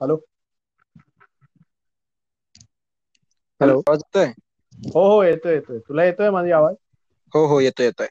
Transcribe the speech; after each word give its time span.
Hello 0.00 0.16
hello 3.60 3.78
आवाज़ 3.80 4.00
येतोय? 4.00 4.32
हो 4.94 5.04
हो 5.06 5.22
येतोय 5.22 5.52
येतोय. 5.54 5.78
तुला 5.80 6.04
येतोय 6.04 6.30
माझी 6.30 6.50
आवाज़? 6.52 6.76
हो 7.32 7.44
हो 7.46 7.58
येतोय 7.60 7.86
येतोय. 7.86 8.08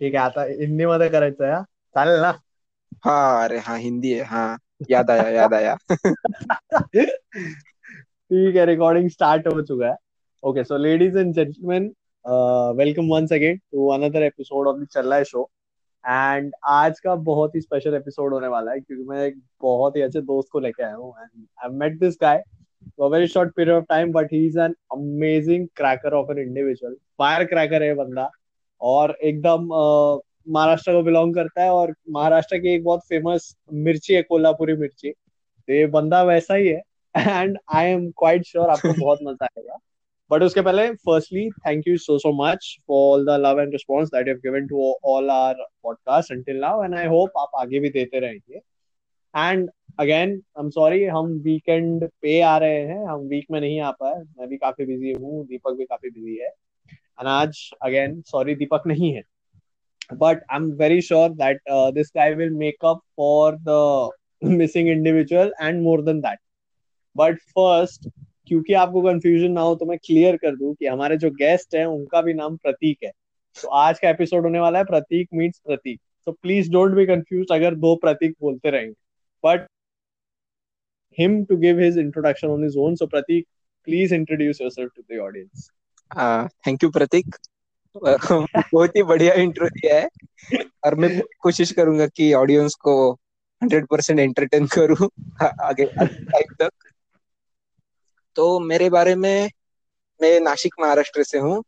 ठीक 0.00 0.14
आहे 0.14 0.24
आता 0.24 0.42
हिंदी 0.60 0.84
मध्ये 0.86 1.08
करायचंय 1.08 1.50
हा? 1.52 1.62
चालेल 1.94 2.20
ना? 2.20 2.32
हा 3.04 3.14
अरे 3.44 3.58
हाँ 3.60 3.78
हिंदी 3.78 4.12
है 4.12 4.24
हाँ. 4.26 4.58
याद 4.90 5.10
आया 5.10 5.28
याद 5.30 5.54
आया. 5.54 5.76
ठीक 8.30 8.56
है 8.56 8.64
रिकॉर्डिंग 8.66 9.08
स्टार्ट 9.10 9.46
हो 9.46 9.62
चुका 9.62 9.86
है 9.88 9.96
okay 10.42 10.64
so 10.64 10.76
ladies 10.78 11.18
and 11.18 11.32
gentleman 11.34 11.90
welcome 12.78 13.08
once 13.08 13.32
again 13.32 13.56
to 13.58 13.88
another 13.90 14.22
episode 14.22 14.68
of 14.68 14.78
the 14.78 14.86
चल 14.92 15.08
रहा 15.08 15.18
है 15.18 15.24
शो 15.24 15.50
एंड 16.04 16.52
आज 16.68 17.00
का 17.00 17.14
बहुत 17.26 17.54
ही 17.54 17.60
स्पेशल 17.60 17.94
एपिसोड 17.94 18.32
होने 18.34 18.46
वाला 18.48 18.72
है, 18.72 18.80
क्योंकि 18.80 19.04
मैं 19.04 19.24
एक 19.26 19.40
बहुत 19.62 19.96
ही 19.96 20.02
अच्छे 20.02 20.20
दोस्त 20.20 20.48
को 20.52 20.60
लेके 20.60 20.82
आया 20.82 20.94
हूँ 20.94 21.14
and 21.20 21.46
I 21.64 21.78
met 21.78 21.98
this 22.00 22.18
guy 22.22 22.42
a 23.00 23.08
very 23.08 23.26
short 23.26 23.50
period 23.56 23.76
of 23.76 23.84
time, 23.88 24.10
but 24.14 24.30
he's 24.30 24.56
an 24.56 24.72
amazing 24.92 25.66
cracker 25.78 26.10
of 26.18 26.30
an 26.30 26.38
individual. 26.38 26.94
Fire 27.18 27.44
cracker 27.44 27.82
है 27.82 27.94
बंदा, 27.94 28.28
और 28.80 29.16
एकदम 29.22 29.68
महाराष्ट्र 30.48 30.92
को 30.92 31.02
बिलोंग 31.02 31.34
करता 31.34 31.62
है, 31.62 31.70
और 31.70 31.94
महाराष्ट्र 32.10 32.58
की 32.58 32.74
एक 32.74 32.84
बहुत 32.84 33.06
फ़ेमस 33.08 33.54
मिर्ची 33.72 34.14
है, 34.14 34.22
कोल्हापुरी 34.22 34.74
मिर्ची। 34.76 35.10
तो 35.10 35.72
ये 35.72 35.86
बंदा 35.86 36.22
वैसा 36.22 36.54
ही 36.54 36.68
है 36.68 36.80
and 37.14 37.58
I 37.74 37.86
am 37.86 38.10
quite 38.18 38.44
sure 38.46 38.70
आपको 38.70 38.92
बहुत 39.00 39.18
मज़ा 39.22 39.46
आएगा। 39.46 39.78
बट 40.32 40.42
उसके 40.42 40.60
पहले 40.62 40.88
firstly 41.06 41.48
thank 41.66 41.88
you 41.88 41.96
so 41.98 42.18
so 42.18 42.32
much 42.42 42.66
for 42.88 43.12
all 43.12 43.24
the 43.26 43.38
love 43.40 43.60
and 43.60 43.72
response 43.72 44.08
that 44.14 44.28
you 44.28 44.34
given 44.44 44.66
to 44.66 44.92
all 45.14 45.30
our 45.30 45.54
podcast 45.82 46.32
until 46.32 46.60
now 46.60 46.84
and 46.84 46.94
I 46.94 47.06
hope 47.06 47.38
आप 47.38 47.60
आगे 47.60 47.80
भी 47.80 47.90
देते 47.96 48.20
रहेंगे। 48.20 48.60
And 49.34 49.70
again 50.00 50.30
I 50.30 50.62
am 50.64 50.70
sorry 50.70 51.04
हम 51.04 51.32
वीकेंड 51.44 52.08
पे 52.22 52.40
आ 52.40 52.56
रहे 52.58 52.80
हैं 52.86 53.04
हम 53.08 53.26
वीक 53.28 53.46
में 53.50 53.60
नहीं 53.60 53.80
आ 53.80 53.90
पाए। 54.00 54.14
मैं 54.14 54.48
भी 54.48 54.56
काफ़ी 54.56 54.86
बिज़ी 54.86 55.12
हूँ 55.12 55.44
दीपक 55.46 55.76
भी 55.78 55.84
काफ़ी 55.84 56.10
बिज़ी 56.10 56.36
है। 56.36 56.48
एंड 56.48 57.28
आज 57.28 57.68
अगेन 57.82 58.20
सॉरी 58.32 58.54
दीपक 58.54 58.86
नहीं 58.86 59.12
है। 59.14 59.22
But 60.20 60.40
I'm 60.54 60.64
very 60.78 61.00
sure 61.04 61.28
that 61.36 61.60
uh, 61.74 61.90
this 61.98 62.10
guy 62.16 62.24
will 62.38 62.50
make 62.62 62.86
up 62.88 62.98
for 63.18 63.56
the 63.68 63.76
missing 64.56 64.88
individual 64.94 65.52
and 65.66 65.82
more 65.84 66.02
than 66.08 66.18
that. 66.24 66.40
But 67.16 67.38
first, 67.54 68.08
क्योंकि 68.48 68.72
आपको 68.74 69.02
कंफ्यूजन 69.02 69.52
ना 69.52 69.60
हो 69.60 69.74
तो 69.74 69.86
मैं 69.86 69.98
क्लियर 69.98 70.36
कर 70.36 70.56
दूँ 70.56 70.74
कि 70.74 70.86
हमारे 70.86 71.16
जो 71.16 71.30
गेस्ट 71.32 71.74
हैं, 71.74 71.84
उनका 71.86 72.22
भी 72.22 72.34
नाम 72.34 72.56
प्रतीक 72.56 72.98
है। 73.04 73.10
तो 73.56 73.68
आज 73.68 73.98
का 73.98 74.08
एपिसोड 74.10 74.42
होने 74.42 74.60
वाला 74.60 74.78
है 74.78 74.84
Pratik 74.84 75.28
meets 75.34 75.58
Pratik. 75.66 76.00
So 76.26 76.34
please 76.42 76.70
don't 76.72 76.94
be 76.94 77.06
confuse 77.06 77.46
अगर 77.52 77.74
दो 77.76 77.94
प्रतीक 77.96 78.34
बोलते 78.40 78.70
रहेंगे। 78.70 78.94
But 79.44 79.66
him 81.18 81.32
to 81.46 81.56
give 81.62 81.80
his 81.80 81.96
introduction 82.00 82.50
on 82.50 82.62
his 82.64 82.76
own, 82.82 82.94
so 82.96 83.06
pratik 83.06 83.44
please 83.86 84.12
introduce 84.16 84.60
yourself 84.60 84.90
to 84.90 85.02
the 85.08 85.18
audience. 85.22 85.64
Thank 86.66 86.82
you 86.84 86.90
Prateek. 86.90 87.36
बहुत 87.96 88.96
ही 88.96 89.02
बढ़िया 89.02 89.34
इंट्रो 89.42 89.68
दिया 89.68 89.96
है। 89.96 90.08
और 90.84 90.94
मैं 90.94 91.10
कोशिश 91.40 91.72
करूँगा 91.72 92.06
कि 92.06 92.32
ऑडियंस 92.34 92.74
को 92.80 92.94
हंड्रेड 93.62 93.86
परसेंट 93.86 94.20
एंटरटेन 94.20 94.66
करूँ 94.74 95.08
आगे 95.42 95.84
टाइम 95.86 96.54
तक। 96.60 96.81
तो 98.36 98.60
मेरे 98.60 98.90
बारे 98.90 99.14
में 99.14 99.50
मैं 100.22 100.40
नासिक 100.40 100.74
महाराष्ट्र 100.80 101.22
से 101.22 101.38
हूँ। 101.38 101.64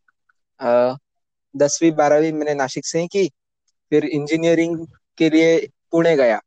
दसवीं 1.57 1.93
बारहवीं 1.93 2.33
मैंने 2.33 2.55
नासिक 2.55 2.87
से 2.87 3.01
ही 3.01 3.07
की। 3.07 3.29
फिर 3.91 4.05
इंजीनियरिंग 4.05 4.87
के 5.19 5.31
लिए 5.31 5.69
पुणे 5.91 6.17
गया। 6.17 6.41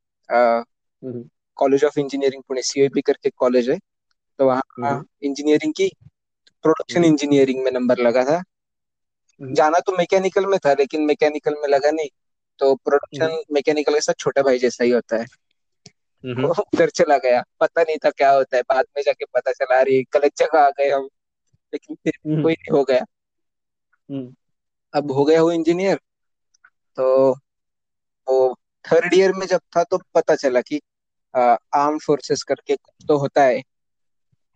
हम्म। 1.03 1.29
College 1.55 1.83
of 1.83 1.99
engineering 1.99 2.43
Pune 2.47 2.61
COP 2.61 3.01
करके 3.01 3.29
कॉलेज 3.29 3.69
है। 3.69 3.79
तो 4.39 4.45
वहाँ 4.45 4.61
हम्म। 4.85 5.05
इंजीनियरिंग 5.23 5.73
की 5.73 5.91
प्रोडक्शन 6.63 7.05
इंजीनियरिंग 7.05 7.63
में 7.63 7.71
नंबर 7.71 7.97
लगा 7.97 8.25
था। 8.25 8.43
हम्म। 9.41 9.53
जाना 9.53 9.79
तो 9.79 9.91
मैकेनिकल 9.91 10.45
में 10.45 10.59
था 10.59 10.73
लेकिन 10.73 11.01
मैकेनिकल 11.01 11.55
में 11.55 11.67
लगा 11.67 11.91
नहीं। 11.91 12.09
तो 12.59 12.75
प्रोडक्शन 12.75 13.43
मैकेनिकल 13.51 13.93
के 13.93 14.01
साथ 14.01 14.13
छोटा 14.19 14.41
भाई 14.41 14.59
जैसा 14.59 14.83
ही 14.83 14.89
होता 14.89 15.17
है। 15.17 15.25
उधर 16.25 16.89
चला 16.89 17.17
गया। 17.17 17.43
पता 17.59 17.81
नहीं 17.81 17.97
था 17.97 18.09
क्या 18.09 18.31
होता 18.31 18.57
है। 18.57 18.61
बाद 18.63 18.85
में 18.97 19.03
जाके 19.05 19.25
पता 19.25 19.51
चला 19.51 19.79
अरे 19.79 20.03
गलत 20.03 20.31
जगह 20.37 20.59
आ 20.59 20.69
गए 20.69 20.89
हम। 20.89 21.09
लेकिन 21.73 21.95
फिर 21.95 22.13
हम्म। 22.25 22.43
कोई 22.43 22.53
नहीं 22.53 22.77
हो 22.77 22.83
गया। 22.83 23.05
हम्म। 24.11 24.35
अब 24.93 25.11
हो 25.11 25.25
गया 25.25 25.41
वो 25.43 25.51
इंजीनियर 25.51 25.99
तो 26.95 27.31
वो 28.27 28.59
थर्ड 28.85 29.13
ईयर 29.13 29.33
में 29.33 29.47
जब 29.47 29.59
था 29.77 29.83
तो 29.83 29.99
पता 30.15 30.35
चला 30.35 30.61
कि 30.61 30.81
आर्म 31.75 31.97
फोर्सेस 31.97 32.43
करके 32.43 32.75
कुछ 32.75 33.05
तो 33.07 33.17
होता 33.17 33.43
है। 33.43 33.59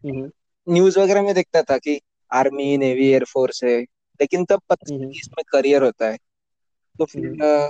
हम्म। 0.06 0.32
न्यूज़ 0.70 1.00
वगैरह 1.00 1.22
में 1.22 1.36
देखता 1.36 1.62
था 1.62 1.78
कि 1.78 2.02
आर्मी 2.34 2.78
नेवी 2.78 3.08
एयरफोर्स 3.08 3.64
है। 3.64 3.82
लेकिन 4.22 4.46
तब 4.46 4.62
पता 4.70 4.96
हम्म। 4.96 5.10
इसमें 5.10 5.44
करियर 5.52 5.84
होता 5.84 6.10
है। 6.10 6.18
तो 6.98 7.06
फिर 7.06 7.26
हम्म। 7.26 7.68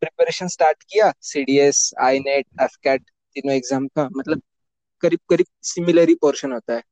प्रिपरेशन 0.00 0.48
स्टार्ट 0.48 0.82
किया। 0.82 1.12
सीडीएस 1.20 1.94
आई 2.00 2.18
नेट 2.18 2.46
एफकैट 2.60 3.10
तीनों 3.36 3.54
एग्ज़ाम 3.54 3.86
का 3.88 4.08
मतलब 4.16 4.42
करीब 5.02 5.20
करीब 5.30 5.46
सिमिलर 5.62 6.08
ही 6.08 6.14
पोर्शन 6.14 6.52
होता 6.52 6.74
है। 6.74 6.82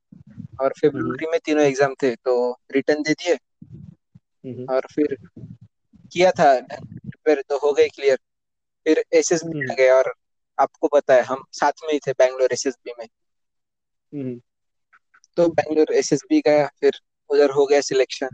और 0.61 0.73
हम्म। 0.85 0.89
फरवरी 0.89 1.27
में 1.27 1.39
तीनों 1.45 1.63
एग्ज़ाम 1.63 1.93
थे 2.03 2.15
तो 2.15 2.33
रिटर्न 2.71 3.01
दे 3.03 3.13
दिए। 3.13 3.33
हम्म। 3.33 4.65
और 4.73 4.87
फिर 4.91 5.17
किया 6.13 6.31
था 6.31 6.53
प्रिपेयर 6.61 7.41
तो 7.49 7.57
हो 7.57 7.71
गए 7.73 7.87
क्लियर 7.87 8.17
फिर 8.85 9.03
एसएसबी 9.13 9.59
आ 9.59 9.63
हम्म। 9.63 9.75
गए 9.75 9.89
और 9.89 10.13
आपको 10.57 10.87
पता 10.87 11.13
है 11.13 11.21
हम 11.21 11.43
साथ 11.51 11.83
में 11.83 11.93
ही 11.93 11.99
थे 11.99 12.11
बैंगलोर 12.11 12.53
एस 12.53 12.67
एस 12.67 12.77
बी 12.85 12.93
में। 12.99 13.05
हम्म। 13.05 14.39
तो 15.37 15.47
बैंगलोर 15.49 15.93
एस 15.93 16.13
एस 16.13 16.21
बी 16.29 16.39
गया 16.39 16.67
फिर 16.81 16.99
उधर 17.29 17.49
हो 17.49 17.65
गया 17.65 17.81
सिलेक्शन 17.81 18.29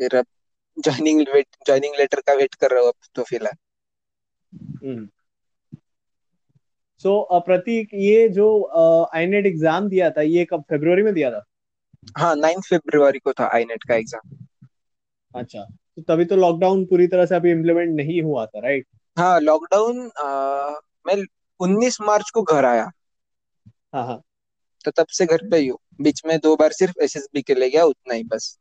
फिर 0.00 0.16
अब 0.16 0.26
ज्वाइनिंग 0.76 1.20
वेट 1.34 1.56
ज्वाइनिंग 1.66 1.94
लेटर 1.98 2.20
का 2.20 2.34
वेट 2.34 2.54
कर 2.54 2.70
रहा 2.70 2.80
हूँ 2.80 2.88
अब 2.88 3.08
तो 3.14 3.22
फ़िलहाल। 3.22 3.56
सो 7.04 7.40
प्रतीक 7.40 7.94
ये 7.94 8.28
जो 8.30 8.46
आईनेट 9.14 9.46
एग्ज़ाम 9.46 9.88
दिया 9.88 10.10
था 10.10 10.22
ये 10.22 10.44
कब 10.44 10.64
फरवरी 10.70 11.02
में 11.02 11.12
दिया 11.14 11.30
था? 11.30 11.44
हाँ 12.18 12.34
नाइन्थ 12.36 12.74
फरवरी 12.74 13.18
को 13.18 13.32
था 13.32 13.46
आईनेट 13.54 13.84
का 13.84 13.94
एग्ज़ाम 13.94 14.36
अच्छा 15.34 15.62
तो 15.62 16.02
तभी 16.04 16.24
तो 16.24 16.36
लॉकडाउन 16.36 16.84
पूरी 16.86 17.06
तरह 17.06 17.26
से 17.26 17.34
अभी 17.34 17.50
इम्प्लीमेंट 17.50 17.94
नहीं 17.96 18.20
हुआ 18.22 18.46
था 18.46 18.60
राइट 18.60 18.86
हाँ 19.16 19.40
लॉकडाउन 19.40 20.10
मैं 21.06 21.16
उन्नीस 21.60 22.00
मार्च 22.00 22.30
को 22.30 22.42
घर 22.42 22.64
आया। 22.64 22.90
हाँ 23.94 24.04
हाँ। 24.06 24.20
तो 24.84 24.90
तब 24.90 25.06
से 25.08 25.26
घर 25.26 25.48
पे 25.50 25.56
ही 25.56 25.66
हूँ। 25.68 25.78
बीच 26.00 26.22
में 26.26 26.38
दो 26.38 26.54
बार 26.56 26.72
सिर्फ़ 26.72 27.02
एसएसबी 27.04 27.42
के 27.42 27.54
लिए 27.54 27.70
गया 27.70 27.84
उतना 27.84 28.14
ही 28.14 28.24
बस। 28.24 28.56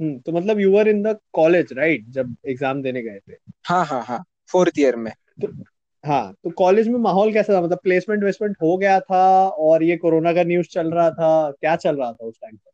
हम्म 0.00 0.18
तो 0.18 0.32
मतलब 0.32 0.60
you 0.60 0.72
were 0.72 0.88
in 0.88 1.02
the 1.02 1.16
college 1.32 1.72
right 1.72 2.08
जब 2.10 2.34
एग्ज़ाम 2.48 2.82
देने 2.82 3.02
गए 3.02 3.18
थे। 3.18 3.36
हाँ 3.66 3.84
हाँ 3.86 4.02
हाँ 4.04 4.22
फोर्थ 4.52 4.78
ईयर 4.78 4.96
में। 4.96 5.12
तो 5.42 5.48
हाँ 6.04 6.32
तो 6.44 6.50
कॉलेज 6.50 6.88
में 6.88 6.98
माहौल 6.98 7.32
कैसा 7.32 7.54
था? 7.54 7.60
मतलब 7.60 7.78
प्लेसमेंट 7.82 8.22
वेसमेंट 8.24 8.56
हो 8.62 8.76
गया 8.76 8.98
था 9.00 9.48
और 9.48 9.82
ये 9.82 9.96
कोरोना 9.96 10.32
का 10.32 10.42
न्यूज़ 10.44 10.66
चल 10.66 10.90
रहा 10.90 11.10
था? 11.10 11.50
क्या 11.50 11.74
चल 11.76 11.96
रहा 11.96 12.12
था 12.12 12.26
उस 12.26 12.34
टाइम 12.42 12.56
पर 12.56 12.70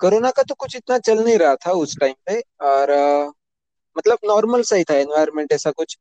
कोरोना 0.00 0.30
का 0.30 0.42
तो 0.42 0.54
कुछ 0.54 0.76
इतना 0.76 0.98
चल 0.98 1.24
नहीं 1.24 1.38
रहा 1.38 1.54
था 1.56 1.72
उस 1.72 1.96
टाइम 2.00 2.14
पे 2.26 2.40
और 2.66 2.90
अ, 2.90 3.30
मतलब 3.96 4.18
नॉर्मल 4.24 4.62
सा 4.62 4.76
ही 4.76 4.84
था 4.84 4.94
एनवायरनमेंट 4.94 5.52
ऐसा 5.52 5.70
कुछ 5.70 5.96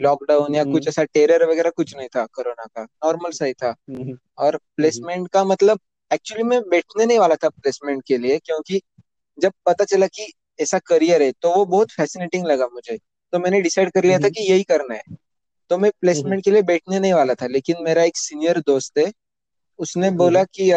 लॉकडाउन 0.00 0.54
या 0.54 0.64
कुछ 0.64 0.72
हम्म। 0.72 0.88
ऐसा 0.88 1.04
टेरर 1.04 1.44
वगैरह 1.50 1.70
कुछ 1.70 1.96
नहीं 1.96 2.08
था 2.08 2.24
कोरोना 2.26 2.64
का 2.66 2.82
नॉर्मल 2.82 3.30
सा 3.30 3.44
ही 3.44 3.52
था। 3.52 3.74
हम्म। 3.90 4.16
और 4.38 4.54
हम्म। 4.54 4.58
प्लेसमेंट 4.76 5.28
का 5.28 5.44
मतलब 5.44 5.80
एक्चुअली 6.10 6.44
मैं 6.44 6.60
बैठने 6.68 7.06
नहीं 7.06 7.18
वाला 7.18 7.34
था 7.34 7.48
प्लेसमेंट 7.48 8.02
के 8.06 8.18
लिए 8.18 8.38
क्योंकि 8.38 8.80
जब 9.38 9.52
पता 9.66 9.84
चला 9.84 10.06
कि 10.06 10.32
ऐसा 10.60 10.78
करियर 10.86 11.22
है 11.22 11.32
तो 11.32 11.54
वो 11.54 11.64
बहुत 11.66 11.92
फैसिनेटिंग 11.92 12.46
लगा 12.46 12.66
मुझे। 12.66 12.96
तो 13.32 13.38
मैंने 13.38 13.60
डिसाइड 13.60 13.90
कर 13.90 14.04
लिया 14.04 14.18
था 14.18 14.24
हम्म। 14.24 14.30
कि 14.30 14.50
यही 14.52 14.62
करना 14.62 14.94
है। 14.94 15.02
तो 15.70 15.78
मैं 15.78 15.88
हम्म 15.88 16.00
प्लेसमेंट 16.00 16.44
के 16.44 16.50
लिए 16.50 16.62
बैठने 16.62 16.98
नहीं 17.00 17.12
वाला 17.12 17.34
था 17.34 17.46
लेकिन 17.46 17.76
मेरा 17.82 18.02
एक 18.02 18.16
सीनियर 18.16 18.58
दोस्त 18.60 18.98
है 18.98 19.12
उसने 19.78 20.10
बोला 20.10 20.40
हम्म। 20.40 20.48
कि 20.54 20.70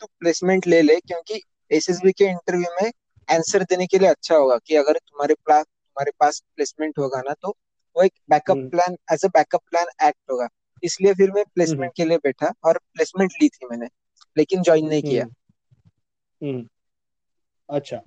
तू 0.00 0.06
प्लेसमेंट 0.20 0.66
ले 0.66 0.82
ले 0.82 0.96
क्योंकि 1.00 1.40
एसएसबी 1.70 2.12
के 2.12 2.24
इंटरव्यू 2.24 2.82
में 2.82 2.90
आंसर 3.28 3.62
देने 3.62 3.86
के 3.86 3.98
लिए 3.98 4.08
अच्छा 4.08 4.36
होगा 4.36 4.58
कि 4.66 4.76
अगर 4.76 4.92
तुम्हारे 4.92 5.34
पास 5.34 5.64
तुम्हारे 5.64 6.12
पास 6.20 6.42
प्लेसमेंट 6.56 6.98
होगा 6.98 7.20
ना 7.20 7.34
तो 7.42 7.48
वो 7.96 8.02
एक 8.02 8.12
backup 8.30 8.56
hmm. 8.56 8.68
Plan 8.68 8.96
as 9.12 9.24
a 9.24 9.28
backup 9.28 9.60
plan 9.70 9.86
act 10.08 10.30
होगा. 10.30 10.48
इसलिए 10.82 11.14
फिर 11.14 11.30
मैं 11.30 11.42
हम्म 11.42 11.50
प्लेसमेंट 11.54 11.92
के 11.96 12.04
लिए 12.04 12.16
बैठा 12.16 12.52
और 12.64 12.78
प्लेसमेंट 12.78 13.32
ली 13.42 13.48
थी 13.48 13.66
मैंने 13.66 13.86
लेकिन 14.38 14.62
ज्वाइन 14.62 14.86
नहीं 14.86 15.02
किया। 15.02 15.24
हम्म 15.24 16.50
हम्म। 16.50 16.68
अच्छा। 17.68 18.00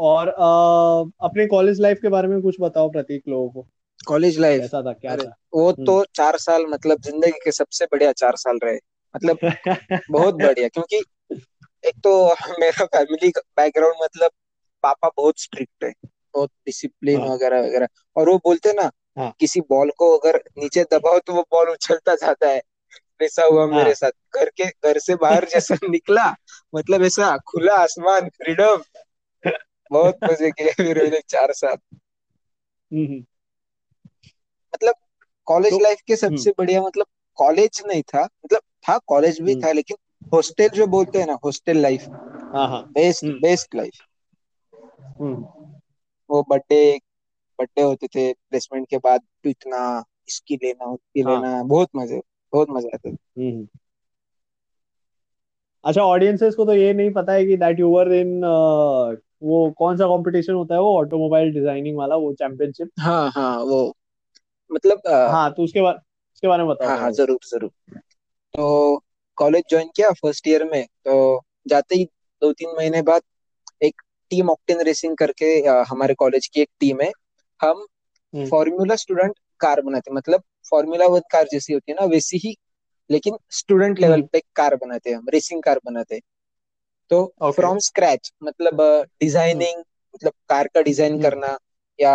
और 0.00 0.28
अ, 0.28 1.26
अपने 1.26 1.46
कॉलेज 1.46 1.80
लाइफ 1.80 1.98
के 2.02 2.08
बारे 2.08 2.28
में 2.28 2.40
कुछ 2.42 2.56
बताओ 2.60 2.90
प्रतीक 2.90 3.22
लोगों 3.28 3.50
को। 3.50 3.66
College 4.08 4.38
life. 4.38 4.60
कैसा 4.60 4.82
था 4.82 4.92
क्या 4.92 5.16
था? 5.16 5.34
वो 5.54 5.70
हम्म। 5.70 5.84
तो 5.84 6.04
चार 6.14 6.36
साल 6.38 6.66
मतलब 6.66 7.00
ज़िंदगी 7.02 7.38
के 7.44 7.52
सबसे 7.52 7.84
बढ़िया 7.84 8.12
चार 8.12 8.36
साल 8.36 8.58
रहे। 8.64 8.78
मतलब 9.14 9.38
बहुत 10.10 10.34
बढ़िया 10.34 10.68
क्योंकि 10.68 11.02
एक 11.84 11.94
तो 12.04 12.34
मेरा 12.60 12.84
फैमिली 12.84 13.28
बैकग्राउंड 13.56 13.96
मतलब 14.02 14.30
पापा 14.82 15.10
बहुत 15.16 15.40
स्ट्रिक्ट 15.40 15.84
है 15.84 15.92
बहुत 16.34 16.50
डिसिप्लिन 16.66 17.20
हाँ। 17.20 17.28
वगैरह 17.28 17.60
वगैरह। 17.60 17.88
और 18.16 18.30
वो 18.30 18.36
बोलते 18.38 18.72
ना 18.72 18.90
हाँ। 19.18 19.32
किसी 19.40 19.60
बॉल 19.60 19.90
को 19.98 20.16
अगर 20.18 20.36
नीचे 20.58 20.84
दबाओ 20.84 21.18
तो 21.18 21.32
वो 21.32 21.42
बॉल 21.42 21.68
उछलता 21.68 22.14
जाता 22.14 22.48
है। 22.48 22.62
ऐसा 23.22 23.44
हुआ 23.44 23.66
हाँ। 23.66 23.74
मेरे 23.74 23.94
साथ। 23.94 24.10
घर 24.36 24.48
के 24.56 24.64
घर 24.64 24.98
से 24.98 25.14
बाहर 25.14 25.44
जैसा 25.44 25.74
निकला 25.90 26.34
मतलब 26.74 27.02
ऐसा 27.02 27.36
खुला 27.36 27.74
आसमान 27.74 28.28
फ्रीडम 28.28 28.82
बहुत 29.92 30.18
मज़े 30.24 30.50
किए 30.50 30.72
फिर 30.72 31.02
मैंने 31.02 31.20
चार 31.28 31.52
साल। 31.52 31.76
हम्म 32.92 33.04
हम्म, 33.06 33.24
मतलब 34.74 34.94
कॉलेज 35.46 35.72
तो 35.72 35.78
लाइफ 35.78 35.98
के 36.06 36.14
हम्म। 36.14 36.36
सबसे 36.36 36.50
बढ़िया 36.58 36.82
मतलब 36.82 37.06
कॉलेज 37.38 37.82
नहीं 37.86 38.02
था 38.02 38.22
मतलब 38.24 38.60
था 38.88 38.98
कॉलेज 39.06 39.40
भी 39.40 39.52
हम्म। 39.52 39.64
था 39.64 39.72
लेकिन 39.72 39.96
हॉस्टल 40.34 40.68
जो 40.68 40.86
बोलते 40.86 41.18
हैं 41.18 41.26
ना 41.26 41.38
hostel 41.44 41.78
life 41.78 42.06
best 42.08 43.24
hmm. 43.24 43.38
Best 43.40 43.74
life 43.74 44.00
हम्म। 45.20 45.34
वो 46.30 46.42
बर्थडे 46.42 46.98
बर्थडे 47.58 47.82
होते 47.82 48.06
थे 48.06 48.32
प्लेसमेंट 48.32 48.88
के 48.88 48.98
बाद 48.98 49.20
इतना 49.44 50.02
इसकी 50.28 50.56
लेना 50.56 50.84
उसकी 50.84 51.20
हाँ। 51.20 51.34
लेना 51.34 51.62
बहुत 51.62 51.88
मज़े 51.96 52.20
बहुत 52.52 52.70
मज़े 52.70 52.88
आते 52.94 53.10
थे। 53.10 53.42
हम्म 53.42 53.66
अच्छा 55.84 56.02
ऑडियंसेस 56.02 56.54
को 56.54 56.64
तो 56.64 56.74
ये 56.74 56.92
नहीं 56.92 57.12
पता 57.12 57.32
है 57.32 57.46
कि 57.46 57.56
दैट 57.56 57.80
यू 57.80 57.88
वर 57.90 58.12
इन 58.12 58.40
वो 59.42 59.70
कौन 59.78 59.96
सा 59.96 60.06
कंपटीशन 60.06 60.52
होता 60.52 60.74
है 60.74 60.80
वो 60.80 60.96
ऑटोमोबाइल 60.98 61.52
डिज़ाइनिंग 61.52 61.96
वाला 61.96 62.16
वो 62.16 62.32
चैंपियनशिप 62.34 62.90
हाँ 63.00 63.30
हाँ 63.30 63.56
वो 63.58 63.80
मतलब 64.72 65.02
हाँ 65.06 65.50
तो 65.52 65.62
उसके 65.64 65.80
बारे 65.82 65.98
उसके 66.34 66.48
बारे 66.48 66.62
में 66.62 66.68
बताओ 66.68 66.88
हाँ 66.88 66.98
हाँ 66.98 67.10
ज़रूर 67.12 67.38
ज़रूर। 67.46 67.70
तो 68.54 69.02
कॉलेज 69.38 69.64
ज्वाइन 69.70 69.88
किया 69.96 70.10
फ़र्स्ट 70.12 70.48
ईयर 70.48 70.64
में 70.64 70.84
तो 71.04 71.14
जाते 71.68 71.96
ही 71.96 72.04
दो 72.42 72.52
तीन 72.52 72.74
महीने 72.76 73.02
बाद 73.02 73.22
एक 73.82 74.02
टीम 74.30 74.50
ऑक्टेन 74.50 74.80
रेसिंग 74.80 75.16
करके 75.16 75.60
अ, 75.62 75.82
हमारे 75.88 76.14
कॉलेज 76.14 76.46
की 76.46 76.60
एक 76.60 76.68
टीम 76.80 77.00
है। 77.00 77.10
हम 77.60 77.86
हम्म। 78.34 78.46
फॉर्मूला 78.46 78.96
स्टूडेंट 78.96 79.34
कार 79.60 79.80
बनाते 79.80 80.12
मतलब 80.12 80.42
फॉर्मूला 80.70 81.06
वन 81.06 81.20
कार 81.32 81.46
जैसी 81.52 81.72
होती 81.72 81.92
है 81.92 81.96
ना 82.00 82.06
वैसी 82.06 82.38
ही 82.44 82.54
लेकिन 83.10 83.36
स्टूडेंट 83.50 83.98
लेवल 84.00 84.12
हम्म। 84.14 84.26
पे 84.32 84.40
कार 84.56 84.76
बनाते 84.76 85.10
हैं 85.10 85.16
हम 85.16 85.26
रेसिंग 85.32 85.62
कार 85.62 85.80
बनाते 85.86 86.14
हैं। 86.14 86.22
तो 87.10 87.50
फ्रॉम 87.52 87.78
स्क्रैच 87.78 88.32
मतलब 88.42 88.80
हम्म। 88.80 89.02
डिज़ाइनिंग 89.20 89.78
मतलब 90.14 90.32
कार 90.48 90.68
का 90.74 90.80
डिज़ाइन 90.82 91.12
हम्म। 91.12 91.22
करना 91.22 91.56
या 91.98 92.14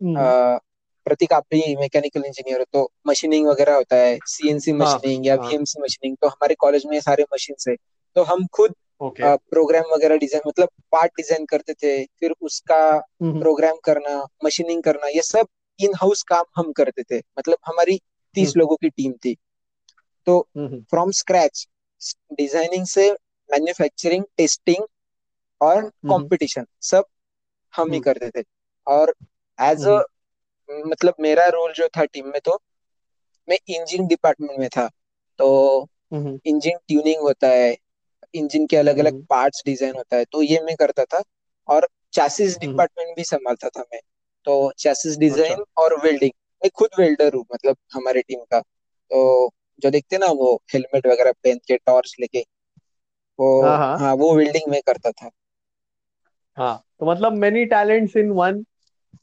हम्म। 0.00 0.58
प्रतीक 1.06 1.32
आप 1.32 1.44
भी 1.50 1.74
मैकेनिकल 1.76 2.24
इंजीनियर 2.24 2.58
हो 2.58 2.64
तो 2.72 2.90
मशीनिंग 3.06 3.46
वगैरह 3.48 3.74
होता 3.74 3.96
है 3.96 4.18
सीएनसी 4.26 4.70
हाँ 4.70 4.78
मशीनिंग 4.78 5.26
या 5.26 5.36
हाँ। 5.36 5.48
वीएमसी 5.48 5.80
मशीनिंग 5.82 6.16
तो 6.16 6.28
हमारे 6.28 6.54
कॉलेज 6.54 6.86
में 6.86 7.00
सारे 7.00 7.24
मशीन 7.34 7.56
है। 7.68 7.74
तो 8.16 8.22
हम 8.24 8.46
खुद 8.52 8.74
प्रोग्राम 9.00 9.92
वगैरह 9.92 10.16
डिज़ाइन 10.16 10.42
मतलब 10.48 10.68
पार्ट 10.92 11.12
डिज़ाइन 11.16 11.44
करते 11.46 11.72
थे 11.74 12.04
फिर 12.20 12.34
उसका 12.40 12.82
हम्म। 13.22 13.40
प्रोग्राम 13.40 13.76
करना 13.84 14.16
मशीनिंग 14.44 14.82
करना 14.82 15.08
ये 15.08 15.22
सब 15.22 15.46
इन 15.78 15.94
हाउस 15.96 16.22
काम 16.22 16.44
हम 16.56 16.70
करते 16.72 17.02
थे। 17.02 17.18
मतलब 17.38 17.56
हमारी 17.66 17.98
तीस 18.34 18.48
हम्म। 18.48 18.60
लोगों 18.60 18.76
की 18.76 18.88
टीम 18.90 19.12
थी। 19.24 19.36
तो 20.26 20.38
हम्म 20.56 20.80
फ्रॉम 20.90 21.10
स्क्रैच 21.12 21.66
डिज़ाइनिंग 22.32 22.86
से 22.86 23.10
मैन्युफैक्चरिंग 23.50 24.24
टेस्टिंग 24.36 24.84
और 25.60 25.76
हम्म 25.76 26.12
कंपटीशन 26.12 26.66
सब 26.82 27.04
हम 27.74 27.90
ही 27.90 27.96
हम्म। 27.96 28.04
करते 28.04 28.30
थे। 28.30 28.44
और 28.86 29.14
एज 29.58 29.84
अ 29.84 29.90
हम्म। 29.90 30.02
मतलब 30.86 31.14
मेरा 31.20 31.46
रोल 31.48 31.72
जो 31.72 31.88
था 31.88 32.04
टीम 32.04 32.26
में 32.26 32.40
तो 32.44 32.58
मैं 33.48 33.58
इंजन 33.70 34.06
डिपार्टमेंट 34.06 34.58
में 34.60 34.68
था। 34.68 34.88
तो 35.38 35.48
हम्म। 36.12 36.38
इंजन 36.46 36.78
ट्यूनिंग 36.88 37.20
होता 37.22 37.48
है 37.48 37.76
इंजन 38.34 38.66
के 38.66 38.76
अलग 38.76 38.98
अलग 38.98 39.12
हम्म। 39.12 39.24
पार्ट्स 39.30 39.62
डिज़ाइन 39.66 39.94
होता 39.96 40.16
है 40.16 40.24
तो 40.24 40.42
ये 40.42 40.60
मैं 40.64 40.74
करता 40.76 41.04
था 41.04 41.22
और 41.68 41.88
चैसिस 42.12 42.56
हम्म। 42.56 42.70
डिपार्टमेंट 42.70 43.16
भी 43.16 43.24
संभालता 43.24 43.68
था 43.68 43.84
मैं। 43.92 44.00
तो 44.46 44.72
चैसिस 44.78 45.12
अच्छा। 45.12 45.20
डिज़ाइन 45.20 45.64
और 45.78 45.94
वेल्डिंग 46.04 46.32
मैं 46.62 46.70
खुद 46.74 46.90
वेल्डर 46.98 47.34
हूँ 47.34 47.44
मतलब 47.54 47.76
हमारे 47.94 48.22
टीम 48.22 48.40
का। 48.44 48.60
तो 48.60 49.50
जो 49.82 49.90
देखते 49.90 50.18
ना 50.18 50.26
वो 50.32 50.54
हेलमेट 50.74 51.06
वगैरह 51.06 51.32
पहन 51.34 51.58
के 51.68 51.76
टॉर्च 51.76 52.14
लेके 52.20 52.44
वो 53.38 53.62
हाँ 53.62 53.76
हाँ। 53.78 53.98
हाँ 53.98 54.14
वो 54.14 54.34
वेल्डिंग 54.34 54.70
में 54.70 54.80
करता 54.86 55.10
था। 55.12 55.30
हाँ 56.56 56.76
तो 57.00 57.06
मतलब 57.06 57.32
many 57.34 57.64
talents 57.66 58.16
in 58.16 58.30
one 58.32 58.62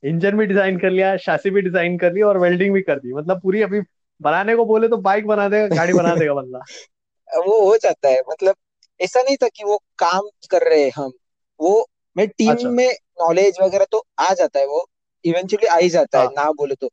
engine 0.06 0.38
भी 0.38 0.46
डिज़ाइन 0.46 0.78
कर 0.80 0.90
लिया 0.90 1.16
शासी 1.18 1.50
भी 1.50 1.62
डिज़ाइन 1.62 1.98
कर 1.98 2.14
लिया 2.14 2.28
और 2.28 2.38
वेल्डिंग 2.38 2.74
भी 2.74 2.82
कर 2.82 3.00
दी। 3.00 3.14
मतलब 3.14 3.42
पूरी 3.42 3.62
अभी 3.62 3.82
बनाने 4.22 4.56
को 4.56 4.66
बोले 4.66 4.88
तो 4.88 4.98
बाइक 4.98 5.28
बना 5.28 5.48
देगा 5.50 5.76
गाड़ी 5.76 5.94
बना 5.94 6.16
देगा 6.16 6.34
बंदा। 6.34 6.60
वो 7.48 7.70
हो 7.70 7.78
जाता 7.78 8.10
है। 8.10 8.22
मतलब 8.30 8.56
ऐसा 9.00 9.22
नहीं 9.22 9.36
था 9.38 9.48
कि 9.48 9.64
वो 9.64 9.78
काम 10.00 10.30
कर 10.52 10.70
रहे 10.70 10.84
हैं 10.84 10.92
हम। 10.96 11.12
वो 11.60 11.88
मैं 12.16 12.28
टीम 12.28 12.52
अच्छा। 12.52 12.70
में 12.70 12.88
नॉलेज 13.22 13.58
वगैरह 13.62 13.86
तो 13.92 14.04
आ 14.20 14.34
जाता 14.34 14.60
है 14.60 14.66
वो। 14.66 14.86
इवेंचुअली 15.26 15.68
आ 15.68 15.78
ही 15.78 15.90
जाता 15.90 16.20
है 16.20 16.26
हाँ। 16.26 16.34
ना 16.34 16.52
बोले 16.52 16.76
तो। 16.76 16.90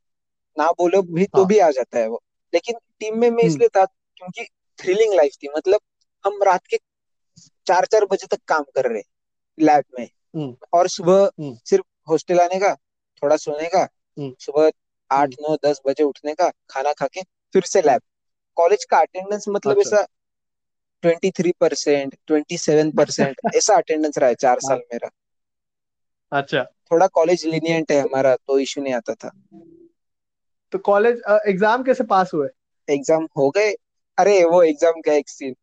ना 0.57 0.67
बोलो 0.71 1.01
भी 1.01 1.25
तो 1.25 1.37
हाँ। 1.37 1.47
भी 1.47 1.57
आ 1.59 1.69
जाता 1.71 1.99
है 1.99 2.07
वो। 2.07 2.21
लेकिन 2.53 2.75
टीम 2.99 3.13
में 3.13 3.29
मैं 3.29 3.43
हम्म। 3.43 3.47
इसलिए 3.47 3.67
था 3.67 3.85
क्योंकि 3.85 4.45
थ्रिलिंग 4.79 5.13
लाइफ 5.13 5.31
थी। 5.43 5.49
मतलब 5.57 5.79
हम 6.25 6.43
रात 6.43 6.67
के 6.67 6.77
चार 7.67 7.85
चार 7.85 8.05
बजे 8.05 8.27
तक 8.27 8.39
काम 8.47 8.63
कर 8.75 8.91
रहे 8.91 9.01
लैब 9.57 9.83
में। 9.99 10.05
हम्म। 10.05 10.55
और 10.73 10.87
सुबह 10.87 11.23
हम्म। 11.39 11.55
सिर्फ़ 11.65 11.85
हॉस्टल 12.09 12.39
आने 12.39 12.59
का 12.59 12.75
थोड़ा 13.21 13.35
सोने 13.37 13.67
का 13.67 13.81
हम्म। 13.81 14.33
सुबह 14.39 14.71
आठ 15.11 15.29
हम्म। 15.29 15.47
नौ 15.47 15.57
दस 15.65 15.81
बजे 15.87 16.03
उठने 16.03 16.33
का 16.33 16.49
खाना 16.69 16.93
खा 16.93 17.07
के 17.07 17.21
फिर 17.53 17.63
से 17.63 17.81
लैब 17.81 18.01
कॉलेज 18.57 18.85
का 18.85 18.99
अटेंडेंस 18.99 19.45
मतलब 19.49 19.79
अच्छा। 19.79 19.97
ऐसा 19.97 20.05
twenty 21.03 21.31
three 21.31 21.51
percent 21.59 22.15
twenty 22.27 22.57
seven 22.57 22.91
percent 22.91 23.41
ऐसा 23.55 23.75
अटेंडेंस 23.75 24.17
रहा 24.17 24.29
है 24.29 24.35
चार 24.35 24.59
साल 24.59 24.77
हाँ 24.77 24.83
मेरा। 24.93 25.09
अच्छा। 26.31 26.63
थोड़ा 26.91 27.07
कॉलेज 27.07 27.45
लीनियंट 27.45 27.91
है 27.91 27.99
हमारा 28.01 28.35
तो 28.37 28.57
इश्यू 28.59 28.83
नहीं 28.83 28.93
आता 28.93 29.13
था। 29.13 29.31
तो 30.73 30.77
कॉलेज 30.79 31.21
एग्ज़ाम 31.47 31.83
कैसे 31.83 32.03
पास 32.03 32.31
हुए? 32.33 32.47
एग्ज़ाम 32.87 33.27
हो 33.37 33.49
गए। 33.49 33.71
अरे 34.17 34.43
वो 34.45 34.61
एग्ज़ाम 34.63 35.01
का 35.01 35.13
एक 35.13 35.29
सीन 35.29 35.55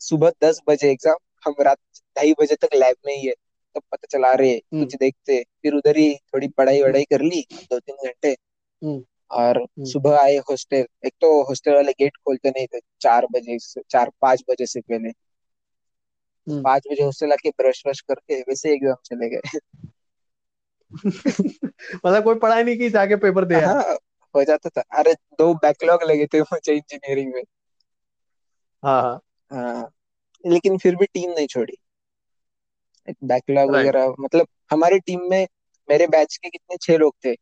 सुबह 0.00 0.32
दस 0.42 0.60
बजे 0.68 0.90
एग्ज़ाम 0.90 1.16
हम 1.46 1.54
रात 1.60 1.78
ढाई 2.16 2.32
बजे 2.40 2.56
तक 2.56 2.74
लैब 2.74 2.96
में 3.06 3.14
ही 3.16 3.26
है। 3.26 3.34
तब 3.74 3.82
पता 3.92 4.06
चला 4.10 4.32
रहे 4.32 4.50
हम्म। 4.50 4.84
कुछ 4.84 4.94
देखते 4.94 5.42
फिर 5.62 5.74
उधर 5.74 5.96
ही 5.96 6.14
थोड़ी 6.14 6.48
पढ़ाई 6.48 6.82
वढ़ाई 6.82 7.04
कर 7.04 7.20
ली 7.20 7.46
दो 7.52 7.78
तीन 7.78 7.96
घंटे। 7.96 8.36
हम्म। 8.82 9.04
और 9.30 9.58
हम्म। 9.58 9.84
सुबह 9.84 10.18
आए 10.18 10.36
हॉस्टल। 10.36 10.84
एक 11.06 11.12
तो 11.20 11.42
हॉस्टल 11.42 11.74
वाले 11.74 11.92
गेट 11.92 12.16
खोलते 12.16 12.50
नहीं 12.50 12.66
थे 12.66 12.80
चार 13.00 13.26
बजे 13.32 13.58
से 13.58 13.82
चार 13.90 14.10
पाँच 14.20 14.44
बजे 14.50 14.66
से 14.66 14.80
पहले। 14.80 15.12
पाँच 16.46 16.82
बजे 16.92 17.02
हॉस्टल 17.02 17.32
आके 17.32 17.50
ब्रश 17.50 17.82
व्रश 17.86 18.00
करके 18.00 18.40
वैसे 18.40 18.72
एग्ज़ाम 18.74 18.96
चले 19.04 19.28
गए। 19.28 19.58
मतलब 22.06 22.24
कोई 22.24 22.34
पढ़ाई 22.34 22.64
नहीं 22.64 22.78
की 22.78 22.90
जाके 22.90 23.16
पेपर 23.16 23.44
दे 23.44 23.54
हाँ 23.54 23.82
हो 24.34 24.44
जाता 24.44 24.68
था। 24.68 24.82
अरे 24.98 25.12
दो 25.12 25.54
बैकलॉग 25.54 26.02
लगे 26.02 26.26
थे 26.26 26.40
मुझे 26.40 26.72
इंजीनियरिंग 26.72 27.34
में। 27.34 27.42
हाँ 28.82 29.02
हाँ। 29.02 29.20
हाँ 29.50 29.90
लेकिन 30.46 30.78
फिर 30.78 30.96
भी 30.96 31.06
टीम 31.06 31.30
नहीं 31.30 31.46
छोड़ी। 31.46 31.76
एक 33.10 33.16
बैकलॉग 33.24 33.70
वगैरह 33.70 34.14
मतलब 34.20 34.46
हमारी 34.70 34.98
टीम 34.98 35.20
में 35.30 35.46
मेरे 35.88 36.06
बैच 36.06 36.36
के 36.36 36.50
कितने 36.50 36.76
छह 36.82 36.96
लोग 36.96 37.14
थे 37.24 37.32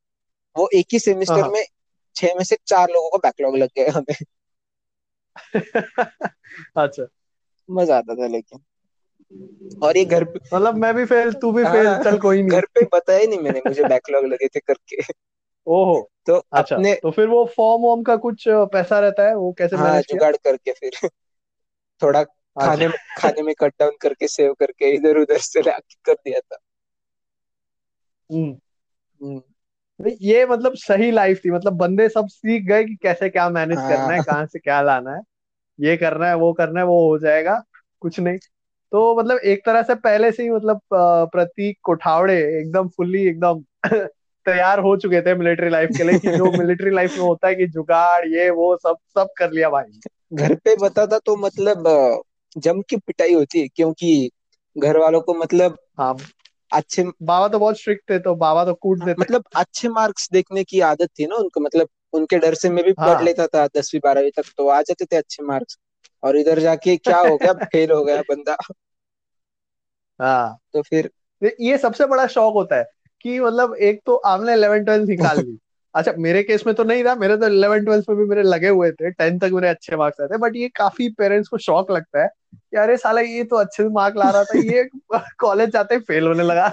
वो 0.56 0.68
एक 0.74 0.86
ही 0.92 0.98
सेमेस्टर 0.98 1.40
हाँ। 1.40 1.50
में 1.50 1.64
छह 2.16 2.34
में 2.36 2.44
से 2.44 2.56
चार 2.66 2.88
लोगों 2.90 3.10
को 3.10 3.18
बैकलॉग 3.18 3.56
लग 3.56 3.68
गए 3.78 3.88
हमें। 3.88 4.14
अच्छा। 6.76 7.06
मज़ा 7.70 7.96
आता 7.98 8.14
था 8.14 8.26
लेकिन। 8.26 8.60
और 9.82 9.96
ये 9.96 10.04
घर 10.04 10.24
पे 10.24 10.40
मतलब 10.56 10.74
मैं 10.74 10.94
भी 10.94 11.04
फेल 11.04 11.32
तू 11.32 11.52
भी 11.52 11.64
फेल 11.64 11.86
हाँ 11.86 12.02
चल 12.04 12.18
कोई 12.18 12.42
नहीं। 12.42 12.50
घर 12.50 12.64
पे 12.64 12.84
बताया 12.84 13.26
नहीं 13.26 13.38
मैंने 13.38 13.60
मुझे 13.66 13.84
बैकलॉग 13.84 14.24
लगे 14.24 14.48
थे 14.48 14.60
करके। 14.60 15.02
ओहो। 15.66 16.10
तो 16.26 16.34
अच्छा 16.52 16.76
अपने 16.76 16.94
तो 16.94 17.10
फिर 17.10 17.26
वो 17.28 17.44
फॉर्म 17.56 17.82
वॉर्म 17.82 18.02
का 18.02 18.16
कुछ 18.16 18.44
पैसा 18.48 18.98
रहता 19.00 19.28
है 19.28 19.34
वो 19.36 19.52
कैसे 19.52 19.76
हाँ 19.76 19.90
मैनेज 19.90 20.06
किया? 20.06 20.18
जुगाड़ 20.18 20.36
करके 20.36 20.72
फिर। 20.72 21.08
थोड़ा 22.02 22.22
खाने 22.60 22.88
में 22.88 22.94
खाने 23.18 23.42
में 23.42 23.54
कट 23.58 23.72
डाउन 23.80 23.92
करके 24.00 24.28
सेव 24.28 24.52
करके 24.52 24.90
इधर 24.90 25.16
उधर 25.16 25.38
से 25.38 25.60
लाके 25.60 25.96
कर 26.04 26.12
दिया 26.12 26.40
था। 26.40 26.56
हम्म। 28.32 28.58
हम्म, 29.20 29.42
ये 30.20 30.46
मतलब 30.46 30.74
सही 30.74 31.10
लाइफ 31.10 31.40
थी। 31.44 31.50
मतलब 31.50 31.72
बंदे 31.72 32.08
सब 32.08 32.26
सीख 32.26 32.62
गए 32.62 32.84
कि 32.84 32.94
कैसे 32.94 33.28
क्या 33.28 33.50
मैनेज 33.50 33.78
हाँ। 33.78 33.90
करना 33.90 34.14
है 34.14 34.22
कहाँ 34.22 34.46
से 34.46 34.58
क्या 34.58 34.82
लाना 34.82 35.14
है। 35.14 35.20
ये 35.80 35.96
करना 35.96 36.28
है 36.28 36.36
वो 36.36 36.52
करना 36.52 36.80
है 36.80 36.86
वो 36.86 37.08
हो 37.08 37.18
जाएगा 37.18 37.62
कुछ 38.00 38.20
नहीं। 38.20 38.38
तो 38.92 39.16
मतलब 39.16 39.38
एक 39.38 39.64
तरह 39.66 39.82
से 39.82 39.94
पहले 39.94 40.32
से 40.32 40.42
ही 40.42 40.50
मतलब 40.50 40.80
प्रतीक 41.32 41.78
कोठावड़े 41.82 42.60
एकदम 42.60 42.88
फुल्ली 42.88 43.26
एकदम 43.26 43.64
तैयार 44.46 44.78
हो 44.78 44.96
चुके 44.96 45.20
थे 45.22 45.34
मिलिट्री 45.34 45.68
लाइफ 45.68 45.90
के 45.96 46.04
लिए 46.04 46.18
कि 46.18 46.30
जो 46.30 46.52
मिलिट्री 46.58 46.90
लाइफ 46.90 47.12
में 47.12 47.24
होता 47.24 47.48
है 47.48 47.54
कि 47.54 47.66
जुगाड़ 47.66 48.26
ये 48.26 48.50
वो 48.50 48.76
सब 48.76 48.96
सब 49.14 49.28
कर 49.36 49.50
लिया 49.50 49.70
भाई। 49.70 50.00
घर 50.32 50.54
पे 50.54 50.76
बताता 50.76 51.18
तो 51.18 51.36
मतलब 51.36 51.84
जम 52.58 52.80
की 52.80 52.96
पिटाई 52.96 53.34
होती 53.34 53.60
है 53.60 53.68
क्योंकि 53.68 54.30
घर 54.76 54.96
वालों 54.96 55.20
को 55.20 55.34
मतलब 55.34 55.78
हाँ। 55.98 56.16
अच्छे 56.72 57.04
बाबा 57.22 57.48
तो 57.48 57.58
बहुत 57.58 57.78
स्ट्रिक्ट 57.78 58.10
थे 58.10 58.18
तो 58.18 58.34
बाबा 58.34 58.64
तो 58.64 58.74
कूट 58.74 59.04
देते। 59.04 59.20
मतलब 59.20 59.44
अच्छे 59.56 59.88
मार्क्स 59.88 60.28
देखने 60.32 60.64
की 60.64 60.80
आदत 60.80 61.08
थी 61.18 61.26
ना 61.26 61.36
उनको 61.36 61.60
मतलब 61.60 61.88
उनके 62.12 62.38
डर 62.38 62.54
से 62.54 62.70
मैं 62.70 62.84
भी 62.84 62.90
हाँ. 62.90 63.14
पढ़ 63.14 63.24
लेता 63.24 63.46
था 63.46 63.66
दसवीं 63.66 64.00
बारहवीं 64.04 64.30
तक 64.36 64.44
तो 64.56 64.68
आ 64.68 64.80
जाते 64.82 65.04
थे 65.04 65.16
अच्छे 65.16 65.42
मार्क्स 65.42 65.78
और 66.22 66.36
इधर 66.36 66.58
जाके 66.58 66.96
क्या 66.96 67.18
हो 67.18 67.36
गया? 67.36 67.52
फेल 67.72 67.90
हो 67.90 68.04
गया 68.04 68.20
बंदा। 68.20 68.56
हाँ। 70.20 70.58
तो 70.72 70.82
फिर 70.82 71.10
ये 71.42 71.56
ये 71.60 71.78
सबसे 71.78 72.06
बड़ा 72.06 72.26
शौक 72.26 72.54
होता 72.54 72.76
है 72.76 72.84
कि 73.20 73.40
मतलब 73.40 73.74
एक 73.74 74.00
तो 74.06 74.14
आपने 74.16 74.52
इलेवन 74.52 74.84
ट्वेल्थ 74.84 75.08
निकाल 75.08 75.38
ली। 75.38 75.58
अच्छा 75.94 76.12
मेरे 76.18 76.42
केस 76.42 76.66
में 76.66 76.74
तो 76.74 76.84
नहीं 76.84 77.04
था 77.04 77.14
मेरे 77.14 77.36
तो 77.36 77.46
इलेवन 77.46 77.84
ट्वेल्थ 77.84 78.08
में 78.08 78.18
भी 78.18 78.24
मेरे 78.24 78.42
लगे 78.42 78.68
हुए 78.68 78.90
थे 78.92 79.10
टेंथ 79.10 79.40
तक 79.40 79.50
मेरे 79.52 79.68
अच्छे 79.68 79.96
मार्क्स 79.96 80.20
आए 80.20 80.26
थे 80.26 80.38
बट 80.38 80.56
ये 80.56 80.68
काफ़ी 80.68 81.08
पेरेंट्स 81.08 81.48
को 81.48 81.58
शौक 81.58 81.90
लगता 81.90 82.22
है। 82.22 82.28
अरे 82.78 82.96
साला 82.96 83.20
ये 83.20 83.44
तो 83.44 83.56
अच्छे 83.56 83.82
से 83.82 83.88
मार्क 83.88 84.16
ला 84.16 84.30
रहा 84.30 84.44
था 84.44 84.58
ये 84.58 84.88
कॉलेज 85.38 85.70
जाते 85.70 85.98
फेल 85.98 86.26
होने 86.26 86.42
लगा। 86.42 86.68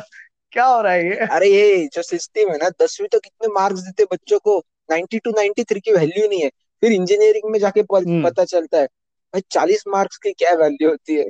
क्या 0.51 0.65
हो 0.65 0.81
रहा 0.81 0.93
है 0.93 1.05
ये? 1.05 1.15
अरे 1.15 1.47
ये 1.49 1.87
जो 1.93 2.01
सिस्टम 2.01 2.51
है 2.51 2.57
ना 2.57 2.69
दसवीं 2.81 3.07
तक 3.07 3.19
कितने 3.23 3.47
मार्क्स 3.53 3.81
देते 3.81 4.05
बच्चों 4.11 4.39
को 4.39 4.57
92 4.91 5.19
टू 5.23 5.31
93 5.31 5.79
की 5.79 5.91
वैल्यू 5.91 6.27
नहीं 6.29 6.41
है। 6.41 6.49
फिर 6.81 6.91
इंजीनियरिंग 6.91 7.51
में 7.51 7.59
जाके 7.59 7.81
हम्म। 7.81 8.23
पता 8.23 8.43
चलता 8.43 8.77
है 8.77 8.85
भाई 8.85 9.41
चालीस 9.51 9.83
मार्क्स 9.87 10.17
की 10.17 10.31
क्या 10.31 10.53
वैल्यू 10.53 10.89
होती 10.89 11.15
है? 11.15 11.27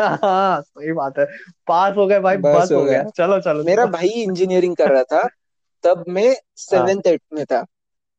हाँ 0.00 0.60
सही 0.62 0.92
बात 0.92 1.18
है। 1.18 1.24
पास 1.66 1.96
हो 1.96 2.06
गए 2.06 2.20
भाई 2.20 2.36
बस 2.36 2.56
बस 2.56 2.72
हो 2.72 2.78
हो 2.78 2.84
गया। 2.84 3.02
चलो 3.16 3.40
चलो। 3.40 3.64
मेरा 3.64 3.86
भाई 3.86 4.08
इंजीनियरिंग 4.08 4.76
कर 4.76 4.90
रहा 4.90 5.02
था 5.02 5.28
तब 5.84 6.04
मैं 6.08 6.28
हाँ 6.28 6.34
सेवेंथ 6.56 7.06
एट 7.06 7.22
में 7.32 7.44
था। 7.44 7.64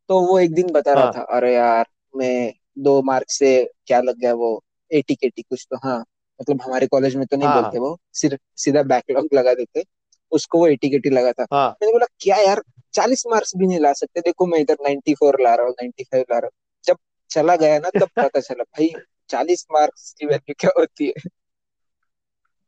तो 0.10 0.20
वो 0.28 0.40
एक 0.40 0.54
दिन 0.54 0.72
बता 0.72 0.94
रहा 0.94 1.04
हाँ। 1.04 1.14
था 1.14 1.22
अरे 1.38 1.54
यार 1.56 1.86
मैं 2.16 2.54
दो 2.80 3.02
मार्क्स 3.02 3.38
से 3.40 3.52
क्या 3.86 4.02
लग 4.02 4.18
गया 4.18 4.34
वो? 4.34 4.64
एटी 4.92 5.16
केटी 5.16 5.42
कुछ 5.42 5.66
तो 5.72 5.78
हाँ। 5.84 6.00
मतलब 6.40 6.62
हमारे 6.62 6.88
कॉलेज 6.88 7.16
में 7.16 7.26
तो 7.28 7.38
नहीं 7.38 7.48
हाँ। 7.50 7.62
बोलते 7.62 7.80
वो 7.80 7.98
सिर्फ़ 8.14 8.40
सीधा 8.56 8.84
बैकलॉग 8.84 9.28
लगा 9.34 9.54
देते 9.54 9.84
उसको 10.32 10.60
वो 10.60 10.68
एटी 10.68 10.90
केटी 10.90 11.10
लगा 11.10 11.32
था 11.32 11.46
हाँ। 11.54 11.70
मैंने 11.72 11.92
बोला 11.92 12.06
क्या 12.20 12.38
यार 12.38 12.62
चालीस 12.94 13.24
मार्क्स 13.28 13.52
भी 13.58 13.68
नहीं 13.68 13.80
ला 13.80 13.92
सकते? 13.94 14.22
देखो 14.22 14.46
मैं 14.46 14.60
इधर 14.60 14.78
नाइन्टी 14.84 15.14
फोर 15.14 15.42
ला 15.42 15.54
रहा 15.56 15.66
हूँ 15.66 15.74
नाइन्टी 15.74 16.04
फाइव 16.04 16.24
ला 16.32 16.38
रहा 16.38 16.46
हूँ। 16.46 16.52
जब 16.86 16.98
चला 17.30 17.56
गया 17.56 17.80
ना 17.80 17.90
तब 18.00 18.10
पता 18.16 18.40
चला 18.40 18.64
भाई 18.64 18.92
चालीस 19.30 19.66
मार्क्स 19.72 20.14
की 20.20 20.26
वैल्यू 20.26 20.54
क्या 20.60 20.72
होती 20.80 21.08
है? 21.08 21.30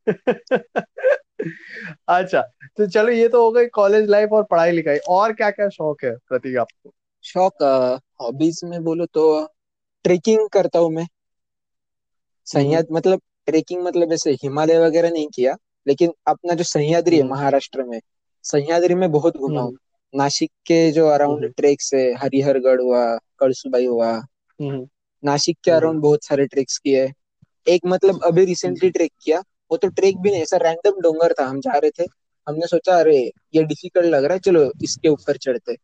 अच्छा 2.09 2.41
तो 2.77 2.87
चलो 2.87 3.11
ये 3.11 3.27
तो 3.29 3.43
हो 3.43 3.51
गई 3.51 3.65
कॉलेज 3.65 4.09
लाइफ 4.09 4.29
और 4.33 4.43
पढ़ाई 4.43 4.71
लिखाई। 4.71 4.97
और 5.09 5.33
क्या 5.33 5.49
क्या 5.51 5.67
शौक 5.69 6.03
है 6.03 6.15
प्रतीक 6.27 6.57
आपको? 6.57 6.91
शौक 7.23 7.63
हॉबीज 8.21 8.59
में 8.63 8.83
बोलो 8.83 9.05
तो 9.05 9.23
ट्रेकिंग 10.05 10.47
करता 10.49 10.79
हूँ 10.79 10.91
मैं। 10.91 11.07
सह्याद्री 12.49 12.95
मतलब 12.95 13.21
ट्रेकिंग 13.47 13.81
मतलब 13.83 14.13
ऐसे 14.13 14.31
हिमालय 14.43 14.79
वगैरह 14.79 15.09
नहीं 15.09 15.27
किया 15.27 15.55
लेकिन 15.87 16.11
अपना 16.27 16.53
जो 16.53 16.63
सह्याद्री 16.63 17.15
है 17.15 17.21
हम्म। 17.21 17.33
महाराष्ट्र 17.33 17.83
में 17.83 17.99
सह्याद्री 18.43 18.95
में 18.95 19.11
बहुत 19.11 19.37
घुमा 19.37 19.61
हूँ। 19.61 19.69
हम्म 19.69 19.77
नासिक 20.13 20.51
के 20.65 20.91
जो 20.91 21.07
अराउंड 21.07 21.43
हम्म 21.43 21.53
ट्रेक्स 21.57 21.93
है 21.93 22.03
हरिहरगढ़ 22.13 22.81
हुआ 22.81 23.03
कळसुबाई 23.39 23.85
हुआ 23.85 24.11
हम्म। 24.11 24.87
नासिक 25.23 25.57
के 25.63 25.71
हम्म। 25.71 25.79
अराउंड 25.81 26.01
बहुत 26.01 26.23
सारे 26.25 26.45
ट्रेक्स 26.45 26.77
किए। 26.77 27.07
एक 27.67 27.81
मतलब 27.85 28.23
अभी 28.23 28.41
हम्म। 28.41 28.47
रिसेंटली 28.49 28.89
ट्रेक 28.89 29.11
किया 29.23 29.39
वो 29.71 29.77
तो 29.77 29.87
ट्रेक 29.87 30.17
भी 30.17 30.31
नहीं 30.31 30.41
ऐसा 30.41 30.57
रैंडम 30.57 30.99
डोंगर 31.01 31.33
था 31.39 31.45
हम 31.45 31.59
जा 31.59 31.77
रहे 31.77 31.91
थे 31.99 32.05
हमने 32.47 32.67
सोचा 32.67 32.97
अरे 32.99 33.17
ये 33.55 33.63
डिफ़िकल्ट 33.63 34.05
लग 34.05 34.23
रहा 34.23 34.33
है 34.33 34.39
चलो 34.39 34.71
इसके 34.83 35.09
ऊपर 35.09 35.37
चढ़ते। 35.37 35.75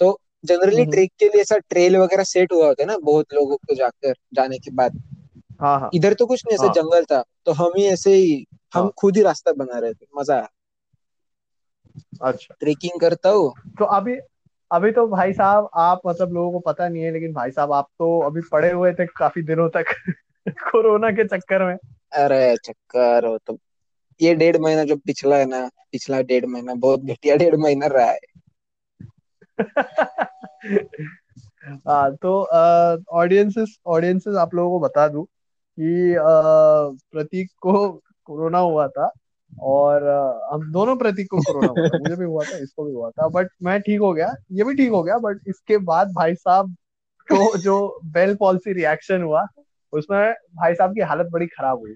तो 0.00 0.18
जनरली 0.44 0.82
हम्म, 0.82 0.90
ट्रेक 0.90 1.12
के 1.18 1.26
लिए 1.26 1.40
ऐसा 1.42 1.58
ट्रेल 1.58 1.96
वगैरह 1.96 2.24
सेट 2.24 2.52
हुआ 2.52 2.66
होता 2.66 2.82
है 2.82 2.86
ना 2.86 2.96
बहुत 2.98 3.34
लोगों 3.34 3.56
को 3.56 3.74
जाकर 3.74 4.14
जाने 4.34 4.58
के 4.58 4.70
बाद। 4.70 5.02
हाँ 5.60 5.80
हाँ। 5.80 5.90
इधर 5.94 6.14
तो 6.14 6.26
कुछ 6.26 6.42
नहीं 6.46 6.54
ऐसा 6.54 6.64
हाँ। 6.64 6.72
जंगल 6.72 7.04
था 7.04 7.24
तो 7.44 7.52
हम 7.52 7.72
ही 7.76 7.84
ऐसे 7.84 8.14
ही 8.14 8.46
हम 8.74 8.82
हाँ। 8.82 8.92
खुद 8.98 9.16
ही 9.16 9.22
रास्ता 9.22 9.52
बना 9.52 9.78
रहे 9.78 9.92
थे 9.92 10.06
मज़ा 10.18 10.34
आया। 10.34 10.48
अच्छा। 12.22 12.54
ट्रेकिंग 12.60 13.00
करता 13.00 13.28
हूँ। 13.28 13.54
तो 13.78 13.84
अभी 13.84 14.16
अभी 14.72 14.92
तो 14.92 15.06
भाई 15.08 15.32
साहब 15.32 15.68
आप 15.74 16.00
मतलब 16.06 16.32
लोगों 16.32 16.52
को 16.52 16.58
पता 16.58 16.88
नहीं 16.88 17.02
है 17.02 17.12
लेकिन 17.12 17.32
भाई 17.32 17.50
साहब 17.50 17.72
आप 17.72 17.88
तो 17.98 18.20
अभी 18.20 18.40
पड़े 18.52 18.70
हुए 18.70 18.92
थे 18.92 19.06
काफ़ी 19.06 19.42
दिनों 19.42 19.68
तक 19.68 19.84
कोरोना 20.48 21.10
के 21.10 21.24
चक्कर 21.24 21.64
में। 21.64 21.76
अरे 22.12 22.56
चक्कर 22.56 23.26
हो 23.26 23.38
तो 23.38 23.58
ये 24.22 24.34
डेढ़ 24.34 24.56
महीना 24.56 24.84
जो 24.84 24.96
पिछला 24.96 25.36
है 25.36 25.46
ना 25.46 25.70
पिछला 25.92 26.20
डेढ़ 26.20 26.46
महीना 26.46 26.74
बहुत 26.74 27.00
घटिया 27.00 27.36
डेढ़ 27.36 27.56
महीना 27.56 27.86
रहा 27.86 28.06
है। 28.06 28.18
हाँ 31.88 32.16
तो 32.16 32.42
ऑडियंसेस 33.12 33.78
ऑडियंसेस 33.86 34.36
आप 34.36 34.54
लोगों 34.54 34.70
को 34.70 34.86
बता 34.86 35.08
दूँ 35.08 35.26
कि 35.78 36.14
प्रतीक 37.12 37.50
को 37.62 37.88
कोरोना 38.26 38.58
हुआ 38.58 38.86
था 38.88 39.10
और 39.62 40.06
हम 40.52 40.70
दोनों 40.72 40.96
प्रतीक 40.96 41.30
को 41.30 41.38
कोरोना 41.42 41.68
हुआ 41.68 41.88
था। 41.88 41.98
मुझे 41.98 42.16
भी 42.16 42.24
हुआ 42.24 42.44
था 42.44 42.56
इसको 42.56 42.84
भी 42.84 42.92
हुआ 42.92 43.10
था। 43.10 43.28
बट 43.28 43.48
मैं 43.62 43.80
ठीक 43.80 44.00
हो 44.00 44.12
गया 44.12 44.32
ये 44.52 44.64
भी 44.64 44.74
ठीक 44.74 44.90
हो 44.90 45.02
गया 45.02 45.18
बट 45.18 45.40
इसके 45.48 45.78
बाद 45.84 46.12
भाई 46.16 46.34
साहब 46.34 46.74
को 47.28 47.56
जो 47.58 47.78
बेल 48.12 48.34
पॉलिसी 48.36 48.72
रिएक्शन 48.72 49.22
हुआ 49.22 49.46
उसमें 49.92 50.32
भाई 50.56 50.74
साहब 50.74 50.94
की 50.94 51.00
हालत 51.00 51.26
बड़ी 51.32 51.46
खराब 51.48 51.78
हुई। 51.78 51.94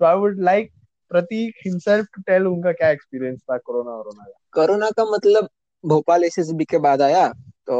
तो 0.00 0.04
I 0.04 0.16
would 0.16 0.40
like 0.42 0.70
Prateek 1.10 1.54
himself 1.66 2.06
to 2.14 2.22
tell 2.22 2.46
उनका 2.46 2.72
क्या 2.72 2.88
एक्सपीरियंस 2.90 3.40
था 3.50 3.56
कोरोना 3.58 3.96
का 4.02 4.30
कोरोना 4.54 4.90
का 4.90 5.04
मतलब 5.12 5.48
भोपाल 5.84 6.24
एसएसबी 6.24 6.64
के 6.64 6.78
बाद 6.78 7.02
आया 7.02 7.28
तो 7.28 7.76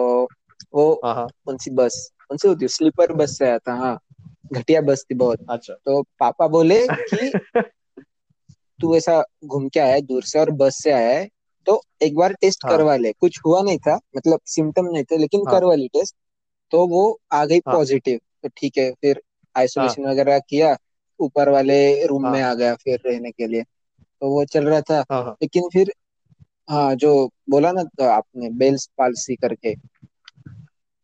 वो 0.74 1.00
हाँ 1.04 1.14
हाँ। 1.14 1.26
कौन 1.46 1.56
सी 1.56 1.70
बस? 1.70 2.10
कौन 2.28 2.38
सी 2.38 2.48
होती 2.48 2.64
है? 2.64 2.68
स्लीपर 2.68 3.12
बस 3.12 3.36
से 3.38 3.44
आया 3.46 3.58
था 3.58 3.74
हाँ। 3.74 3.98
घटिया 4.52 4.80
बस 4.80 5.04
थी 5.10 5.14
बहुत। 5.14 5.46
अच्छा। 5.50 5.74
तो 5.74 6.02
पापा 6.02 6.46
बोले 6.48 6.86
कि 6.90 7.30
तू 8.80 8.96
ऐसा 8.96 9.22
घूम 9.44 9.68
के 9.68 9.80
आया 9.80 9.94
है 9.94 10.00
दूर 10.00 10.22
से 10.22 10.38
और 10.38 10.50
बस 10.50 10.78
से 10.82 10.90
आया 10.90 11.18
है 11.18 11.28
तो 11.66 11.80
एक 12.02 12.14
बार 12.16 12.32
टेस्ट 12.32 12.64
हाँ। 12.64 12.76
करवा 12.76 12.96
ले। 12.96 13.12
कुछ 13.12 13.40
हुआ 13.46 13.62
नहीं 13.62 13.78
था 13.78 13.98
मतलब 14.16 14.40
सिम्टम 14.46 14.86
नहीं 14.86 15.04
थे 15.04 15.18
लेकिन 15.18 15.40
हाँ। 15.48 15.54
करवा 15.54 15.74
ली 15.74 15.88
टेस्ट। 15.88 16.14
तो 16.72 16.86
वो 16.86 17.20
आ 17.32 17.44
गई 17.44 17.58
हाँ। 17.58 17.74
पॉजिटिव 17.74 18.20
तो 18.42 18.48
ठीक 18.56 18.78
है 18.78 18.90
फिर 18.92 19.16
हाँ। 19.16 19.60
आइसोलेशन 19.62 20.06
वगैरह 20.06 20.38
किया 20.38 20.76
ऊपर 21.20 21.48
वाले 21.48 22.06
रूम 22.06 22.28
में 22.28 22.40
हाँ। 22.42 22.50
आ 22.50 22.54
गया 22.54 22.74
फिर 22.74 23.00
रहने 23.06 23.30
के 23.30 23.46
लिए। 23.46 23.62
तो 23.62 24.28
वो 24.30 24.44
चल 24.44 24.64
रहा 24.64 24.80
था। 24.80 25.04
हाँ 25.12 25.22
हाँ। 25.24 25.36
लेकिन 25.42 25.68
फिर 25.72 25.92
हाँ 26.70 26.94
जो 26.94 27.30
बोला 27.50 27.72
ना 27.72 27.82
तो 27.82 28.04
आपने 28.04 28.50
बेल्स 28.50 28.86
पाल्सी 28.98 29.36
करके। 29.36 29.74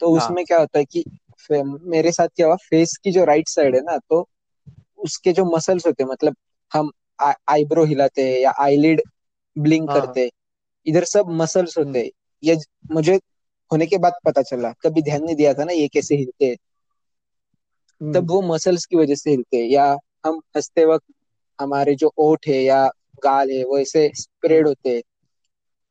तो 0.01 0.17
हाँ। 0.17 0.27
उसमें 0.27 0.45
क्या 0.45 0.59
होता 0.59 0.79
है 0.79 0.85
कि 0.85 1.05
मेरे 1.51 2.13
साथ 2.13 2.29
क्या 2.29 2.47
हुआ 2.47 2.57
फेस 2.57 2.97
की 3.05 3.13
जो 3.13 3.25
राइट 3.25 3.49
साइड 3.49 3.75
है 3.75 3.81
ना 3.81 3.99
तो 3.99 4.29
उसके 4.99 5.33
जो 5.33 5.45
मसल्स 5.45 5.87
होते 5.87 6.03
हैं 6.03 6.11
मतलब 6.11 6.37
हम 6.73 6.91
आईब्रो 7.49 7.85
हिलाते 7.85 8.33
हैं 8.33 8.39
या 8.41 8.51
आईलिड 8.51 9.03
ब्लिंक 9.59 9.91
हाँ। 9.91 10.01
करते 10.01 10.21
हैं 10.21 10.31
इधर 10.87 11.05
सब 11.05 11.25
मसल्स 11.29 11.79
होते 11.79 11.89
हम्म 11.89 11.99
हैं। 11.99 12.11
ये 12.45 12.57
मुझे 12.91 13.21
होने 13.73 13.87
के 13.87 13.99
बाद 13.99 14.13
पता 14.25 14.43
चला 14.43 14.73
कभी 14.83 15.03
ध्यान 15.03 15.25
नहीं 15.25 15.37
दिया 15.37 15.55
था 15.55 15.65
ना 15.65 15.73
ये 15.73 15.89
कैसे 15.89 16.17
हिलते 16.17 16.45
हैं। 16.47 16.57
हम्म। 18.01 18.15
तब 18.15 18.31
वो 18.31 18.43
मसल्स 18.43 18.85
की 18.87 18.97
वजह 18.97 19.15
से 19.15 19.31
हिलते 19.31 19.57
हैं 19.57 19.65
या 19.65 19.97
हम 20.27 20.41
हँसते 20.57 20.85
वक्त 20.85 21.05
हमारे 21.61 21.95
जो 21.95 22.13
ओठ 22.19 22.49
है 22.49 22.63
या 22.63 22.87
गाल 23.25 23.51
है 23.51 23.65
वो 23.65 23.79
ऐसे 23.79 24.05
हम्म, 24.05 24.15
स्प्रेड 24.15 24.67
होते 24.69 24.91
हैं। 24.91 25.03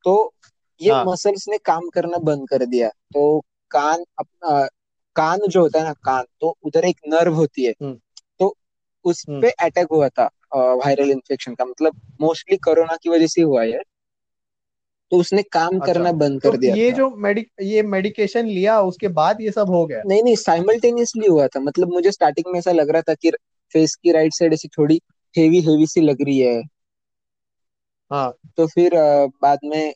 तो 0.04 0.34
ये 0.80 0.92
हाँ। 0.92 1.04
मसल्स 1.04 1.48
ने 1.48 1.58
काम 1.58 1.88
करना 1.88 2.18
बंद 2.18 2.48
कर 2.48 2.66
दिया 2.66 2.88
तो 2.88 3.40
कान 3.70 4.04
अपना 4.18 4.68
कान 5.16 5.46
जो 5.48 5.60
होता 5.60 5.78
है 5.78 5.84
ना 5.84 5.92
कान 6.04 6.24
तो 6.40 6.56
उधर 6.64 6.84
एक 6.84 7.00
नर्व 7.08 7.34
होती 7.34 7.64
है। 7.64 7.72
हम्म। 7.72 7.98
तो 8.40 8.54
उस 9.04 9.24
हम्म। 9.28 9.40
पे 9.40 9.50
अटैक 9.60 9.86
हुआ 9.92 10.08
था 10.08 10.28
वायरल 10.54 11.10
इन्फेक्शन 11.10 11.54
का। 11.54 11.64
मतलब 11.64 12.00
मोस्टली 12.20 12.56
कोरोना 12.58 12.96
की 13.02 13.10
वजह 13.10 13.26
से 13.26 13.42
हुआ 13.42 13.64
है 13.64 13.80
तो 15.12 15.16
उसने 15.16 15.42
काम 15.42 15.68
अच्छा। 15.70 15.86
करना 15.86 16.10
बंद 16.14 16.40
तो 16.42 16.50
कर 16.50 16.56
दिया 16.58 16.74
ये 16.74 16.90
जो 16.92 17.08
मेडिक 17.18 17.48
ये 17.62 17.82
मेडिकेशन 17.84 18.46
लिया 18.46 18.80
उसके 18.80 19.08
बाद 19.10 19.40
ये 19.40 19.50
सब 19.50 19.70
हो 19.70 19.84
गया? 19.86 20.02
नहीं 20.06 20.22
नहीं 20.22 20.34
साइमल्टेनियसली 20.36 21.26
हुआ 21.26 21.46
था। 21.46 21.60
मतलब 21.60 21.92
मुझे 21.92 22.10
स्टार्टिंग 22.12 22.52
में 22.52 22.58
ऐसा 22.58 22.72
लग 22.72 22.90
रहा 22.90 23.02
था 23.02 23.14
कि 23.14 23.30
फेस 23.74 23.94
की 23.94 24.12
राइट 24.12 24.34
साइड 24.34 24.52
ऐसी 24.52 24.68
थोड़ी 24.68 25.00
हेवी 25.34 25.60
हेवी 25.60 25.86
सी 25.86 26.00
लग 26.00 26.22
रही 26.22 26.38
है। 26.38 26.62
हाँ। 28.10 28.32
तो 28.56 28.66
फिर 28.66 28.94
बाद 29.42 29.58
में 29.64 29.92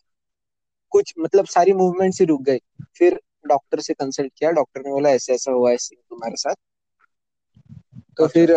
कुछ 0.92 1.12
मतलब 1.18 1.46
सारी 1.46 1.72
मूवमेंट 1.72 2.14
ही 2.20 2.24
रुक 2.24 2.42
गई 2.42 2.58
फिर 2.94 3.20
डॉक्टर 3.46 3.80
से 3.80 3.94
कंसल्ट 3.94 4.32
किया 4.38 4.50
डॉक्टर 4.50 4.80
ने 4.80 4.90
बोला 4.90 5.10
ऐसा 5.10 5.32
ऐसा 5.32 5.52
हुआ 5.52 5.70
है 5.70 5.76
तुम्हारे 5.92 6.36
साथ। 6.36 6.54
तो 8.16 8.24
अच्छा। 8.24 8.26
फिर 8.26 8.52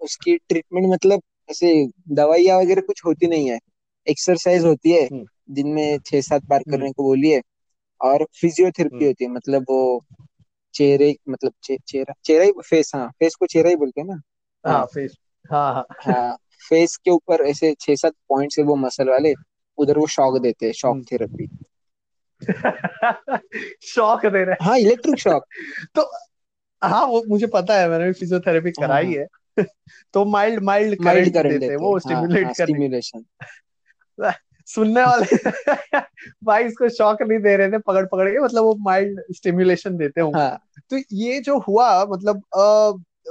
उसकी 0.00 0.36
ट्रीटमेंट 0.36 0.86
मतलब 0.92 1.22
ऐसे 1.50 1.86
दवाइयाँ 2.10 2.58
वगैरह 2.58 2.80
कुछ 2.80 3.04
होती 3.06 3.26
नहीं 3.26 3.50
है। 3.50 3.58
एक्सरसाइज 4.06 4.64
होती 4.64 4.90
है 4.90 5.02
हम्म। 5.04 5.24
दिन 5.50 5.68
में 5.68 5.98
छह 5.98 6.20
सात 6.20 6.44
बार 6.44 6.60
हम्म। 6.60 6.76
करने 6.76 6.92
को 6.92 7.02
बोली 7.02 7.30
है। 7.30 7.40
और 8.00 8.26
फिजियोथेरेपी 8.40 8.96
हम्म। 8.96 9.06
होती 9.06 9.24
है 9.24 9.30
मतलब 9.30 9.62
वो 9.70 10.04
चेहरे 10.74 11.14
मतलब 11.28 11.52
चे, 11.62 11.76
चेहरा 11.86 12.14
चेहरा 12.24 12.44
ही 12.44 12.52
फेस 12.64 12.92
हाँ 12.94 13.08
फेस 13.08 13.34
को 13.34 13.46
चेहरा 13.46 13.70
ही 13.70 13.76
बोलते 13.76 14.00
हैं 14.00 14.08
ना? 14.08 14.20
हाँ 14.64 14.74
हाँ। 14.74 14.86
फेस 14.86 15.16
हाँ 15.50 15.74
हाँ। 15.74 15.86
हाँ 16.00 16.36
फेस 16.68 16.96
के 16.96 17.10
ऊपर 17.10 17.44
ऐसे 17.46 17.74
छह 17.80 17.94
सात 17.94 18.12
पॉइंट्स 18.28 18.58
है 18.58 18.64
वो 18.64 18.76
मसल 18.76 19.08
वाले 19.08 19.34
उधर 19.78 19.98
वो 19.98 20.06
शॉक 20.06 20.38
देते 20.42 20.66
हैं 20.66 20.72
शॉक 20.72 21.04
थेरेपी 21.12 21.46
शौक 23.82 24.26
दे 24.26 24.44
रहे 24.44 24.64
हाँ। 24.64 24.78
इलेक्ट्रिक 24.78 25.18
शॉक 25.18 25.44
तो 25.94 26.10
हाँ 26.84 27.06
वो 27.06 27.24
मुझे 27.28 27.46
पता 27.46 27.80
है 27.80 27.88
मैंने 27.88 28.04
भी 28.04 28.12
फिजियोथेरेपी 28.12 28.68
हाँ 28.68 28.88
कराई 28.88 29.14
हाँ। 29.14 29.26
है। 29.58 29.64
तो 30.14 30.24
माइल्ड 30.24 30.62
माइल्ड 30.62 31.04
करंट 31.04 31.24
देते 31.24 31.38
हैं 31.38 31.48
देते 31.48 31.66
हैं 31.66 31.76
वो 31.76 31.92
हाँ। 31.92 32.00
स्टिमुलेट 32.00 32.44
हाँ 32.44 32.52
करने 32.52 32.64
स्टिम्युलेशन 32.64 33.24
सुनने 34.66 35.02
वाले 35.02 35.36
भाई 36.44 36.64
इसको 36.64 36.88
शॉक 36.88 37.22
नहीं 37.22 37.38
दे 37.38 37.56
रहे 37.56 37.70
थे 37.70 37.78
पकड़ 37.78 38.06
पकड़ 38.06 38.28
के 38.30 38.38
मतलब 38.38 38.62
वो 38.62 38.74
माइल्ड 38.74 39.20
स्टिमुलेशन 39.34 39.96
देते 39.96 40.20
होंगे। 40.20 40.40
हाँ। 40.40 40.58
तो 40.90 40.98
ये 41.12 41.40
जो 41.40 41.58
हुआ 41.58 42.04
मतलब 42.04 42.42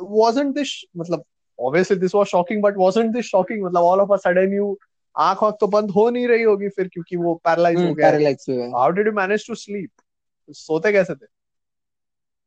वाजंट 0.01 0.55
दिस 0.55 0.81
मतलब 0.97 1.23
obviously 1.59 1.95
this 1.95 2.13
was 2.13 2.27
shocking 2.27 2.61
but 2.61 2.77
wasn't 2.77 3.13
this 3.13 3.25
shocking 3.25 3.59
मतलब 3.63 3.83
all 3.83 3.99
of 3.99 4.11
a 4.11 4.17
sudden 4.17 4.51
you 4.51 4.77
आँख 5.15 5.43
आँख 5.43 5.57
तो 5.59 5.67
बंद 5.67 5.91
हो 5.91 6.09
नहीं 6.09 6.27
रही 6.27 6.43
होगी 6.43 6.69
फिर 6.69 6.87
क्योंकि 6.87 7.15
वो 7.17 7.35
पैरालाइज 7.43 7.83
हो 7.83 7.83
हम्म 7.83 7.93
गया 7.93 8.11
paralyse 8.11 8.45
how 8.73 8.91
did 8.91 9.07
you 9.07 9.13
manage 9.13 9.47
to 9.47 9.55
sleep 9.55 9.91
सोते 10.49 10.91
कैसे 10.91 11.15
थे? 11.15 11.25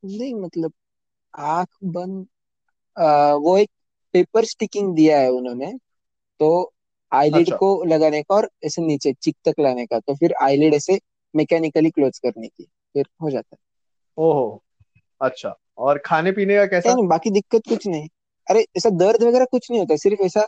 नहीं 0.03 0.35
मतलब 0.35 0.73
आँख 1.35 1.69
बंद 1.87 2.27
आ, 2.97 3.35
वो 3.35 3.57
एक 3.59 3.71
पेपर 4.15 4.45
स्टिकिंग 4.45 4.95
दिया 4.97 5.19
है 5.21 5.31
उन्होंने 5.31 5.73
तो 6.41 6.51
आईलिड 7.13 7.51
अच्छा। 7.51 7.57
को 7.57 7.69
लगाने 7.87 8.23
का 8.23 8.35
और 8.35 8.51
ऐसे 8.65 8.83
नीचे 8.83 9.13
चिक 9.15 9.37
तक 9.45 9.61
लाने 9.61 9.87
का 9.87 9.99
तो 10.01 10.15
फिर 10.17 10.35
आईलिड 10.43 10.75
ऐसे 10.75 11.01
मैकेनिकली 11.35 11.91
क्लोज 11.91 12.19
करने 12.19 12.49
की 12.49 12.65
फिर 12.65 13.07
हो 13.23 13.31
जाता 13.31 13.57
है। 13.57 13.59
ओहो 14.19 14.45
अच्छा। 15.21 15.55
और 15.79 15.99
खाने 16.07 16.33
पीने 16.33 16.57
का 16.57 16.67
कैसा? 16.69 16.93
नहीं 16.93 17.07
बाकी 17.09 17.31
दिक्कत 17.31 17.63
कुछ 17.69 17.87
नहीं। 17.87 18.09
अरे 18.47 18.67
ऐसा 18.77 18.91
दर्द 18.93 19.23
वगैरह 19.23 19.45
कुछ 19.51 19.71
नहीं 19.71 19.81
होता 19.81 19.97
सिर्फ़ 19.97 20.23
ऐसा 20.23 20.47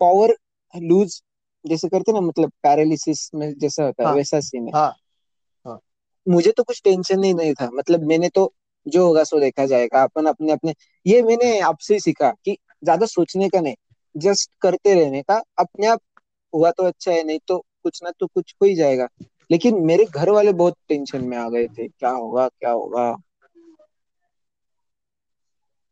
पावर 0.00 0.34
लूज 0.74 1.20
जैसे 1.64 1.88
करते 1.88 2.12
ना 2.12 2.20
मतलब 2.20 2.50
पैरालिसिस 2.62 3.30
में 3.34 3.52
जैसा 3.58 3.84
होता 3.84 4.02
है 4.02 4.08
हाँ। 4.08 4.16
वैसा 4.16 4.40
सीन 4.40 4.66
है। 4.66 4.72
हाँ। 4.74 4.92
हाँ। 5.66 5.78
मुझे 6.26 6.52
तो 6.52 6.62
कुछ 6.62 6.80
टेंशन 6.84 7.24
ही 7.24 7.32
नहीं 7.34 7.54
था। 7.54 7.68
मतलब 7.72 8.02
मैंने 8.04 8.28
तो 8.28 8.52
जो 8.86 9.06
होगा 9.06 9.24
सो 9.24 9.40
देखा 9.40 9.66
जाएगा। 9.66 10.02
अपन 10.02 10.26
अपने 10.26 10.52
अपने 10.52 10.74
ये 11.06 11.22
मैंने 11.22 11.58
आपसे 11.62 11.94
ही 11.94 12.00
सीखा 12.00 12.30
कि 12.44 12.56
ज़्यादा 12.82 13.06
सोचने 13.08 13.48
का 13.48 13.60
नहीं 13.60 13.74
जस्ट 14.14 14.50
करते 14.62 14.94
रहने 14.94 15.22
का। 15.22 15.42
अपने 15.58 15.86
आप 15.86 16.00
हुआ 16.52 16.70
तो 16.70 16.84
अच्छा 16.84 17.12
है 17.12 17.22
नहीं 17.24 17.38
तो 17.48 17.58
कुछ 17.84 18.02
ना 18.04 18.10
तो 18.20 18.26
कुछ 18.26 18.54
हो 18.62 18.66
ही 18.66 18.74
जाएगा। 18.74 19.08
लेकिन 19.50 19.80
मेरे 19.84 20.04
घर 20.06 20.30
वाले 20.30 20.52
बहुत 20.54 20.74
टेंशन 20.88 21.24
में 21.24 21.36
आ 21.38 21.48
गए 21.48 21.66
थे। 21.68 21.88
क्या 21.88 22.10
होगा 22.10 22.48
क्या 22.50 22.70
होगा? 22.72 23.14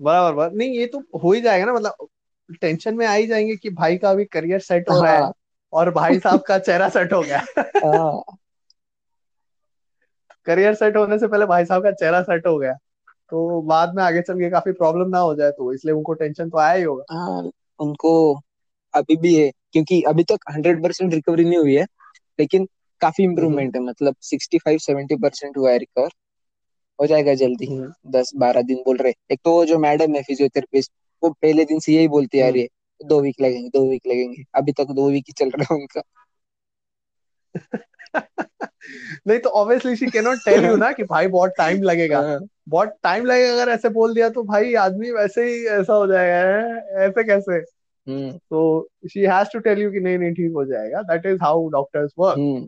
बराबर 0.00 0.34
बराबर। 0.34 0.56
नहीं 0.56 0.78
ये 0.78 0.86
तो 0.86 0.98
हो 1.20 1.32
ही 1.32 1.40
जाएगा 1.40 1.64
ना 1.66 1.72
मतलब 1.72 2.08
टेंशन 2.60 2.94
में 2.94 3.06
आ 3.06 3.12
ही 3.12 3.26
जाएँगे 3.26 3.56
कि 3.56 3.70
भाई 3.70 3.96
का 3.96 4.10
अभी 4.10 4.24
करियर 4.24 4.60
सेट 4.60 4.90
हो 4.90 5.02
रहा 5.02 5.12
है 5.12 5.20
हाँ। 5.20 5.32
और 5.72 5.90
भाई 5.90 6.18
साहब 6.18 6.40
का 6.40 6.58
चेहरा 6.58 6.88
सेट 6.88 7.12
हो 7.12 7.20
गया। 7.22 7.38
हाँ। 7.58 8.22
करियर 10.46 10.74
सेट 10.74 10.96
होने 10.96 11.18
से 11.18 11.28
पहले 11.28 11.46
भाई 11.46 11.64
साहब 11.64 11.82
का 11.82 11.90
चेहरा 11.92 12.22
सेट 12.22 12.46
हो 12.46 12.56
गया। 12.58 12.72
तो 13.30 13.60
बाद 13.62 13.94
में 13.94 14.02
आगे 14.02 14.20
चल 14.22 14.38
के 14.38 14.50
काफ़ी 14.50 14.72
प्रॉब्लम 14.72 15.08
ना 15.08 15.18
हो 15.18 15.34
जाए 15.34 15.50
तो 15.50 15.72
इसलिए 15.72 15.94
उनको 15.94 16.12
टेंशन 16.12 16.50
तो 16.50 16.58
आया 16.58 16.72
ही 16.72 16.82
होगा। 16.82 17.04
हाँ 17.10 17.50
उनको 17.80 18.12
अभी 18.94 19.16
भी 19.16 19.34
है 19.34 19.50
क्योंकि 19.72 20.00
अभी 20.02 20.24
तक 20.24 20.38
हंड्रेड 20.52 20.82
परसेंट 20.82 21.14
रिकवरी 21.14 21.44
नहीं 21.44 21.58
हुई 21.58 21.74
है 21.74 21.84
लेकिन 22.38 22.68
काफ़ी 23.00 23.24
इम्प्रूवमेंट 23.24 23.76
है 23.76 23.82
मतलब 23.82 24.14
सिक्सटी 24.20 24.58
फाइव 24.58 24.78
सेवेंटी 24.78 25.16
परसेंट 25.16 25.56
हुआ 25.56 25.70
है 25.70 25.78
रिकवर 25.78 26.08
हो 26.98 27.06
जाएगा 27.06 27.34
जल्दी। 27.34 27.66
हम्म। 27.66 27.92
दस 28.10 28.32
बारह 28.36 28.62
दिन 28.62 28.76
बोल 28.76 28.96
रहे। 28.96 29.12
एक 29.32 29.40
तो 29.44 29.64
जो 29.64 29.78
मैडम 29.78 30.14
है 30.14 30.22
फिजियोथेरेपिस्ट 30.22 30.92
वो 31.22 31.30
पहले 31.30 31.64
दिन 31.64 31.78
से 31.78 31.92
यही 31.92 32.08
बोलती 32.08 32.40
आ 32.40 32.44
हम्म। 32.44 32.54
रही 32.54 32.62
है 32.62 32.68
दो 33.06 33.20
वीक 33.20 33.40
लगेंगे 33.40 33.68
दो 33.68 33.88
वीक 33.90 34.02
लगेंगे। 34.06 34.44
अभी 34.54 34.72
तक 34.72 34.84
दो 34.84 35.10
वीक 35.10 35.24
ही 35.28 35.32
चल 35.32 35.50
रहा 35.50 35.74
है 35.74 35.80
उनका. 35.80 36.02
नहीं 39.26 39.38
तो 39.38 39.48
obviously 39.48 39.96
she 39.96 40.06
can 40.06 40.24
not 40.24 40.38
tell 40.38 40.64
you 40.64 40.76
ना 40.76 40.92
कि 40.92 41.02
भाई 41.02 41.26
बहुत 41.26 41.50
टाइम 41.58 41.82
लगेगा। 41.82 42.20
हाँ, 42.20 42.40
बहुत 42.68 42.96
टाइम 43.02 43.24
लगेगा 43.24 43.52
अगर 43.52 43.72
ऐसे 43.72 43.88
बोल 43.88 44.14
दिया 44.14 44.28
तो 44.28 44.42
भाई 44.42 44.74
आदमी 44.74 45.10
वैसे 45.10 45.44
ही 45.44 45.66
ऐसा 45.66 45.92
हो 45.92 46.06
जाएगा 46.06 46.36
है? 46.36 46.78
ऐसे 47.06 47.24
कैसे? 47.24 47.52
हम्म। 48.06 48.32
तो 48.32 48.88
she 49.12 49.20
has 49.20 49.48
to 49.52 49.58
tell 49.58 49.78
you 49.78 49.90
कि 49.92 50.00
नहीं 50.00 50.18
नहीं 50.18 50.32
ठीक 50.32 50.52
हो 50.52 50.64
जाएगा। 50.64 51.02
That 51.02 51.26
is 51.26 51.38
how 51.42 51.68
doctors 51.68 52.12
work 52.18 52.38
hmm. 52.38 52.60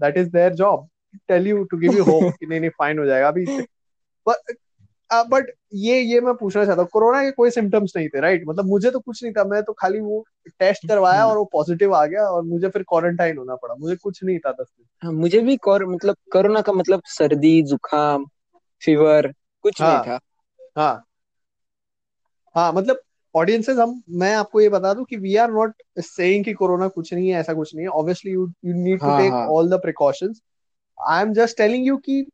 That 0.00 0.16
is 0.16 0.28
their 0.28 0.52
job 0.52 0.88
tell 1.28 1.46
you 1.46 1.64
to 1.64 1.76
give 1.76 1.92
you 1.92 2.04
hope 2.04 2.32
कि 2.40 2.46
नहीं 2.46 2.60
नहीं 2.60 2.70
फाइन 2.70 2.98
हो 2.98 3.06
जाएगा। 3.06 3.28
अभी 3.28 3.46
बट 5.12 5.50
ये 5.74 6.00
ये 6.00 6.20
मैं 6.20 6.34
पूछना 6.34 6.64
चाहता 6.64 6.82
हूँ 6.82 6.88
कोरोना 6.92 7.22
के 7.24 7.30
कोई 7.30 7.50
सिम्टम्स 7.50 7.92
नहीं 7.96 8.08
थे 8.08 8.20
राइट 8.20 8.44
मतलब 8.48 8.64
मुझे 8.64 8.90
तो 8.90 9.00
कुछ 9.00 9.22
नहीं 9.24 9.32
था 9.32 9.44
मैं 9.44 9.62
तो 9.62 9.72
खाली 9.72 10.00
वो 10.00 10.24
टेस्ट 10.58 10.88
करवाया 10.88 11.26
और 11.26 11.36
वो 11.36 11.44
पॉजिटिव 11.44 11.94
आ 11.94 12.06
गया 12.06 12.22
और 12.22 12.42
मुझे 12.42 12.68
फिर 12.68 12.82
क्वारंटाइन 12.82 13.38
होना 13.38 13.54
पड़ा 13.54 13.74
मुझे 13.74 13.96
कुछ 13.96 14.24
नहीं 14.24 14.38
था 14.38 14.52
दस 14.52 14.66
दिन। 14.78 14.86
हाँ, 15.02 15.12
मुझे 15.12 15.40
भी 15.40 15.56
कोर 15.56 15.86
मतलब 15.86 16.16
कोरोना 16.32 16.60
का 16.60 16.72
मतलब 16.72 17.02
सर्दी 17.06 17.62
जुकाम 17.62 18.26
फीवर 18.82 19.32
कुछ 19.62 19.82
हाँ, 19.82 19.94
नहीं 19.94 20.06
था। 20.06 20.18
हाँ। 20.78 21.04
हाँ 22.54 22.72
मतलब 22.72 23.00
ऑडियंसेस 23.34 23.78
हम 23.78 24.02
मैं 24.10 24.34
आपको 24.34 24.60
ये 24.60 24.68
बता 24.68 24.94
दूँ 24.94 25.04
कि 25.04 25.16
वी 25.16 25.36
आर 25.36 25.50
नॉट 25.50 25.74
सेइंग 25.98 26.44
कि 26.44 26.52
कोरोना 26.52 26.88
कुछ 26.88 27.14
नहीं 27.14 27.28
है 27.28 27.40
ऐसा 27.40 27.54
कुछ 27.54 27.74
नहीं 27.74 27.86
है। 27.86 27.90
Obviously 27.90 28.32
you 28.32 28.46
you 28.64 28.74
need 28.74 29.00
to 29.00 29.18
take 29.18 29.32
all 29.32 29.70
the 29.70 29.74
precautions 29.74 30.40
I 31.08 31.22
am 31.22 31.32
just 31.32 31.56
telling 31.56 31.86
you 31.86 31.96
कि 31.96 32.26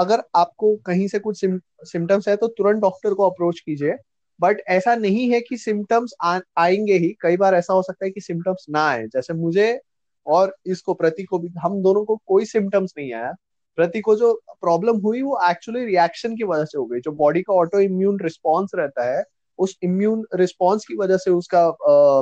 अगर 0.00 0.22
आपको 0.34 0.76
कहीं 0.76 1.08
से 1.08 1.18
कुछ 1.18 1.40
सिम्टम्स 1.82 2.28
है 2.28 2.36
तो 2.36 2.46
तुरंत 2.48 2.80
डॉक्टर 2.82 3.14
को 3.14 3.28
अप्रोच 3.30 3.60
कीजिए। 3.60 3.94
बट 4.40 4.60
ऐसा 4.68 4.94
नहीं 4.94 5.30
है 5.32 5.40
कि 5.40 5.56
सिम्टम्स 5.56 6.12
आएँगे 6.58 6.94
ही। 6.94 7.08
कई 7.20 7.36
बार 7.36 7.54
ऐसा 7.54 7.72
हो 7.74 7.82
सकता 7.82 8.04
है 8.04 8.10
कि 8.10 8.20
सिम्टम्स 8.20 8.66
ना 8.70 8.86
आए। 8.88 9.06
जैसे 9.06 9.34
मुझे 9.34 9.80
और 10.26 10.54
इसको 10.66 10.94
प्रति 10.94 11.22
को 11.22 11.38
भी 11.38 11.48
हम 11.58 11.82
दोनों 11.82 12.04
को 12.04 12.16
कोई 12.26 12.44
सिम्टम्स 12.44 12.92
नहीं 12.98 13.12
आया। 13.14 13.32
प्रति 13.78 14.00
को 14.00 14.14
जो 14.16 14.32
प्रॉब्लम 14.60 14.96
हुई 14.96 15.22
वो 15.22 15.38
एक्चुअली 15.50 15.84
रिएक्शन 15.84 16.36
की 16.36 16.44
वजह 16.44 16.64
से 16.64 16.78
हो 16.78 16.84
गई। 16.86 17.00
जो 17.00 17.12
बॉडी 17.12 17.42
का 17.42 17.54
ऑटो 17.54 17.80
इम्यून 17.80 18.18
रिस्पॉन्स 18.20 18.70
रहता 18.74 19.16
है 19.16 19.22
उस 19.58 19.78
इम्यून 19.82 20.24
रिस्पॉन्स 20.34 20.84
की 20.84 20.96
वजह 20.96 21.16
से 21.16 21.30
उसका 21.30 21.70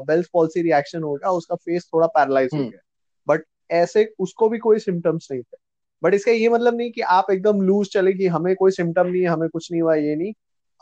बेल्स 0.07 0.29
पॉलिसी 0.33 0.63
रिएक्शन 0.63 1.03
हो 1.03 1.15
गया 1.15 1.31
उसका 1.31 1.55
फेस 1.57 1.89
थोड़ा 1.95 2.07
पैरालाइज 2.07 2.51
हो 2.55 2.59
हम्म। 2.59 2.71
गया। 2.71 2.81
बट 3.29 3.45
ऐसे 3.71 4.15
उसको 4.19 4.49
भी 4.49 4.59
कोई 4.59 4.79
सिम्टम्स 4.79 5.29
नहीं 5.33 5.43
थे। 5.43 5.57
बट 6.03 6.15
इसका 6.15 6.33
ये 6.33 6.49
मतलब 6.49 6.77
नहीं 6.77 6.91
कि 6.91 7.01
आप 7.01 7.27
एकदम 7.31 7.61
लूज 7.61 7.89
चले 7.89 8.13
कि 8.13 8.27
हमें 8.27 8.57
कोई 8.57 8.71
सिम्टम 8.71 9.07
नहीं 9.07 9.23
है 9.23 9.29
हमें 9.29 9.49
कुछ 9.49 9.73
नहीं 9.73 9.83
हुआ 9.83 9.95
ये 9.95 10.17
नहीं। 10.17 10.33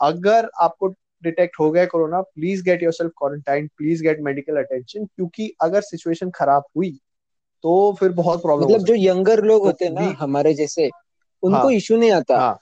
अगर 0.01 0.49
आपको 0.61 0.87
डिटेक्ट 1.23 1.59
हो 1.59 1.71
गया 1.71 1.85
corona 1.85 2.21
please 2.21 2.63
get 2.63 2.83
yourself 2.91 3.11
quarantine 3.17 3.67
please 3.67 4.03
get 4.03 4.19
medical 4.21 4.57
attention 4.57 5.05
क्योंकि 5.05 5.53
अगर 5.61 5.81
सिचुएशन 5.81 6.29
खराब 6.29 6.63
हुई 6.77 6.99
तो 7.63 7.97
फिर 7.99 8.09
बहुत 8.09 8.41
प्रॉब्लम 8.41 8.67
मतलब 8.67 8.83
जो 8.85 8.93
यंगर 8.97 9.43
लोग 9.43 9.59
तो 9.59 9.65
होते 9.65 9.85
हैं 9.85 9.91
ना 9.91 10.15
हमारे 10.19 10.53
जैसे 10.53 10.89
उनको 11.43 11.57
हाँ। 11.57 11.71
इशू 11.71 11.97
नहीं 11.97 12.11
आता। 12.11 12.37
हाँ। 12.37 12.59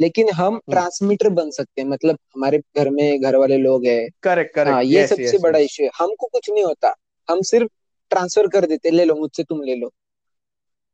लेकिन 0.00 0.30
हम 0.30 0.54
हम्म। 0.54 0.72
ट्रांसमीटर 0.72 1.28
बन 1.28 1.50
सकते 1.50 1.82
हैं 1.82 1.88
मतलब 1.88 2.18
हमारे 2.36 2.58
घर 2.58 2.90
में 2.90 3.22
घर 3.22 3.36
वाले 3.36 3.58
लोग 3.58 3.84
हैं। 3.84 4.08
करेक्ट 4.22 4.54
करेक्ट 4.54 4.70
हाँ 4.70 4.82
ये 4.82 5.06
सबसे 5.06 5.38
बड़ा 5.38 5.58
इशू 5.58 5.84
है। 5.84 5.90
हमको 5.98 6.26
कुछ 6.26 6.50
नहीं 6.50 6.64
होता। 6.64 6.94
हम 7.30 7.42
सिर्फ़ 7.42 7.68
ट्रांसफ़र 8.10 8.46
कर 8.46 8.66
देते 8.66 8.90
ले 8.90 9.04
लो 9.04 9.14
मुझसे 9.14 9.42
तुम 9.42 9.62
ले 9.62 9.76
लो। 9.76 9.92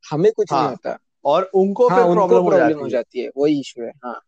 हमें 0.04 0.32
कुछ 0.32 0.52
हाँ, 0.52 0.60
नहीं 0.60 0.70
होता। 0.70 0.98
और 1.24 1.50
उनको 1.54 1.88
हाँ 1.88 2.04
फिर 2.04 2.14
प्रॉब्लम 2.14 2.74
हो 2.74 2.80
हो 2.80 2.88
जाती 2.88 3.20
है 3.20 3.30
वही 3.36 3.60
इशू 3.60 3.82
है। 3.82 3.92
हाँ। 4.04 4.20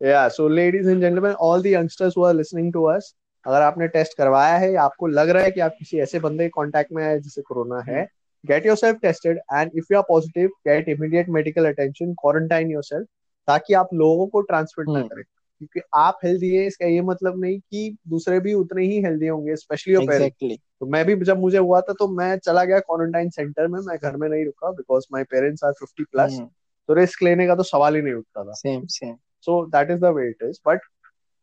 या 0.00 0.28
so 0.28 0.48
ladies 0.48 0.88
and 0.90 1.00
gentleman 1.00 1.32
all 1.32 1.62
the 1.62 1.66
youngsters 1.66 2.16
who 2.16 2.24
are 2.24 2.34
listening 2.34 2.72
to 2.72 2.84
us 2.84 3.14
अगर 3.46 3.62
आपने 3.62 3.88
टेस्ट 3.88 4.16
करवाया 4.16 4.56
है 4.56 4.72
या 4.72 4.82
आपको 4.82 5.06
लग 5.06 5.28
रहा 5.28 5.42
है 5.42 5.50
कि 5.50 5.60
आप 5.60 5.74
किसी 5.78 5.98
ऐसे 6.00 6.20
बंदे 6.20 6.44
के 6.44 6.48
कांटेक्ट 6.48 6.92
में 6.92 7.04
आए 7.04 7.18
जिसे 7.20 7.42
कोरोना 7.42 7.80
है 7.88 8.08
get 8.46 8.66
yourself 8.66 8.98
tested 9.02 9.38
and 9.52 9.70
if 9.76 9.84
you 9.92 9.98
are 9.98 10.04
positive 10.08 10.48
get 10.48 10.88
immediate 10.88 11.28
medical 11.28 11.66
attention 11.66 12.12
quarantine 12.14 12.70
yourself 12.70 13.06
ताकि 13.46 13.74
आप 13.74 13.88
लोगों 13.94 14.26
को 14.26 14.40
ट्रांसमिट 14.40 14.88
ना 14.88 14.98
हम्म। 14.98 15.08
करें। 15.08 15.22
क्योंकि 15.66 15.88
आप 15.94 16.18
हेल्दी 16.24 16.54
है 16.56 16.66
इसका 16.66 16.86
ये 16.86 17.00
मतलब 17.00 17.40
नहीं 17.40 17.58
कि 17.60 17.96
दूसरे 18.08 18.40
भी 18.40 18.54
उतने 18.54 18.84
ही 18.84 19.02
हेल्दी 19.02 19.26
होंगे 19.26 19.56
स्पेशली 19.56 19.94
एग्जैक्टली 19.94 20.56
तो 20.56 20.86
मैं 20.86 21.04
भी 21.04 21.16
जब 21.24 21.38
मुझे 21.38 21.58
हुआ 21.58 21.80
था 21.80 21.92
तो 21.92 22.08
मैं 22.08 22.38
चला 22.38 22.64
गया 22.64 22.78
क्वारंटाइन 22.78 23.30
सेंटर 23.30 23.66
में 23.66 23.80
मैं 23.80 23.96
घर 23.98 24.16
में 24.16 24.28
नहीं 24.28 24.44
रुका 24.44 24.70
because 24.70 25.06
my 25.12 25.24
parents 25.24 25.64
are 25.64 25.72
fifty 25.72 26.04
plus 26.04 26.40
तो 26.88 26.94
रिस्क 26.94 27.22
लेने 27.22 27.46
का 27.46 27.54
तो 27.54 27.62
सवाल 27.62 27.96
ही 27.96 28.02
नहीं 28.02 28.14
उठता 28.14 28.44
था। 28.44 28.52
Same 28.52 28.86
same 28.86 29.14
so 29.40 29.66
that 29.66 29.90
is 29.90 29.98
the 29.98 30.04
way 30.04 30.28
it 30.30 30.42
is 30.42 30.58
but 30.66 30.80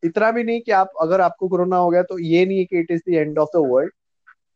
इतना 0.04 0.32
भी 0.32 0.44
नहीं 0.44 0.62
कि 0.62 0.72
आप 0.72 0.92
अगर 1.02 1.22
आपको 1.22 1.48
कोरोना 1.48 1.78
हो 1.78 1.90
गया 1.90 2.04
तो 2.04 2.20
ये 2.20 2.46
नहीं 2.46 2.58
है 2.58 2.66
कि 2.66 2.80
it 2.80 2.92
is 2.92 3.02
the 3.10 3.14
end 3.14 3.40
of 3.40 3.50
the 3.58 3.66
world 3.72 3.92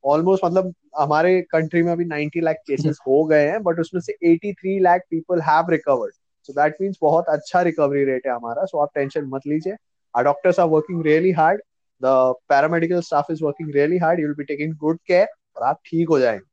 almost 0.06 0.46
मतलब 0.46 0.74
हमारे 0.98 1.42
कंट्री 1.42 1.84
में 1.84 1.92
अभी 1.92 2.06
90 2.06 2.42
लाख 2.44 2.56
केसेस 2.56 2.98
हो 3.08 3.24
गए 3.26 3.48
हैं 3.48 3.64
बट 3.64 3.80
उसमें 3.80 4.02
से 4.02 4.36
83 4.36 4.82
lakh 4.82 5.02
people 5.10 5.42
have 5.42 5.70
recovered 5.70 6.14
so 6.48 6.54
that 6.54 6.76
means 6.82 6.98
बहुत 7.02 7.30
अच्छा 7.30 7.62
रिकवरी 7.62 8.04
रेट 8.06 8.28
है 8.28 8.34
हमारा। 8.34 8.66
सो 8.66 8.78
आप 8.80 8.90
टेंशन 8.96 9.26
मत 9.34 9.48
लीजिए। 9.48 9.76
Are 10.16 10.24
doctors 10.24 10.60
are 10.60 10.68
working 10.70 11.04
really 11.06 11.32
hard 11.34 11.62
the 12.02 12.34
paramedical 12.50 13.02
staff 13.02 13.32
is 13.32 13.44
working 13.44 13.74
really 13.76 13.98
hard 13.98 14.20
you 14.20 14.28
will 14.28 14.36
be 14.36 14.44
taking 14.46 14.76
good 14.78 14.98
care 15.08 15.28
और 15.58 15.64
आप 15.68 15.80
ठीक 15.86 16.10
हो 16.10 16.20
जाएँगे। 16.20 16.46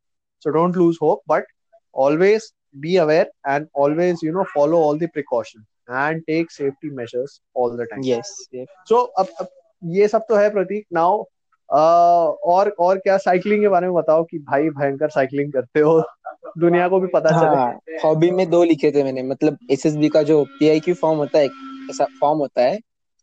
So 0.43 0.49
don't 0.49 0.75
lose 0.77 0.97
hope 1.01 1.21
but 1.29 1.45
always 1.95 2.51
be 2.75 2.95
aware 2.97 3.31
and 3.47 3.67
always 3.77 4.19
you 4.23 4.31
know 4.33 4.43
follow 4.53 4.81
all 4.83 4.99
the 4.99 5.09
precaution 5.13 5.65
and 5.89 6.21
take 6.23 6.51
safety 6.51 6.89
measures 6.95 7.39
all 7.57 7.77
the 7.77 7.87
time 7.89 8.03
yes 8.05 8.35
so 8.89 9.01
अब 9.19 9.47
ये 9.83 10.07
सब 10.07 10.25
तो 10.29 10.35
है 10.35 10.49
प्रतीक। 10.49 10.85
नाउ 10.93 11.23
और 11.69 12.69
और 12.79 12.97
क्या 12.97 13.17
साइकिलिंग 13.17 13.61
के 13.61 13.67
बारे 13.67 13.87
में 13.87 13.95
बताओ 13.95 14.23
कि 14.23 14.39
भाई 14.39 14.69
भयंकर 14.69 15.09
साइकिलिंग 15.09 15.51
करते 15.53 15.79
हो? 15.79 15.99
दुनिया 16.57 16.87
को 16.89 16.99
भी 16.99 17.07
पता 17.07 17.29
चले। 17.31 17.55
हाँ 17.55 17.99
हॉबी 18.03 18.29
में 18.31 18.49
दो 18.49 18.63
लिखे 18.63 18.91
थे 18.91 19.03
मैंने 19.03 19.23
मतलब 19.23 19.57
एसएसबी 19.71 20.09
का 20.09 20.21
जो 20.23 20.43
पीआईक्यू 20.59 20.95
फॉर्म 20.95 21.17
होता 21.17 21.39
है 21.39 21.45
ऐसा 21.89 22.05
फॉर्म 22.19 22.39
होता 22.39 22.61
है 22.61 22.73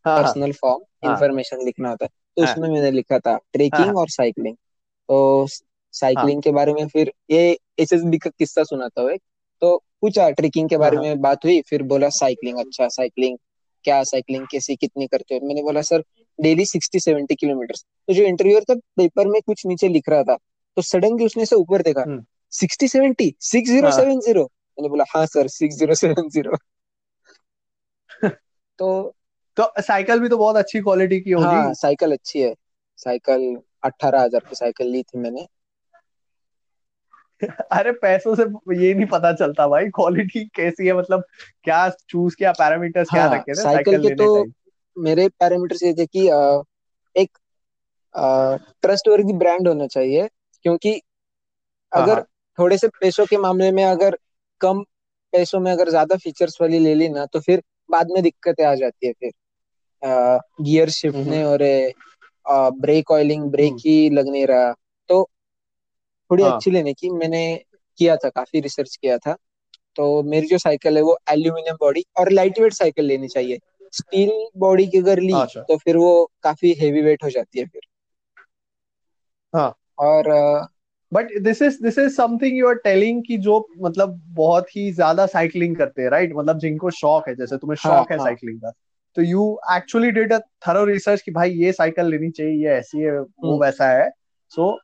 हाँ 0.05 0.15
हाँ। 0.15 0.21
पर्सनल 0.23 0.51
फॉर्म 0.51 0.81
हाँ। 1.05 1.13
इंफॉर्मेशन 1.13 1.65
लिखना 1.65 1.89
होता 1.89 2.05
है 2.05 2.09
तो 2.37 2.43
हाँ। 2.43 2.51
उसमें 2.53 2.69
मैंने 2.69 2.91
लिखा 2.91 3.19
था 3.19 3.31
हाँ 3.31 3.39
ट्रेकिंग 3.53 3.85
हाँ। 3.85 3.93
और 3.93 4.09
साइकिलिंग 4.09 4.55
तो 4.55 5.39
हाँ। 5.39 5.47
साइकिलिंग 5.93 6.41
के 6.41 6.51
बारे 6.51 6.73
में 6.73 6.87
फिर 6.87 7.11
ये 7.31 7.57
एसएसबी 7.79 8.17
का 8.17 8.29
किस्सा 8.29 8.63
सुनाता 8.63 9.01
हूँ 9.01 9.11
एक। 9.11 9.21
तो 9.61 9.75
पूछा 10.01 10.29
ट्रेकिंग 10.31 10.69
के 10.69 10.75
हाँ 10.75 10.79
बारे 10.79 10.97
हाँ। 10.97 11.03
में 11.05 11.21
बात 11.21 11.45
हुई 11.45 11.61
फिर 11.61 11.83
बोला 11.83 12.09
साइकिलिंग 12.17 12.59
अच्छा 12.59 12.87
साइकिलिंग 12.87 13.37
क्या 13.85 14.01
साइकिलिंग 14.03 14.45
कैसी 14.51 14.75
कितनी 14.75 15.07
करते 15.07 15.35
हो? 15.35 15.47
मैंने 15.47 15.61
बोला 15.63 15.81
sir 15.81 16.03
daily 16.39 16.65
sixty 16.65 16.99
seventy 16.99 17.35
kilometre 17.35 17.75
तो 17.75 18.13
जो 18.13 18.23
इंटरव्यूअर 18.23 18.63
था 18.63 18.73
पेपर 18.97 19.27
में 19.27 19.39
कुछ 19.45 19.65
नीचे 19.65 19.87
लिख 19.87 20.09
रहा 20.09 20.23
था 20.23 20.35
तो 20.77 20.81
सडनली 20.81 21.25
उसने 21.25 21.45
से 21.45 21.55
ऊपर 21.55 21.81
देखा। 21.81 22.01
हम्म। 22.01 22.23
Sixty 22.53 22.87
seventy 22.87 23.33
six 23.43 23.69
zero 23.69 23.91
seven 23.91 24.19
zero. 24.21 24.43
मैंने 24.43 24.89
बोला 24.89 25.03
हाँ 25.09 25.25
sir 25.27 25.47
six 25.49 25.75
zero 25.77 25.95
seven 25.95 26.29
zero. 26.29 26.57
तो 28.79 29.15
तो 29.57 29.71
साइकिल 29.81 30.19
भी 30.19 30.29
तो 30.29 30.37
बहुत 30.37 30.55
अच्छी 30.55 30.79
क्वालिटी 30.81 31.19
की 31.21 31.31
होगी। 31.31 31.59
हाँ 31.59 31.73
साइकिल 31.75 32.11
अच्छी 32.13 32.41
है। 32.41 32.53
साइकिल 32.99 33.55
अट्ठारह 33.83 34.21
हज़ार 34.21 34.41
की 34.41 34.55
साइकिल 34.55 34.87
ली 34.87 35.03
थी 35.03 35.19
मैंने। 35.19 35.47
अरे 37.71 37.91
पैसों 37.93 38.35
से 38.35 38.43
ये 38.77 38.93
नहीं 38.93 39.05
पता 39.07 39.31
चलता 39.33 39.67
भाई 39.67 39.85
क्वालिटी 39.95 40.43
कैसी 40.55 40.87
है 40.87 40.93
मतलब 40.93 41.23
क्या 41.63 41.87
चूज़ 42.09 42.35
किया 42.35 42.51
पैरामीटर्स 42.53 43.09
क्या 43.09 43.25
हाँ 43.25 43.27
रखे 43.27 43.55
थे 43.55 43.65
साइकिल 43.65 44.01
के 44.01 44.15
तो 44.15 44.27
मेरे 44.97 45.27
पैरामीटर्स 45.39 45.83
ये 45.83 45.93
थे 45.93 46.05
कि 46.07 46.27
अ, 46.27 46.61
एक 47.15 47.37
ट्रस्टवर्दी 48.83 49.33
ब्रांड 49.37 49.67
होना 49.67 49.87
चाहिए 49.87 50.27
क्योंकि 50.65 50.99
हाँ 51.91 52.01
अगर 52.01 52.07
हाँ 52.07 52.25
थोड़े 52.59 52.77
से 52.77 52.87
पैसों 52.87 53.25
के 53.25 53.37
मामले 53.37 53.71
में 53.71 53.83
अगर 53.85 54.17
कम 54.61 54.83
पैसों 55.33 55.59
में 55.59 55.71
अगर 55.71 55.89
ज़्यादा 55.89 56.15
फीचर्स 56.15 56.57
वाली 56.61 56.79
ले 56.79 56.93
ली 56.95 57.09
ना 57.09 57.25
तो 57.25 57.39
फिर 57.39 57.63
बाद 57.91 58.07
में 58.11 58.23
दिक्कतें 58.23 58.65
आ 58.65 58.75
जाती 58.75 59.07
है 59.07 59.13
फिर। 59.13 59.31
गियर 60.61 60.89
शिफ्ट 60.89 61.17
हम्म। 61.17 61.41
हो 61.43 61.55
रहे 61.55 61.91
ब्रेक 62.71 63.11
ऑयलिंग 63.11 63.43
ब्रेक 63.43 63.73
ही 63.73 64.09
लग 64.09 64.27
नहीं 64.27 64.45
रहा। 64.47 64.73
तो 65.09 65.29
थोड़ी 66.31 66.43
हाँ। 66.43 66.51
अच्छी 66.51 66.71
लेने 66.71 66.93
की 66.93 67.09
मैंने 67.09 67.63
किया 67.97 68.15
था 68.15 68.29
काफ़ी 68.29 68.59
रिसर्च 68.59 68.95
किया 68.95 69.17
था। 69.17 69.35
तो 69.95 70.23
मेरी 70.23 70.47
जो 70.47 70.57
साइकिल 70.57 70.97
है 70.97 71.01
वो 71.03 71.17
एल्यूमिनियम 71.29 71.75
बॉडी 71.75 72.05
और 72.17 72.31
लाइट 72.31 72.59
वेट 72.59 72.73
साइकिल 72.73 73.05
लेनी 73.05 73.27
चाहिए। 73.27 73.59
स्टील 73.93 74.31
बॉडी 74.57 74.87
की 74.87 74.97
अगर 74.97 75.19
ली 75.19 75.33
अच्छा। 75.33 75.61
तो 75.61 75.77
फिर 75.77 75.97
वो 75.97 76.31
काफ़ी 76.43 76.73
हेवी 76.73 77.01
वेट 77.01 77.23
हो 77.23 77.29
जाती 77.29 77.59
है 77.59 77.65
फिर। 77.65 77.81
हाँ। 79.53 79.75
और 79.99 80.29
but 81.13 81.27
this 81.41 81.61
is 81.61 81.83
this 81.83 81.97
is 81.99 82.15
something 82.15 82.57
you 82.57 82.67
are 82.69 82.75
telling 82.75 83.23
कि 83.27 83.37
जो 83.37 83.67
मतलब 83.81 84.21
बहुत 84.27 84.75
ही 84.75 84.91
ज़्यादा 84.91 85.25
साइकिलिंग 85.25 85.75
करते 85.77 86.01
हैं 86.01 86.09
राइट 86.09 86.33
मतलब 86.35 86.59
जिनको 86.59 86.89
शौक 86.89 87.27
है 87.27 87.35
जैसे 87.35 87.57
तुम्हें 87.57 87.77
हाँ 87.83 87.97
शौक 87.97 88.11
है 88.11 88.17
हाँ। 88.17 88.25
साइकिलिंग 88.25 88.59
का। 88.59 88.71
तो 89.15 89.21
you 89.21 89.59
actually 89.71 90.11
did 90.11 90.33
a 90.33 90.39
thorough 90.39 90.83
research 90.85 91.21
कि 91.21 91.31
भाई 91.31 91.51
ये 91.51 91.71
साइकिल 91.71 92.05
लेनी 92.05 92.29
चाहिए 92.29 92.65
ये 92.65 92.73
ऐसी 92.73 92.99
है 92.99 93.19
वो 93.19 93.51
हम्म। 93.51 93.63
वैसा 93.63 93.89
है। 93.89 94.09
सो 94.49 94.79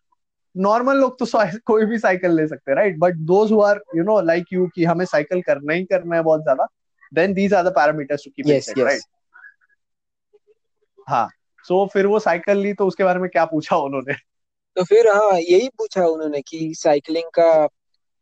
नॉर्मल 0.58 0.98
लोग 0.98 1.20
तो 1.20 1.26
कोई 1.66 1.86
भी 1.86 1.98
साइकिल 1.98 2.32
ले 2.32 2.48
सकते 2.48 2.72
हैं 2.72 2.76
right 2.76 2.98
but 3.00 3.16
those 3.16 3.52
who 3.52 3.62
are 3.62 3.82
you 3.96 4.04
know 4.04 4.22
like 4.22 4.46
you 4.54 4.68
कि 4.68 4.86
हमें 4.86 5.06
साइकिल 5.06 5.42
करना 5.42 5.74
ही 5.74 5.86
करना 5.86 6.16
है 6.16 6.22
बहुत 6.22 6.42
ज़्यादा 6.42 6.68
then 7.14 7.34
these 7.34 7.54
are 7.54 7.64
the 7.64 7.68
parameters 7.68 8.26
to 8.26 8.32
keep 8.32 8.48
in 8.48 8.60
check 8.60 8.78
right 8.80 9.02
हाँ। 11.08 11.30
सो 11.64 11.90
फिर 11.94 12.06
वो 12.06 12.20
साइकिल 12.20 12.58
ली 12.58 12.74
तो 12.74 12.88
उसके 12.88 13.04
बारे 13.04 13.20
में 13.20 13.30
क्या 13.30 13.46
पूछा 13.46 13.78
उन्होंने? 13.78 14.14
तो 14.78 14.84
फिर 14.84 15.08
हाँ 15.08 15.40
यही 15.40 15.68
पूछा 15.68 16.06
उन्होंने 16.06 16.42
कि 16.42 16.74
साइकिलिंग 16.76 17.30
का 17.40 17.68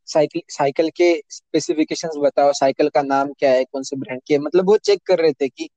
साइकिल 0.07 0.41
साइकिल 0.49 0.89
के 0.89 1.13
स्पेसिफिकेशंस 1.29 2.11
बताओ 2.17 2.51
साइकिल 2.53 2.89
का 2.89 3.01
नाम 3.01 3.31
क्या 3.39 3.51
है 3.51 3.63
कौन 3.63 3.83
से 3.83 3.95
ब्रांड 3.95 4.21
की 4.27 4.33
है 4.33 4.39
मतलब 4.39 4.65
वो 4.65 4.77
चेक 4.77 5.01
कर 5.05 5.19
रहे 5.19 5.31
थे 5.31 5.47
कि 5.47 5.69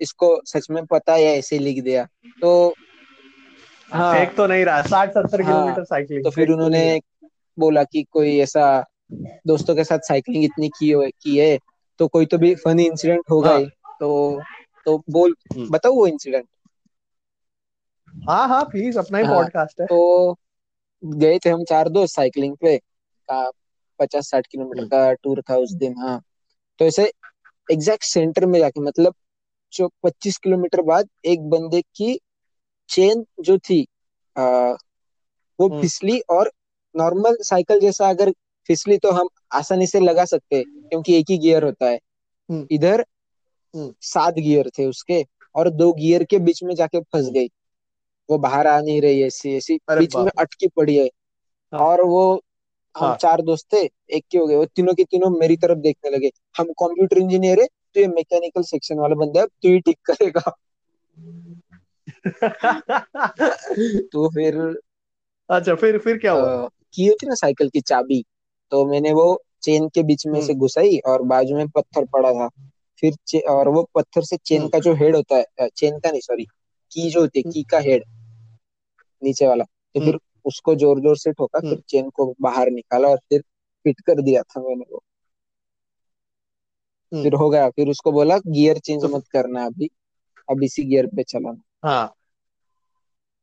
इसको 0.00 0.40
सच 0.44 0.66
में 0.70 0.84
पता 0.86 1.12
है 1.12 1.22
या 1.22 1.30
ऐसे 1.30 1.58
लिख 1.58 1.82
दिया। 1.84 2.06
तो 2.40 2.74
हाँ। 3.90 4.14
फेक 4.14 4.36
तो 4.36 4.46
नहीं 4.46 4.64
रहा 4.64 4.82
साठ 4.82 5.10
सत्तर 5.10 5.42
हाँ 5.42 5.52
किलोमीटर 5.54 5.84
साइकिलिंग 5.84 6.24
तो 6.24 6.30
फिर 6.30 6.44
फेक 6.44 6.54
तो 6.54 6.56
नहीं 6.56 6.66
उन्होंने 6.66 7.00
बोला 7.58 7.84
कि 7.84 8.02
कोई 8.02 8.38
ऐसा 8.38 8.84
दोस्तों 9.46 9.74
के 9.74 9.84
साथ 9.84 9.98
साइकिलिंग 9.98 10.44
इतनी 10.44 10.68
की 10.68 10.90
हो 10.90 11.08
की 11.22 11.36
है 11.38 11.58
तो 11.98 12.08
कोई 12.08 12.26
तो 12.26 12.38
भी 12.38 12.54
फनी 12.54 12.86
इंसिडेंट 12.86 13.22
होगा 13.30 13.50
हाँ। 13.50 13.58
ही 13.58 13.66
तो 14.00 14.42
तो 14.86 15.02
बोल 15.10 15.34
हम्म। 15.54 15.68
बताओ 15.70 15.92
वो 15.92 16.06
इंसिडेंट 16.06 16.46
हाँ 18.28 18.48
हाँ 18.48 18.64
प्लीज़ 18.64 18.98
अपना 18.98 19.18
ही 19.18 19.24
हाँ 19.24 19.34
पॉडकास्ट 19.34 19.80
है। 19.80 19.86
तो 19.86 20.36
गए 21.04 21.38
थे 21.38 21.50
हम 21.50 21.64
चार 21.64 21.88
दोस्त 21.88 22.14
साइकिलिंग 22.14 22.56
पे 22.56 22.78
का 23.28 23.50
पचास 23.98 24.30
साठ 24.30 24.46
किलोमीटर 24.46 24.80
हम्म, 24.80 24.88
का 24.88 25.12
टूर 25.12 25.42
था 25.50 25.56
उस 25.56 25.72
दिन 25.72 25.94
हाँ। 25.98 26.22
तो 26.78 26.84
ऐसे 26.84 27.12
एग्जैक्ट 27.72 28.04
सेंटर 28.04 28.46
में 28.46 28.58
जाके 28.58 28.80
मतलब 28.80 29.14
जो 29.72 29.88
पच्चीस 30.02 30.38
किलोमीटर 30.38 30.82
बाद 30.82 31.08
एक 31.24 31.48
बंदे 31.50 31.82
की 31.82 32.20
चेन 32.88 33.26
जो 33.40 33.58
थी 33.58 33.86
आ, 34.36 34.42
वो 35.60 35.68
हम्म, 35.68 35.80
फिसली 35.80 36.20
और 36.20 36.52
नॉर्मल 36.96 37.36
साइकिल 37.40 37.80
जैसा 37.80 38.08
अगर 38.08 38.32
फिसली 38.66 38.98
तो 38.98 39.10
हम 39.10 39.28
आसानी 39.52 39.86
से 39.86 40.00
लगा 40.00 40.24
सकते 40.24 40.62
क्योंकि 40.62 41.18
एक 41.18 41.26
ही 41.30 41.38
गियर 41.38 41.64
होता 41.64 41.86
है। 41.86 41.98
हम्म, 42.50 42.66
इधर। 42.70 43.04
सात 44.00 44.34
गियर 44.34 44.70
थे 44.78 44.86
उसके 44.86 45.26
और 45.54 45.70
दो 45.70 45.92
गियर 45.92 46.24
के 46.24 46.38
बीच 46.38 46.62
में 46.62 46.74
जाके 46.74 47.00
फंस। 47.00 47.28
गई। 47.28 47.48
वो 48.30 48.38
बाहर 48.38 48.66
आ 48.66 48.80
नहीं 48.80 49.00
रही 49.00 49.20
है 49.20 49.26
ऐसी 49.26 49.56
ऐसी। 49.56 49.78
बीच 49.90 50.16
में 50.16 50.30
अटकी 50.38 50.66
पड़ी 50.66 50.96
है। 50.96 51.06
हाँ। 51.72 51.80
और 51.80 52.02
वो 52.02 52.42
हम 52.94 53.06
हाँ। 53.06 53.16
चार 53.16 53.42
दोस्त 53.42 53.66
थे 53.72 53.80
एक 54.10 54.24
के 54.30 54.38
हो 54.38 54.46
गए। 54.46 54.56
वो 54.56 54.64
तीनों 54.64 54.94
के 54.94 55.04
तीनों 55.04 55.30
मेरी 55.30 55.56
तरफ़ 55.56 55.78
देखने 55.78 56.10
लगे। 56.10 56.30
हम 56.58 56.64
कंप्यूटर 56.64 57.18
इंजीनियर 57.18 57.60
है 57.60 57.66
तो 57.66 58.00
ये 58.00 58.06
मैकेनिकल 58.06 58.62
सेक्शन 58.62 58.98
वाला 58.98 59.14
बंदा 59.14 59.40
है 59.40 59.46
तू 59.46 59.68
ही 59.68 59.80
ठीक 59.80 59.98
करेगा। 60.04 60.56
तो 64.12 64.28
फिर 64.28 64.56
अच्छा 65.48 65.74
फिर 65.74 65.98
फिर 65.98 66.16
क्या 66.18 66.32
हुआ? 66.32 66.68
की 66.94 67.06
होती 67.06 67.26
ना 67.26 67.34
साइकिल 67.34 67.68
की 67.68 67.80
चाबी 67.80 68.24
तो 68.70 68.84
मैंने 68.86 69.12
वो 69.12 69.42
चेन 69.62 69.88
के 69.88 70.02
बीच 70.02 70.26
में 70.26 70.40
से 70.40 70.52
हम्म। 70.52 70.60
घुसाई 70.60 70.98
और 70.98 71.22
बाजू 71.22 71.56
में 71.56 71.68
पत्थर 71.68 72.04
पड़ा 72.04 72.32
था। 72.32 72.48
फिर 73.02 73.40
और 73.50 73.68
वो 73.68 73.88
पत्थर 73.94 74.22
से 74.22 74.36
चेन 74.36 74.58
हम्म। 74.58 74.68
का 74.68 74.78
जो 74.78 74.94
हेड 74.94 75.16
होता 75.16 75.36
है 75.36 75.68
चेन 75.76 75.98
का 75.98 76.10
नहीं 76.10 76.20
सॉरी 76.20 76.44
की 76.92 77.10
जो 77.10 77.20
होती 77.20 77.42
है 77.46 77.52
की 77.52 77.62
का 77.62 77.78
हेड 77.78 78.04
नीचे 79.22 79.46
वाला। 79.46 79.64
तो 79.64 80.00
हम्म। 80.00 80.10
फिर 80.10 80.18
उसको 80.44 80.74
ज़ोर 80.74 81.00
ज़ोर 81.00 81.16
से 81.16 81.32
ठोका 81.32 81.58
हम्म। 81.58 81.70
फिर 81.70 81.82
चेन 81.88 82.10
को 82.10 82.34
बाहर 82.40 82.70
निकाला 82.70 83.08
और 83.08 83.16
फिर 83.16 83.40
फिट 83.84 84.00
कर 84.00 84.22
दिया 84.22 84.42
था 84.42 84.60
मैंने 84.60 84.84
वो। 84.92 85.02
हम्म। 87.12 87.22
फिर 87.22 87.34
हो 87.34 87.50
गया 87.50 87.68
फिर 87.70 87.88
उसको 87.88 88.12
बोला 88.12 88.38
गियर 88.38 88.78
चेंज 88.78 89.02
तो 89.02 89.08
मत 89.08 89.28
करना 89.32 89.66
अभी 89.66 89.90
अब 90.50 90.62
इसी 90.62 90.84
गियर 90.84 91.06
पे 91.06 91.22
चलाना। 91.22 91.88
हाँ। 91.88 92.14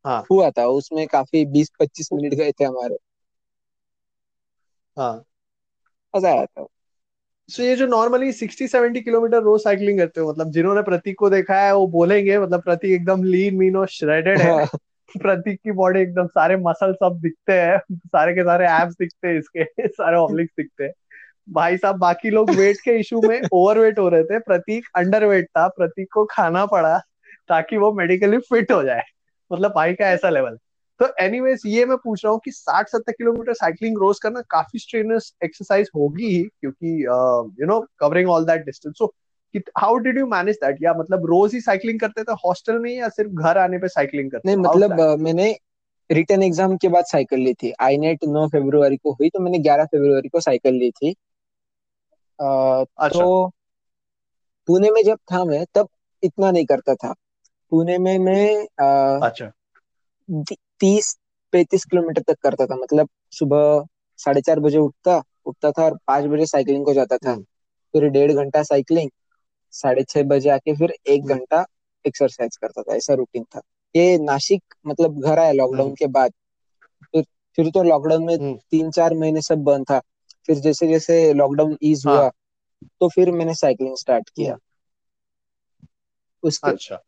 हाँ। 0.05 0.23
हुआ 0.31 0.49
था 0.49 0.65
उसमें 0.67 1.07
काफ़ी 1.07 1.45
बीस 1.45 1.71
पच्चीस 1.79 2.09
मिनट 2.13 2.33
गए 2.33 2.51
थे 2.51 2.63
हमारे। 2.63 2.97
हाँ। 4.97 5.25
मज़ा 6.15 6.29
आया 6.29 6.45
था। 6.45 6.67
सो 7.49 7.63
ये 7.63 7.75
जो 7.75 7.87
नॉर्मली 7.87 8.31
सिक्सटी 8.31 8.67
सेवेंटी 8.67 9.01
किलोमीटर 9.01 9.41
रोज 9.41 9.63
साइकिलिंग 9.63 9.99
करते 9.99 10.21
हो 10.21 10.29
मतलब 10.29 10.51
जिन्होंने 10.51 10.81
प्रतीक 10.81 11.17
को 11.19 11.29
देखा 11.29 11.61
है 11.61 11.75
वो 11.75 11.87
बोलेंगे 11.87 12.39
मतलब 12.39 12.61
प्रतीक 12.61 12.91
एकदम 12.91 13.23
लीन 13.23 13.55
मीन 13.55 13.75
और 13.75 13.87
श्रेडेड 13.87 14.41
हाँ। 14.41 14.67
प्रतीक 15.11 15.59
की 15.63 15.71
बॉडी 15.71 15.99
एकदम 15.99 16.27
सारे 16.27 16.55
मसल 16.57 16.93
सब 16.93 17.19
दिखते 17.21 17.53
हैं। 17.53 17.77
सारे 17.89 18.33
के 18.33 18.43
सारे 18.43 18.65
एब्स 18.71 18.95
दिखते 18.99 19.27
हैं 19.27 19.39
इसके, 19.39 19.87
सारे 19.87 20.17
ऑब्लिक्स 20.17 20.53
दिखते 20.57 20.83
हैं। 20.83 20.93
भाई 21.47 21.77
साहब, 21.77 21.95
बाकी 21.95 22.29
लोग 22.29 22.49
वेट 22.51 22.77
के 22.83 22.97
इशू 22.99 23.21
में 23.21 23.41
ओवरवेट 23.43 23.99
हो 23.99 24.07
रहे 24.09 24.23
थे। 24.23 24.39
प्रतीक 24.41 24.85
अंडरवेट 24.95 25.47
था। 25.47 25.67
प्रतीक 25.69 26.07
को 26.13 26.25
खाना 26.25 26.65
पड़ा 26.65 26.97
ताकि 27.49 27.77
वो 27.77 27.91
मेडिकली 27.93 28.37
फिट 28.39 28.71
हो 28.71 28.83
जाए। 28.83 29.03
मतलब 29.51 29.71
भाई 29.71 29.93
का 29.93 30.07
ऐसा 30.07 30.29
लेवल 30.29 30.57
तो 30.99 31.07
एनीवेज 31.19 31.61
ये 31.65 31.85
मैं 31.85 31.97
पूछ 31.97 32.23
रहा 32.23 32.31
हूँ 32.33 32.39
कि 32.45 32.51
60-70 32.51 33.11
किलोमीटर 33.11 33.53
साइकिलिंग 33.53 33.97
रोज 33.97 34.19
करना 34.19 34.41
काफ़ी 34.49 34.79
स्ट्रेनस 34.79 35.31
एक्सरसाइज 35.43 35.89
होगी 35.95 36.27
ही, 36.27 36.43
क्योंकि 36.43 37.01
you 37.61 37.65
know 37.67 37.79
covering 37.99 38.29
all 38.29 38.45
that 38.45 38.65
distance 38.65 38.95
so 38.97 39.13
how 39.77 39.97
did 39.97 40.17
you 40.17 40.27
manage 40.27 40.55
that 40.55 40.77
या 40.81 40.93
मतलब 40.93 41.25
रोज 41.25 41.53
ही 41.53 41.61
साइकिलिंग 41.61 41.99
करते 41.99 42.23
थे 42.23 42.31
हॉस्टल 42.31 42.79
में 42.79 42.91
या 42.91 43.09
सिर्फ़ 43.09 43.31
घर 43.31 43.57
आने 43.57 43.77
पे 43.77 43.87
साइकिलिंग 43.87 44.31
करते 44.31 44.49
नहीं 44.49 44.57
मतलब 44.57 45.19
मैंने 45.19 45.59
रिटर्न 46.11 46.43
एग्ज़ाम 46.43 46.77
के 46.77 46.87
बाद 46.87 47.05
साइकिल 47.05 47.39
ली 47.39 47.53
थी। 47.53 47.73
आई 47.81 47.97
नेट 47.97 48.23
नौ 48.23 48.47
फरवरी 48.47 48.97
को 48.97 49.11
हुई 49.11 49.29
तो 49.29 49.39
मैंने 49.39 49.59
ग्यारह 49.59 49.85
फरवरी 49.85 50.29
को 50.29 50.39
साइकिल 50.39 50.73
ली 50.73 50.91
थी। 50.91 51.11
अ, 52.39 52.45
अच्छा। 52.97 53.09
तो 53.09 53.51
पुणे 54.67 54.89
में 54.89 55.03
जब 55.03 55.17
था 55.31 55.43
मैं 55.45 55.65
तब 55.75 55.87
इतना 56.23 56.51
नहीं 56.51 56.65
करता 56.65 56.95
था। 56.95 57.13
पुणे 57.69 57.97
में 57.97 58.19
मैं 58.19 58.57
अ, 58.57 59.25
अच्छा। 59.25 59.51
तीस 60.79 61.17
पैंतीस 61.51 61.85
किलोमीटर 61.85 62.21
तक 62.21 62.39
करता 62.43 62.65
था। 62.65 62.75
मतलब 62.75 63.09
सुबह 63.31 63.85
साढ़े 64.17 64.41
चार 64.41 64.59
बजे 64.59 64.77
उठता 64.77 65.21
उठता 65.45 65.71
था 65.71 65.83
और 65.83 65.97
पाँच 66.07 66.25
बजे 66.25 66.45
साइकिलिंग 66.45 66.85
को 66.85 66.93
जाता 66.93 67.17
था। 67.17 67.35
फिर 67.93 68.07
डेढ़ 68.09 68.31
घंटा 68.31 68.63
साइकिलिंग 68.63 69.09
साढ़े 69.75 70.03
छह 70.03 70.23
बजे 70.23 70.49
आके 70.49 70.75
फिर 70.75 70.93
एक 71.07 71.21
हम्म। 71.21 71.33
घंटा 71.33 71.65
एक्सरसाइज 72.05 72.55
करता 72.57 72.81
था 72.81 72.95
ऐसा 72.95 73.13
रूटीन 73.13 73.43
था। 73.43 73.61
ये 73.95 74.17
नासिक 74.17 74.75
मतलब 74.87 75.19
घर 75.21 75.39
आया 75.39 75.51
लॉकडाउन 75.51 75.87
हम्म। 75.87 75.95
के 75.95 76.07
बाद। 76.07 76.33
फिर 77.03 77.23
फिर 77.57 77.69
तो 77.69 77.83
लॉकडाउन 77.83 78.23
में 78.25 78.35
हम्म। 78.35 78.55
तीन 78.71 78.91
चार 78.91 79.13
महीने 79.13 79.41
सब 79.41 79.63
बंद 79.63 79.85
था। 79.91 79.99
फिर 80.47 80.59
जैसे 80.59 80.87
जैसे 80.87 81.33
लॉकडाउन 81.33 81.77
ईज 81.83 82.03
हुआ 82.07 82.29
तो 82.99 83.09
फिर 83.09 83.31
मैंने 83.31 83.53
साइकिलिंग 83.55 83.95
स्टार्ट 83.97 84.29
किया। 84.29 84.57
उसके 86.43 86.69
अच्छा। 86.69 87.01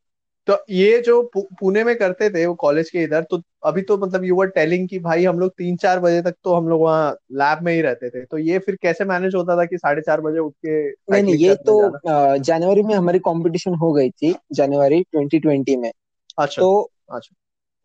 तो 0.48 0.58
ये 0.70 1.02
जो 1.02 1.22
पुणे 1.36 1.84
में 1.84 1.96
करते 1.98 2.30
थे 2.30 2.46
वो 2.46 2.54
कॉलेज 2.56 2.90
के 2.90 3.04
इधर 3.04 3.24
तो 3.24 3.42
अभी 3.66 3.82
तो 3.82 3.98
मतलब 3.98 4.24
यू 4.24 4.36
वर 4.36 4.48
टेलिंग 4.48 4.88
कि 4.90 5.00
भाई 5.00 5.26
हम 5.26 5.40
लोग 5.40 5.52
तीन 5.58 5.76
चार 5.78 6.00
बजे 6.00 6.22
तक 6.22 6.36
तो 6.44 6.54
हम 6.54 6.68
लोग 6.68 6.82
वहाँ 6.82 7.12
लैब 7.32 7.64
में 7.64 7.74
ही 7.74 7.82
रहते 7.82 8.10
थे। 8.10 8.24
तो 8.26 8.38
ये 8.38 8.60
फिर 8.60 8.76
कैसे 8.82 9.06
मैनेज 9.06 9.36
होता 9.36 9.58
था 9.58 9.66
कि 9.66 9.78
साढ़े 9.78 10.02
चार 10.02 10.22
बजे 10.22 10.40
उठ 10.40 10.54
के 10.66 10.90
नहीं 10.90 11.24
नहीं 11.24 11.36
ये 11.36 11.56
तो 11.56 11.82
जाना? 11.82 12.38
जनवरी 12.38 12.84
में 12.84 12.96
हमारी 12.96 13.20
कंपटीशन 13.20 13.76
हो 13.76 13.92
गई 13.94 14.10
थी 14.10 14.36
जनवरी 14.54 15.02
2020 15.16 15.76
में। 15.76 15.92
अच्छा 16.38 16.62
तो 16.62 16.92
अच्छा। 17.12 17.36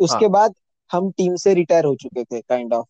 उसके 0.00 0.24
हाँ। 0.24 0.30
बाद 0.30 0.54
हम 0.92 1.10
टीम 1.10 1.36
से 1.36 1.54
रिटायर 1.54 1.84
हो 1.84 1.94
चुके 1.94 2.24
थे 2.24 2.40
काइंड 2.40 2.72
ऑफ़ 2.74 2.86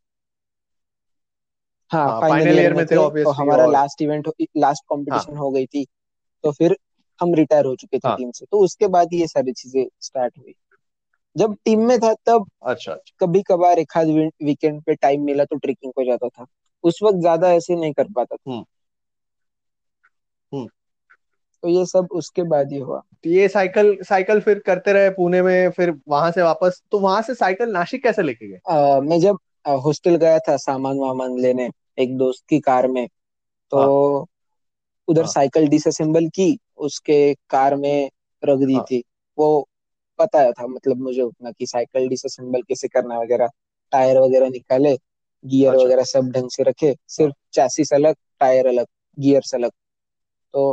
हाँ 1.90 2.08
हाँ 2.11 2.20
फाइनल 2.20 2.44
फाइनल 2.44 2.58
ईयर 2.58 2.74
में 2.74 2.87
थे 2.87 2.96
ऑब्वियसली 2.96 3.35
हमारा 3.37 3.66
लास्ट 3.66 4.02
इवेंट 4.02 4.28
लास्ट 4.56 4.85
हाँ। 4.85 4.96
कंपटीशन 4.96 5.37
हो 5.37 5.50
गई 5.50 5.66
थी। 5.66 5.87
तो 6.44 6.52
फिर 6.52 6.76
हम 7.20 7.35
रिटायर 7.35 7.64
हो 7.64 7.75
चुके 7.77 7.98
थे 7.98 8.09
हाँ। 8.09 8.16
टीम 8.16 8.31
से 8.31 8.46
तो 8.51 8.59
उसके 8.59 8.87
बाद 8.87 9.14
ये 9.14 9.27
सारी 9.27 9.53
चीज़ें 9.53 9.85
स्टार्ट 10.01 10.38
हुई। 10.38 10.55
जब 11.37 11.57
टीम 11.64 11.81
में 11.81 11.98
था 11.98 12.12
तब 12.27 12.46
अच्छा 12.62 12.92
अच्छा। 12.92 13.27
कभी 13.27 13.42
कभार 13.42 13.79
एक 13.79 13.96
आध 13.96 14.09
वीकेंड 14.44 14.83
पे 14.83 14.94
टाइम 14.94 15.25
मिला 15.25 15.44
तो 15.44 15.57
ट्रेकिंग 15.57 15.92
को 15.92 16.05
जाता 16.05 16.29
था। 16.29 16.46
उस 16.85 16.98
वक्त 17.03 17.18
ज़्यादा 17.18 17.53
ऐसे 17.53 17.77
नहीं 17.77 17.92
कर 17.92 18.05
पाता 18.16 18.37
था। 18.37 18.51
हम्म। 18.53 18.64
हम्म। 20.53 20.66
तो 21.62 21.68
ये 21.68 21.85
सब 21.87 22.09
उसके 22.12 22.42
बाद 22.42 22.72
ही 22.72 22.79
हुआ। 22.79 22.98
तो 23.25 23.31
ये 23.31 23.48
साइकिल 23.48 23.96
साइकिल 24.03 24.40
फिर 24.40 24.59
करते 24.59 24.92
रहे 24.92 25.11
पुणे 25.11 25.42
में 25.42 25.70
फिर 25.70 25.94
वहाँ 26.09 26.31
से 26.31 26.42
वापस। 26.42 26.83
तो 26.90 26.98
वहाँ 26.98 27.22
से 27.22 27.35
साइकिल 27.35 27.70
नासिक 27.70 28.03
कैसे 28.03 28.22
लेके 28.22 28.48
गए? 28.48 29.01
मैं 29.01 29.20
जब 29.20 29.38
हॉस्टल 29.85 30.16
गया 30.16 30.38
था 30.38 30.57
सामान 30.57 30.98
वामान 30.98 31.38
लेने 31.38 31.70
एक 31.98 32.16
दोस्त 32.18 32.44
की 32.48 32.61
कार 32.61 32.88
में 32.88 33.07
तो 33.72 33.79
हाँ। 34.18 34.27
उधर 35.09 35.22
हाँ। 35.22 35.31
साइकिल 35.33 35.68
डिसअसेंबल 35.68 36.29
की 36.29 36.51
उसके 36.78 37.18
कार 37.50 37.76
में 37.76 38.11
रख 38.42 38.58
दी 38.61 38.74
हाँ। 38.74 38.82
थी। 38.82 39.02
वो 39.38 39.48
पता 40.18 40.50
था 40.52 40.66
मतलब 40.68 41.00
मुझे 41.00 41.22
उतना 41.22 41.50
कि 41.52 41.66
साइकिल 41.66 42.08
डिसअसेंबल 42.08 42.62
कैसे 42.62 42.88
करना 42.88 43.18
वगैरह 43.18 43.48
टायर 43.92 44.18
वगैरह 44.18 44.48
निकाले 44.50 44.96
गियर 45.44 45.74
अच्छा। 45.74 45.76
वगैरह 45.76 46.04
सब 46.04 46.30
ढंग 46.32 46.50
से 46.50 46.62
रखे 46.62 46.94
सिर्फ़ 47.08 47.35
चैसिस 47.54 47.92
अलग 47.92 48.14
टायर 48.40 48.66
अलग 48.66 48.87
गियर्स 49.18 49.54
अलग। 49.54 49.70
तो 50.54 50.72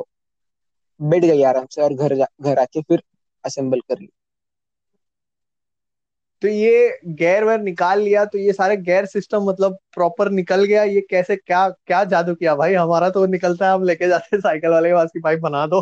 बैठ 1.00 1.24
गई 1.24 1.42
आराम 1.44 1.66
से 1.70 1.82
और 1.82 1.94
घर 1.96 2.16
जा 2.16 2.28
घर 2.42 2.60
आके 2.60 2.82
फिर 2.84 3.02
असेंबल 3.44 3.80
कर 3.82 4.00
ली। 4.00 4.10
तो 6.42 6.48
ये 6.48 7.00
गैर 7.16 7.44
वेयर 7.46 7.60
निकाल 7.62 8.02
लिया 8.02 8.24
तो 8.26 8.38
ये 8.38 8.54
सारे 8.54 8.76
गैर 8.80 9.06
सिस्टम 9.08 9.44
मतलब 9.44 9.78
प्रॉपर 9.94 10.30
निकल 10.32 10.64
गया। 10.66 10.84
ये 10.86 11.02
कैसे 11.10 11.36
क्या 11.36 11.68
क्या 11.70 12.04
जादू 12.06 12.36
किया 12.36 12.56
भाई? 12.56 12.74
हमारा 12.76 13.10
तो 13.12 13.26
निकलता 13.28 13.68
है 13.68 13.74
हम 13.74 13.84
लेके 13.86 14.08
जाते 14.10 14.36
हैं 14.36 14.42
साइकिल 14.42 14.70
वाले 14.72 14.90
के 14.90 14.96
पास 14.96 15.10
की 15.14 15.20
भाई 15.22 15.36
बना 15.40 15.66
दो। 15.68 15.82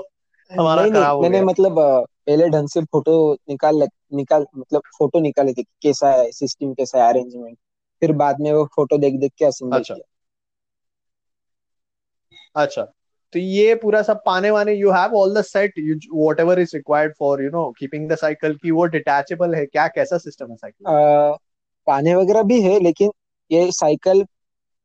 हमारा 0.52 0.82
नहीं 0.82 0.92
नहीं 0.92 1.06
खराब 1.06 1.18
हो 1.18 1.24
मैंने 1.24 1.42
मतलब 1.44 1.76
पहले 1.80 2.48
ढंग 2.50 2.68
से 2.70 2.82
फ़ोटो 2.86 3.16
निकाल 3.50 3.82
निकाल 4.16 4.46
मतलब 4.58 4.82
फ़ोटो 4.98 5.20
निकाले 5.22 5.54
थे 5.54 5.64
कैसा 5.84 6.12
है 6.12 6.32
सिस्टम 6.34 6.74
कैसा 6.74 7.04
है 7.04 7.10
अरेंजमेंट 7.10 7.58
फिर 8.02 8.12
बाद 8.18 8.42
में 8.42 8.52
वो 8.54 8.66
फ़ोटो 8.76 8.98
देख 9.00 9.20
देख 9.20 9.32
के 9.38 9.46
असेंबल 9.46 9.78
अच्छा। 9.78 9.94
किया। 9.94 10.06
अच्छा। 12.56 12.86
तो 13.38 13.42
ये 13.42 13.74
पूरा 13.76 14.02
सब 14.02 14.22
पाने 14.26 14.52
वाने 14.52 14.74
you 14.74 14.92
have 14.92 15.16
all 15.16 15.34
the 15.34 15.42
set 15.42 15.74
whatever 16.40 16.60
is 16.60 16.76
required 16.76 17.14
for 17.20 17.44
you 17.44 17.50
know 17.50 17.70
keeping 17.80 18.10
the 18.10 18.16
cycle 18.16 18.56
की 18.56 18.72
वो 18.72 18.86
डिटैचेबल 18.86 19.56
है 19.56 19.66
क्या 19.66 19.88
कैसा 19.88 20.18
सिस्टम 20.18 20.52
है 20.52 20.56
साइकिल 20.56 20.88
अ, 20.88 21.38
पाने 21.88 22.16
वगैरह 22.16 22.44
भी 22.44 22.62
है 22.62 22.80
लेकिन 22.80 23.12
ये 23.52 23.72
साइकिल 23.72 24.26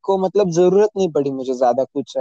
को 0.03 0.17
मतलब 0.17 0.49
ज़रूरत 0.49 0.89
नहीं 0.97 1.11
पड़ी 1.11 1.31
मुझे 1.31 1.53
ज़्यादा 1.53 1.83
कुछ 1.83 2.13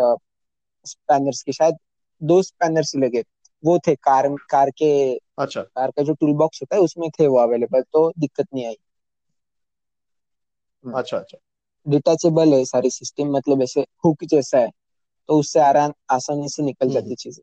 स्पैनर्स 0.87 1.43
की। 1.43 1.53
शायद 1.53 1.77
दो 2.23 2.43
स्पैनर्स 2.43 2.95
ही 2.97 3.01
लगे। 3.03 3.23
वो 3.65 3.79
थे 3.79 3.95
कार 3.95 4.29
कार 4.51 4.71
के 4.71 4.93
अच्छा। 5.39 5.63
कार 5.63 5.91
का 5.91 6.03
जो 6.03 6.15
टूल 6.15 6.33
बॉक्स 6.35 6.63
होता 6.63 6.77
है 6.77 6.83
उसमें 6.83 7.09
थे 7.11 7.27
वो 7.27 7.39
अवेलेबल 7.39 7.83
तो 7.83 8.11
दिक्कत 8.19 8.47
नहीं 8.55 8.67
आई। 8.67 8.77
अच्छा 10.85 11.17
अच्छा। 11.19 11.39
डिटैचेबल 11.87 12.53
है 12.55 12.65
सारी 12.65 12.91
सिस्टम 12.91 13.37
मतलब 13.37 13.63
ऐसे 13.63 13.85
हुक 14.05 14.25
जैसा 14.25 14.59
है। 14.59 14.71
तो 15.29 15.39
उससे 15.39 15.61
आराम 15.61 15.93
आसानी 16.11 16.49
से 16.49 16.63
निकल 16.63 16.87
हम्म 16.87 16.97
हम्म। 16.97 17.01
जाती 17.01 17.15
चीज़ें। 17.15 17.43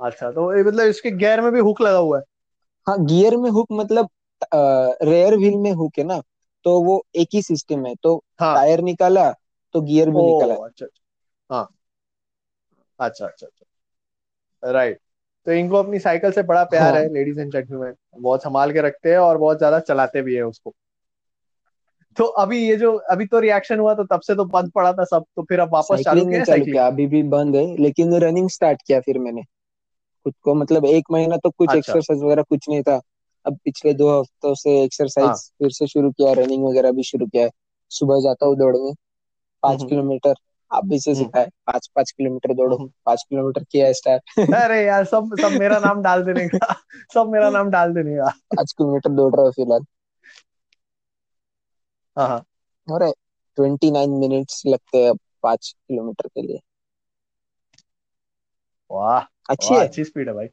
अच्छा 0.00 0.30
तो 0.30 0.52
ये 0.56 0.62
मतलब 0.64 0.86
इसके 0.86 1.10
गियर 1.10 1.40
में 1.40 1.50
भी 1.52 1.60
हुक 1.60 1.80
लगा 1.80 1.98
हुआ 1.98 2.18
है? 2.18 2.24
हाँ 2.86 3.04
गियर 3.04 3.36
में 3.36 3.50
हुक 3.50 3.68
मतलब 3.72 4.08
रेयर 5.02 5.36
व्हील 5.36 5.56
में 5.56 5.72
हुक 5.72 5.98
है 5.98 6.04
ना 6.04 6.20
तो 6.64 6.80
वो 6.82 7.04
एक 7.16 7.28
ही 7.34 7.42
सिस्टम 7.42 7.86
है 7.86 7.94
तो 8.02 8.16
हाँ। 8.40 8.54
टायर 8.56 8.80
निकाला 8.80 9.30
तो 9.74 9.80
गियर 9.80 10.10
भी 10.10 10.16
ओ 10.16 10.26
निकला। 10.26 10.54
अच्छा 10.54 10.86
अच्छा 10.86 11.54
हाँ। 11.54 11.68
अच्छा 12.98 13.26
अच्छा 13.26 13.46
अच्छा। 13.46 14.70
राइट 14.72 14.98
तो 15.46 15.52
इनको 15.52 15.76
अपनी 15.76 15.98
साइकिल 15.98 16.32
से 16.32 16.42
बड़ा 16.42 16.64
प्यार 16.64 16.94
हाँ। 16.94 17.02
है 17.02 17.08
लेडीज़ 17.12 17.40
एंड 17.40 17.52
जेंटलमैन 17.52 17.94
बहुत 18.18 18.42
संभाल 18.42 18.72
के 18.72 18.80
रखते 18.80 19.10
हैं 19.10 19.18
और 19.18 19.38
बहुत 19.38 19.58
ज़्यादा 19.58 19.80
चलाते 19.80 20.22
भी 20.22 20.34
है 20.34 20.42
उसको। 20.42 20.74
तो 22.16 22.24
अभी 22.24 22.58
ये 22.58 22.76
जो 22.76 22.92
अभी 23.10 23.26
तो 23.26 23.40
रिएक्शन 23.40 23.78
हुआ 23.78 23.94
तो 23.94 24.04
तब 24.04 24.20
से 24.20 24.34
तो 24.34 24.44
बंद 24.44 24.70
पड़ा 24.70 24.92
था 24.92 25.04
सब 25.04 25.24
तो 25.36 25.42
फिर 25.42 25.60
अब 25.60 25.72
वापस 25.72 26.02
चालू 26.04 26.24
किया 26.24 26.38
है 26.38 26.44
साइकिलिंग 26.44 26.74
किया 26.74 26.86
अभी 26.86 27.06
भी 27.06 27.22
बंद 27.28 27.56
है 27.56 27.64
लेकिन 27.76 28.14
रनिंग 28.14 28.48
स्टार्ट 28.48 28.82
किया 28.86 29.00
फिर 29.00 29.18
मैंने। 29.18 29.42
खुद 30.26 30.34
को 30.42 30.54
मतलब 30.54 30.84
एक 30.84 31.04
महीना 31.12 31.36
तो 31.36 31.50
कुछ 31.50 31.68
अच्छा। 31.68 31.78
एक्सरसाइज 31.78 32.22
वगैरह 32.22 32.42
कुछ 32.42 32.68
नहीं 32.68 32.82
था। 32.82 33.00
अब 33.46 33.56
पिछले 33.64 33.92
दो 33.94 34.20
हफ्तों 34.20 34.54
से 34.54 34.82
एक्सरसाइज 34.82 35.26
हाँ। 35.26 35.34
फिर 35.58 35.70
से 35.70 35.86
शुरू 35.86 36.10
किया 36.10 36.32
रनिंग 36.32 36.64
वगैरह 36.64 36.92
भी 36.92 37.02
शुरू 37.02 37.26
किया 37.26 37.44
है। 37.44 37.50
सुबह 37.90 38.20
जाता 38.20 38.46
हूँ 38.46 38.56
दौड़ने 38.56 38.92
पाँच 39.62 39.78
हम्म। 39.80 39.88
किलोमीटर 39.88 40.34
आप 40.70 40.84
भी 40.86 40.98
से 41.00 41.10
हम्म। 41.10 41.22
सिखाए 41.22 41.46
पाँच 41.66 41.90
पाँच 41.96 42.10
किलोमीटर 42.10 42.54
दौड़ो 42.54 42.76
हम्म। 42.76 42.90
पाँच 43.06 43.24
किलोमीटर 43.30 43.64
किया 43.70 43.86
है 43.86 43.92
स्टार्ट 43.92 44.54
अरे 44.54 44.84
यार 44.84 45.04
सब 45.04 45.34
सब 45.40 45.58
मेरा 45.60 45.78
नाम 45.78 46.02
डाल 46.02 46.22
देने 46.24 46.46
का 46.48 46.74
सब 47.14 47.28
मेरा 47.28 47.50
नाम 47.50 47.70
डाल 47.70 47.92
देने 47.94 48.16
का। 48.16 48.28
पाँच 48.56 48.72
किलोमीटर 48.72 49.10
दौड़ 49.10 49.34
रहा 49.34 49.44
हूँ 49.44 49.52
फ़िलहाल। 49.52 49.84
हाँ 52.16 52.28
हाँ। 52.28 52.44
और 52.88 53.04
ट्वेंटी 53.58 53.90
नाइन 53.90 54.10
मिनट्स 54.20 54.62
लगते 54.66 55.04
हैं 55.04 55.12
पाँच 55.42 55.74
किलोमीटर 55.78 56.28
के 56.28 56.42
लिए। 56.42 56.60
वाह 58.90 59.20
अच्छी 59.50 59.66
वाह 59.66 59.74
है। 59.74 59.86
अच्छी 59.86 60.04
स्पीड 60.04 60.28
है 60.28 60.34
भाई। 60.34 60.48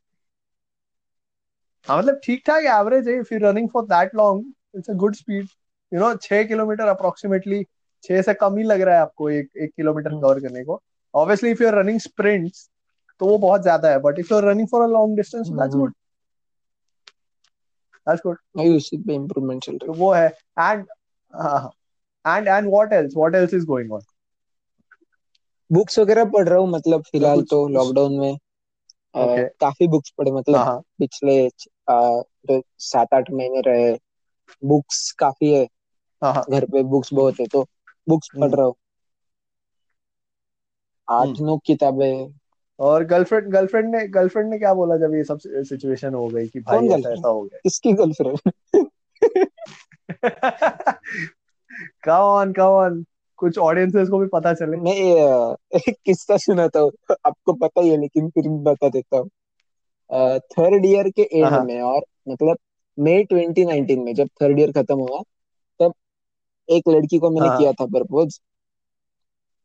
हाँ 1.88 1.98
मतलब 1.98 2.19
ठीक 2.24 2.41
ठाक 2.48 2.63
एवरेज 2.72 3.08
है 3.08 3.13
if 3.19 3.34
you 3.34 3.39
running 3.41 3.69
for 3.69 3.84
that 3.86 4.15
long 4.15 4.78
it's 4.78 4.89
a 4.89 4.93
good 4.95 5.15
speed 5.15 5.48
you 5.91 6.00
know 6.00 6.13
छह 6.17 6.43
किलोमीटर 6.43 6.88
अप्रोक्सीमेटली 6.88 7.63
छह 8.04 8.22
से 8.22 8.34
कम 8.34 8.58
ही 8.58 8.63
लग 8.63 8.82
रहा 8.82 8.95
है 8.95 9.02
आपको 9.02 9.30
एक 9.30 9.50
एक 9.58 9.72
किलोमीटर 9.76 10.12
हम्म, 10.12 10.22
कवर 10.22 10.39
करने 10.39 10.63
को। 10.63 10.82
Obviously 11.13 11.52
if 11.52 11.63
you 11.63 11.67
are 11.69 11.76
running 11.76 12.00
sprints 12.00 12.69
तो 13.22 13.26
वो 13.26 13.38
बहुत 13.38 13.62
ज़्यादा 13.62 13.89
है 13.91 14.00
but 14.00 14.19
if 14.19 14.34
you 14.34 14.38
are 14.38 14.43
running 14.45 14.67
for 14.67 14.82
a 14.84 14.88
long 14.88 15.15
distance 15.17 15.48
that's 15.50 15.74
hmm, 15.74 15.80
good 15.80 15.93
that's 18.08 18.22
good 18.26 18.38
वही 18.58 18.76
उसी 18.78 18.98
पे 18.98 19.13
इम्प्रूवमेंट 19.15 19.63
चल 19.63 19.72
रही 19.74 19.88
तो 19.88 19.93
वो 19.93 20.12
है। 20.13 20.28
And 20.60 20.86
and 22.26 22.48
and 22.48 22.68
what 22.68 22.94
else 22.94 23.13
what 23.18 23.36
else 23.36 23.54
is 23.54 23.65
going 23.68 23.92
on 23.94 24.02
books 25.70 25.98
वगैरह 26.00 26.26
पढ़ 26.28 26.48
रहा 26.50 26.58
हूँ 26.60 26.70
मतलब 26.70 27.04
फ़िलहाल 27.04 27.44
तो 27.46 27.68
लॉकडाउन 27.70 28.18
में 28.18 28.38
ओके 29.15 29.42
काफ़ी 29.62 29.88
बुक्स 29.89 30.10
पढ़े 30.18 30.32
हाँ 30.50 30.63
मतलब 30.63 30.65
हाँ 30.65 30.82
पिछले 31.00 31.38
अ, 31.48 31.52
जो 31.88 32.62
सात 32.84 33.13
आठ 33.13 33.32
महीने 33.32 33.62
रहे। 33.63 33.92
बुक्स 34.63 35.12
काफ़ी 35.20 35.54
है। 35.54 35.65
हाँ 36.22 36.34
हाँ। 36.34 36.46
घर 36.50 36.65
पे 36.68 36.84
बुक्स 36.86 37.13
बहुत 37.13 37.39
है 37.39 37.46
तो 37.50 37.63
बुक्स 38.08 38.30
पढ़ 38.36 38.50
हम्म। 38.50 38.52
रहा 38.52 38.65
हूँ। 38.65 38.76
आठ 41.08 41.30
हम्म। 41.30 41.42
नौ 41.42 41.58
किताबें। 41.65 42.34
और 42.80 43.04
गर्लफ्रेंड 43.06 43.52
गर्लफ्रेंड 43.54 43.89
ने 43.96 44.06
गर्लफ्रेंड 44.10 44.50
ने 44.50 44.58
क्या 44.60 44.74
बोला 44.74 44.98
जब 44.98 45.13
ये 45.15 45.24
सब 45.26 45.39
सिचुएशन 45.65 46.13
हो 46.13 46.28
गई 46.30 46.48
कि 46.48 46.62
कौन 46.63 46.88
भाई 46.89 47.04
ऐसा 47.06 47.28
हो 47.30 47.42
किसकी 47.63 47.94
गर्लफ्रेंड 47.94 48.39
गया 48.60 48.84
कम 52.06 52.12
ऑन 52.12 52.54
ऑन 52.60 53.06
कुछ 53.38 53.58
ऑडियंसेस 53.58 54.10
को 54.10 54.20
भी 54.20 54.28
पता 54.28 54.54
चले। 54.54 54.78
मैं 54.78 54.94
एक 55.78 55.96
किस्सा 56.06 56.38
सुनाता 56.38 56.80
हूँ। 56.80 56.92
आपको 57.26 57.54
पता 57.54 57.82
ही 57.82 57.89
है 57.89 57.98
लेकिन 57.98 58.30
फिर 58.30 58.48
भी 58.48 58.58
बता 58.63 58.89
देता 58.89 59.18
हूँ। 59.18 59.30
थर्ड 60.39 60.86
ईयर 60.86 61.10
के 61.10 61.22
हाँ 61.22 61.46
एंड 61.46 61.52
हाँ। 61.52 61.63
में 61.65 61.82
और 61.82 62.02
मतलब 62.30 62.58
मई 63.00 63.24
2019 63.24 63.98
में 63.98 64.13
जब 64.15 64.28
थर्ड 64.42 64.60
ईयर 64.60 64.72
खत्म 64.72 64.96
हुआ 65.00 65.22
तब 65.80 65.94
एक 66.70 66.89
लड़की 66.89 67.20
को 67.20 67.30
मैंने 67.30 67.48
हाँ। 67.48 67.58
किया 67.58 67.72
था 67.72 67.86
प्रपोज। 67.86 68.39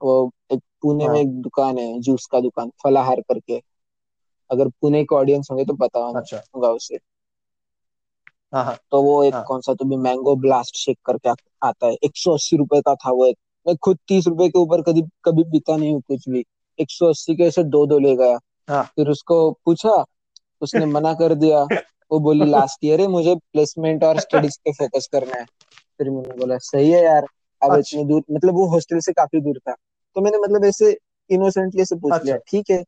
वो 0.02 0.30
एक 0.52 0.60
पुणे 0.82 1.08
में 1.08 1.14
हाँ 1.14 1.16
एक 1.20 1.28
दुकान 1.28 1.78
है 1.78 2.00
जूस 2.00 2.26
का 2.32 2.40
दुकान 2.40 2.70
फलाहार 2.84 3.20
करके। 3.20 3.60
अगर 4.50 4.68
पुणे 4.68 5.04
के 5.04 5.14
ऑडियंस 5.16 5.48
होंगे 5.50 5.64
तो 5.64 5.74
पता 5.74 6.18
अच्छा। 6.18 6.68
उसे 6.68 6.98
हाँ 8.52 8.64
हाँ। 8.64 8.76
तो 8.90 9.02
वो 9.02 9.22
एक 9.24 9.34
हाँ। 9.34 9.42
कौन 9.44 9.60
सा 9.60 9.74
तो 9.74 9.84
भी 9.84 9.96
मैंगो 9.96 10.34
ब्लास्ट 10.36 10.76
शेक 10.76 10.98
करके 11.06 11.28
आता 11.62 11.86
है। 11.86 11.94
एक 11.94 12.12
सौ 12.14 12.34
अस्सी 12.34 12.56
रुपए 12.56 12.80
का 12.80 12.94
था 12.94 13.10
वो 13.10 13.26
एक। 13.26 13.36
मैं 13.66 13.76
खुद 13.76 13.98
तीस 14.08 14.26
रुपए 14.26 14.48
के 14.48 14.58
ऊपर 14.58 14.82
कभी 14.82 15.02
कभी 15.24 15.44
पीता 15.44 15.76
नहीं 15.76 15.92
हूँ 15.92 16.00
कुछ 16.00 16.28
भी। 16.28 16.44
एक 16.78 16.90
सौ 16.90 17.08
अस्सी 17.08 17.34
के 17.36 17.42
ऐसे 17.42 17.64
दो 17.64 17.86
दो 17.86 17.98
ले 17.98 18.14
गया। 18.16 18.38
हाँ। 18.68 18.82
फिर 18.96 19.08
उसको 19.08 19.50
पूछा 19.64 20.04
उसने 20.62 20.86
मना 20.86 21.12
कर 21.14 21.34
दिया। 21.34 21.62
वो 22.12 22.18
बोली 22.20 22.44
लास्ट 22.44 22.84
ईयर 22.84 23.00
है 23.00 23.06
मुझे 23.06 23.34
प्लेसमेंट 23.34 24.04
और 24.04 24.20
स्टडीज़ 24.20 24.58
पे 24.64 24.72
फोकस 24.72 25.08
करना 25.12 25.38
है। 25.38 25.44
फिर 25.98 26.10
मैंने 26.10 26.36
बोला 26.36 26.58
सही 26.58 26.90
है 26.90 27.02
यार। 27.04 27.26
अब 27.62 27.72
अच्छा। 27.72 27.98
इतनी 27.98 28.04
दूर 28.04 28.22
मतलब 28.30 28.54
वो 28.54 28.66
हॉस्टल 28.66 28.98
से 28.98 29.12
काफ़ी 29.12 29.40
दूर 29.40 29.58
था। 29.58 29.72
तो 30.16 30.20
मैंने 30.20 30.38
मतलब 30.38 30.64
ऐसे 30.64 30.96
इनोसेंटली 31.30 31.84
से 31.84 31.96
पूछ 31.96 32.12
लिया 32.24 32.34
अच्छा। 32.34 32.44
ठीक 32.48 32.70
है 32.70 32.78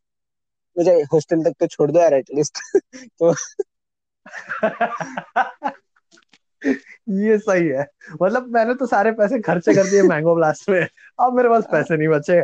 मुझे 0.76 0.92
हॉस्टल 1.12 1.42
तक 1.42 1.52
तो 1.60 1.66
छोड़ 1.66 1.90
दो 1.90 2.00
यार 2.00 2.14
एटलीस्ट 2.14 2.58
तो 3.20 3.32
ये 7.08 7.36
सही 7.38 7.66
है। 7.68 7.86
मतलब 8.22 8.46
मैंने 8.54 8.74
तो 8.74 8.86
सारे 8.86 9.10
पैसे 9.12 9.38
खर्चे 9.40 9.74
कर 9.74 9.84
दिए 9.90 10.02
मैंगो 10.02 10.34
ब्लास्ट 10.34 10.68
में। 10.70 10.80
अब 11.20 11.36
मेरे 11.36 11.48
पास 11.48 11.66
पैसे 11.72 11.96
नहीं 11.96 12.08
बचे। 12.08 12.42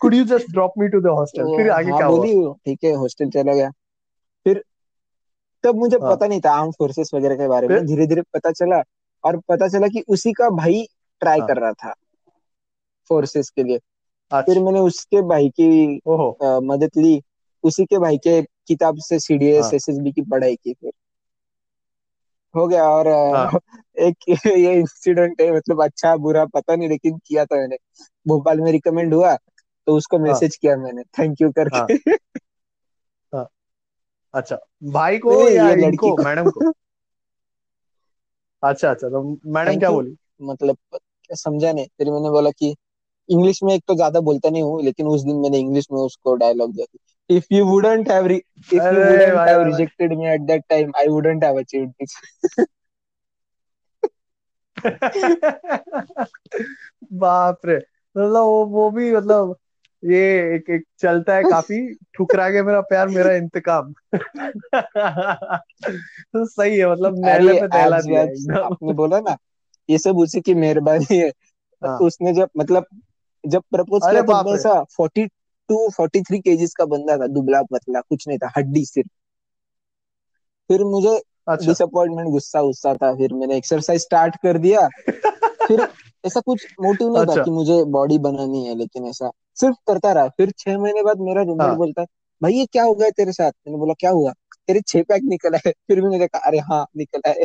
Could 0.00 0.14
you 0.14 0.24
just 0.24 0.50
drop 0.52 0.72
me 0.78 0.88
to 0.88 1.00
the 1.00 1.06
hostel 1.18 1.56
फिर 1.56 1.70
आगे 1.70 1.90
हाँ 1.90 1.98
क्या 1.98 2.06
हुआ? 2.06 2.16
बोली 2.16 2.52
ठीक 2.66 2.84
है 2.84 2.92
हॉस्टल 2.94 3.30
चला 3.30 3.54
गया। 3.54 3.70
फिर 4.46 4.62
तब 5.64 5.76
मुझे 5.76 5.96
हाँ। 6.02 6.14
पता 6.14 6.26
नहीं 6.26 6.40
था 6.40 6.52
आर्म 6.52 6.70
फोर्सेस 6.70 7.10
वगैरह 7.14 7.36
के 7.36 7.48
बारे 7.48 7.68
में। 7.68 7.84
धीरे 7.86 8.06
धीरे 8.06 8.22
पता 8.34 8.50
चला 8.50 8.82
और 9.24 9.36
पता 9.48 9.68
चला 9.68 9.88
कि 9.88 10.04
उसी 10.08 10.32
का 10.32 10.48
भाई 10.50 10.86
ट्राई 11.20 11.38
हाँ। 11.38 11.48
कर 11.48 11.56
रहा 11.56 11.72
था 11.72 11.94
फोर्सेस 13.10 13.50
के 13.50 13.62
लिए। 13.62 13.78
फिर 13.78 14.38
अच्छा 14.38 14.60
मैंने 14.60 14.80
उसके 14.80 15.22
भाई 15.28 15.48
की 15.60 15.96
अ, 15.98 16.58
मदद 16.62 16.90
ली। 16.96 17.20
उसी 17.64 17.84
के 17.84 17.98
भाई 17.98 18.16
के 18.18 18.40
किताब 18.42 18.96
से 18.98 19.18
सीडीएस 19.18 19.64
हाँ। 19.64 19.72
एसएसबी 19.72 20.12
की 20.12 20.22
पढ़ाई 20.22 20.56
की 20.56 20.72
फिर। 20.72 20.90
हो 22.54 22.66
गया 22.68 22.84
और 22.84 23.08
हाँ। 23.08 23.60
एक 23.98 24.16
ये 24.46 24.72
इंसिडेंट 24.80 25.40
है 25.40 25.56
मतलब 25.56 25.82
अच्छा 25.84 26.16
बुरा 26.16 26.44
पता 26.44 26.76
नहीं 26.76 26.88
लेकिन 26.88 27.18
किया 27.18 27.44
था 27.44 27.56
मैंने। 27.56 27.76
भोपाल 28.26 28.60
में 28.60 28.72
रिकमेंड 28.72 29.14
हुआ 29.14 29.34
तो 29.86 29.96
उसको 29.96 30.18
हाँ। 30.18 30.26
मैसेज 30.26 30.56
किया 30.56 30.76
मैंने। 30.76 31.02
थैंक 31.02 31.40
यू 31.40 31.48
हाँ 31.48 31.54
करके। 31.58 31.94
हाँ। 31.94 32.16
हाँ. 33.32 33.48
अच्छा 34.34 34.58
भाई 34.84 35.18
को 35.18 35.48
या 35.48 35.68
ये 35.70 35.76
लड़की 35.76 35.96
को। 35.96 36.16
मैडम 36.16 36.50
को? 36.50 36.60
अच्छा 38.62 38.90
अच्छा 38.90 39.08
तो 39.08 39.22
मैडम 39.46 39.78
क्या 39.78 39.90
बोली? 39.90 40.16
मतलब 40.42 40.76
समझा 41.30 41.72
नहीं। 41.72 41.86
फिर 41.86 42.10
मैंने 42.10 42.30
बोला 42.30 42.50
कि 42.50 42.74
इंग्लिश 43.28 43.62
में 43.62 43.74
एक 43.74 43.82
तो 43.88 43.94
ज़्यादा 43.94 44.20
बोलता 44.20 44.50
नहीं 44.50 44.62
हूँ 44.62 44.82
लेकिन 44.82 45.06
उस 45.06 45.22
दिन 45.22 45.36
मैंने 45.36 45.58
इंग्लिश 45.58 45.86
में 45.92 46.00
उसको 46.00 46.34
डायलॉग 46.34 46.72
दिया 46.74 46.86
you 47.52 47.64
wouldn't 47.66 48.10
have 48.10 48.30
if 48.30 48.74
you 48.74 48.80
अरे 48.80 49.10
वुडंट 49.10 49.34
भाई 49.34 49.48
हैव 49.48 49.58
भाई 49.58 49.70
भाई। 49.70 49.70
Rejected 49.70 50.12
me 50.18 50.26
at 50.26 50.40
that 50.40 50.62
time 50.68 50.92
I 50.96 51.08
wouldn't 51.08 51.44
have 51.44 51.58
achieved 51.58 51.90
this 51.90 52.16
बाप 57.12 57.66
रे। 57.66 57.76
मतलब 57.76 58.42
वो 58.42 58.64
वो 58.66 58.90
भी 58.90 59.12
मतलब 59.16 59.56
ये 60.02 60.20
एक 60.54 60.70
एक 60.70 60.84
चलता 60.98 61.34
है 61.34 61.42
काफ़ी 61.42 61.94
ठुकरा 62.14 62.48
के 62.50 62.62
मेरा 62.62 62.80
प्यार 62.80 63.08
मेरा 63.08 63.32
इंतकाम। 63.32 63.92
तो 66.32 66.44
सही 66.46 66.78
है 66.78 66.90
मतलब 66.92 67.18
नहले 67.18 67.52
पे 67.52 67.68
दहला 67.68 68.00
दिया 68.00 68.22
आपने 68.64 68.92
बोला 68.92 69.20
ना 69.20 69.36
ये 69.90 69.98
सब 69.98 70.18
उसी 70.18 70.40
की 70.40 70.54
मेहरबानी 70.54 71.16
है। 71.18 71.28
हाँ। 71.82 71.98
उसने 71.98 72.32
जब 72.32 72.48
मतलब 72.58 72.86
जब 73.44 73.62
प्रपोज 73.70 74.02
किया 74.10 74.22
बाप 74.22 74.46
मैं 74.46 74.54
ऐसा 74.54 74.82
forty 74.96 75.28
two 75.68 75.88
forty 75.96 76.20
three 76.22 76.38
KGs 76.38 76.74
का 76.74 76.84
बंदा 76.84 77.16
था 77.16 77.26
दुबला 77.26 77.62
पतला 77.62 78.00
कुछ 78.00 78.28
नहीं 78.28 78.38
था 78.38 78.52
हड्डी 78.56 78.84
सिर्फ़ 78.84 79.08
फिर 80.70 80.84
मुझे 80.84 81.20
अच्छा। 81.48 81.66
डिसअपॉइंटमेंट 81.66 82.28
गुस्सा 82.28 82.62
गुस्सा 82.62 82.94
था 82.94 83.14
फिर 83.14 83.34
मैंने 83.34 83.56
एक्सरसाइज 83.56 84.00
स्टार्ट 84.00 84.36
कर 84.36 84.58
दिया। 84.58 84.88
फिर 85.68 85.86
ऐसा 86.24 86.40
कुछ 86.40 86.66
मोटिव 86.80 87.08
नहीं 87.08 87.26
था 87.26 87.32
अच्छा। 87.32 87.42
कि 87.42 87.50
मुझे 87.50 87.82
बॉडी 87.84 88.18
बनानी 88.18 88.64
है 88.66 88.74
लेकिन 88.74 89.06
ऐसा 89.06 89.30
सिर्फ़ 89.56 89.76
करता 89.86 90.12
रहा। 90.12 90.28
फिर 90.28 90.50
छह 90.58 90.78
महीने 90.78 91.02
बाद 91.02 91.20
मेरा 91.20 91.42
रूममेट 91.42 91.66
हाँ। 91.66 91.76
बोलता 91.76 92.00
है 92.00 92.06
भाई 92.42 92.52
ये 92.52 92.66
क्या 92.66 92.84
हो 92.84 92.94
गया 92.94 93.10
तेरे 93.10 93.32
साथ? 93.32 93.50
मैंने 93.50 93.78
बोला 93.78 93.94
क्या 93.94 94.10
हुआ? 94.10 94.32
तेरे 94.68 94.80
छह 94.80 95.02
पैक 95.02 95.22
निकला 95.24 95.58
है 95.66 95.72
फिर 95.72 95.96
भी 95.96 96.02
मैंने 96.02 96.18
देखा 96.18 96.38
अरे 96.38 96.58
हाँ 96.58 96.84
निकला 96.96 97.30
है 97.30 97.44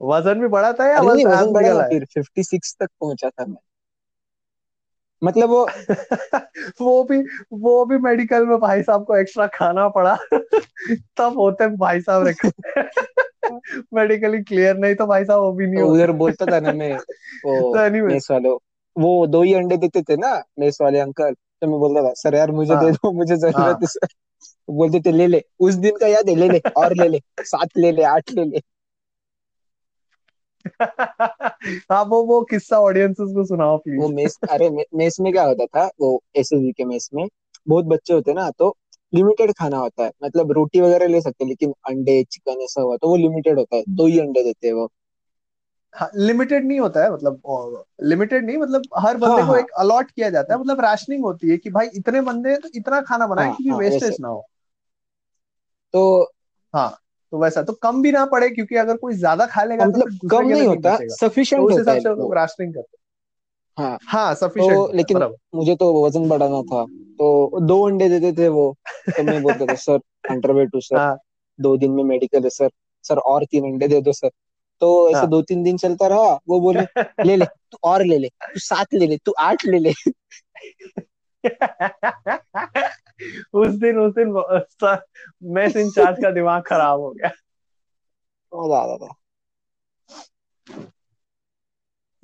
वज़न 0.00 0.40
भी 0.40 0.48
बढ़ा 0.48 0.72
था 0.72 0.86
या 0.88 1.00
वज़न 1.00 1.20
एब्स 1.20 1.52
बढ़ा 1.52 1.82
फिर 1.88 2.04
फिफ्टी 2.04 2.42
सिक्स 2.42 2.76
तक 2.80 2.88
पहुँचा 3.00 3.30
था 3.30 3.46
मैं। 3.46 3.56
मतलब 5.26 5.50
वो 5.50 5.66
वो 6.80 7.04
भी 7.04 7.18
वो 7.52 7.84
भी 7.84 7.98
मेडिकल 7.98 8.46
में 8.46 8.58
भाई 8.58 8.82
साहब 8.82 9.04
को 9.04 9.16
एक्स्ट्रा 9.16 9.46
खाना 9.46 9.88
पड़ा। 9.88 10.16
तब 11.18 11.34
होते 11.38 11.66
भाई 11.76 12.00
साहब 12.00 12.26
रखे 12.26 12.48
मेडिकली 13.94 14.42
क्लियर 14.42 14.76
नहीं 14.76 14.94
तो 14.94 15.06
भाई 15.06 15.24
साहब 15.24 15.40
वो 15.40 15.52
भी 15.52 15.66
नहीं 15.66 15.80
तो 15.80 15.88
उधर 15.88 16.12
बोलता 16.12 16.46
था 16.46 16.60
ना 16.60 16.72
मैं 16.72 16.96
तो 17.44 17.60
वो 17.60 17.78
एनीवेज 17.78 18.12
मेस 18.12 18.28
वालों 18.30 18.56
वो 18.96 19.26
दो 19.26 19.42
ही 19.42 19.54
अंडे 19.54 19.76
देते 19.76 20.02
थे 20.02 20.16
ना 20.16 20.42
मेस 20.58 20.78
वाले 20.82 21.00
अंकल। 21.00 21.34
तो 21.34 21.66
मैं 21.66 21.78
बोलता 21.78 22.02
था 22.02 22.12
सर 22.14 22.34
यार 22.34 22.50
मुझे 22.50 22.74
दे 22.76 22.86
हाँ। 22.86 22.92
दो 22.92 23.12
मुझे 23.12 23.36
ज़रूरत 23.36 23.56
हाँ 23.56 23.78
है। 24.04 24.08
बोलते 24.70 25.00
थे 25.00 25.12
ले 25.12 25.26
ले 25.26 25.42
उस 25.60 25.74
दिन 25.74 25.96
का 25.96 26.06
याद 26.06 26.28
है 26.28 26.34
ले 26.34 26.48
ले 26.48 26.58
और 26.76 26.94
ले 26.96 27.08
ले 27.08 27.20
सात 27.40 27.68
ले 27.76 27.92
ले 27.92 28.02
आठ 28.02 28.30
ले 28.30 28.44
ले। 28.44 28.60
हाँ 31.92 32.02
वो 32.04 32.22
वो 32.24 32.40
किस्सा 32.42 32.78
ऑडियंसेस 32.80 33.32
को 33.34 33.44
सुनाओ 33.44 33.76
प्लीज़ 33.78 34.00
वो 34.00 34.08
मेस 34.08 34.38
अरे 34.50 34.70
मे, 34.70 34.84
मेस 34.94 35.16
में 35.20 35.32
क्या 35.32 35.44
होता 35.44 35.66
था? 35.66 35.84
वो 36.00 36.22
एसएसबी 36.36 36.72
के 36.72 36.84
मेस 36.84 37.08
में 37.14 37.26
बहुत 37.68 37.84
बच्चे 37.84 38.14
होते 38.14 38.32
ना 38.34 38.50
तो 38.50 38.76
लिमिटेड 39.12 39.52
खाना 39.52 39.76
होता 39.76 40.04
है। 40.04 40.10
मतलब 40.24 40.52
रोटी 40.52 40.80
वगैरह 40.80 41.06
ले 41.06 41.20
सकते 41.20 41.44
हैं 41.44 41.48
लेकिन 41.48 41.72
अंडे 41.88 42.22
चिकन 42.24 42.60
ऐसा 42.62 42.82
हुआ 42.82 42.96
तो 42.96 43.08
वो 43.08 43.16
लिमिटेड 43.16 43.58
होता 43.58 43.76
है। 43.76 43.82
दो 43.88 44.06
ही 44.06 44.18
अंडे 44.20 44.42
देते 44.42 44.66
हैं 44.66 44.74
वो। 44.74 44.88
हाँ 45.94 46.08
लिमिटेड 46.16 46.64
नहीं 46.66 46.80
होता 46.80 47.04
है 47.04 47.12
मतलब 47.12 47.84
लिमिटेड 48.02 48.44
नहीं 48.46 48.56
मतलब 48.56 48.82
हर 48.98 49.16
हाँ 49.16 49.18
बंदे 49.18 49.42
को 49.42 49.52
हाँ। 49.52 49.58
एक 49.58 49.70
अलॉट 49.78 50.10
किया 50.10 50.30
जाता 50.30 50.54
है। 50.54 50.60
मतलब 50.60 50.80
राशनिंग 50.80 51.24
होती 51.24 51.50
है 51.50 51.56
कि 51.56 51.70
भाई 51.70 51.86
इतने 51.94 52.20
बंदे 52.20 52.50
हैं 52.50 52.60
तो 52.60 52.68
इतना 52.74 53.00
खाना 53.00 53.26
बनाए 53.26 53.44
हाँ 53.44 53.54
क्योंकि 53.54 53.70
हाँ 53.70 53.78
वेस्टेज 53.78 54.16
ना 54.20 54.28
हो। 54.28 54.46
तो 55.94 56.32
हाँ। 56.74 56.88
तो 57.32 57.38
वैसा 57.38 57.62
तो 57.62 57.72
कम 57.72 58.02
भी 58.02 58.12
ना 58.12 58.24
पड़े 58.26 58.48
क्योंकि 58.50 58.76
अगर 58.76 58.96
कोई 58.96 59.14
ज़्यादा 59.14 59.46
खा 59.46 59.64
लेगा 59.64 59.84
हाँ, 59.84 59.92
तो 59.92 59.98
मतलब 59.98 60.12
दूसरे 60.12 60.28
कम 60.28 60.48
नहीं 60.48 60.66
होता 60.66 60.96
तो 60.96 61.68
होता 61.68 61.92
है 61.92 62.00
लोग 62.00 62.34
राशनिंग 62.34 62.74
करते। 62.74 62.98
हाँ। 63.78 63.98
हाँ 64.04 64.34
सफिशिएंट 64.34 64.76
तो 64.76 64.92
लेकिन 64.92 65.18
मुझे 65.54 65.74
तो 65.76 66.06
वज़न 66.06 66.28
बढ़ाना 66.28 66.62
था। 66.62 66.84
तो 67.18 67.60
दो 67.60 67.86
अंडे 67.86 68.08
देते 68.08 68.32
थे 68.32 68.48
वो 68.48 68.76
तो 69.08 69.22
मैं 69.22 69.42
बोलता 69.42 69.66
था 69.66 69.74
सर 69.74 69.98
अंडरवेट 70.30 70.70
टू 70.70 70.80
सर। 70.80 70.96
हाँ। 70.96 71.16
दो 71.58 71.76
दिन 71.76 71.90
में 71.90 72.02
मेडिकल 72.04 72.42
है 72.44 72.50
सर। 72.50 72.70
सर 73.04 73.18
और 73.18 73.44
तीन 73.44 73.64
अंडे 73.64 73.88
दे 73.88 74.00
दो 74.00 74.12
सर। 74.12 74.30
तो 74.80 75.08
ऐसे 75.10 75.18
हाँ। 75.18 75.28
दो 75.28 75.42
तीन 75.42 75.62
दिन 75.62 75.76
चलता 75.76 76.06
रहा 76.06 76.38
वो 76.48 76.60
बोले 76.60 76.80
ले 77.24 77.36
ले 77.36 77.44
तू 77.44 77.78
और 77.84 78.04
ले 78.04 78.18
ले 78.18 78.28
तू 78.28 78.60
सात 78.60 78.94
ले 78.94 79.06
ले 79.06 79.16
तू 79.16 79.32
आठ 79.38 79.64
ले 79.66 79.78
ले। 79.78 79.92
उस 83.54 83.74
दिन 83.74 83.98
उस 83.98 84.14
दिन 84.14 84.32
मेस 85.54 85.76
इंचार्ज 85.76 86.22
का 86.22 86.30
दिमाग 86.30 86.62
खराब 86.62 87.00
हो 87.00 87.10
गया। 87.10 87.30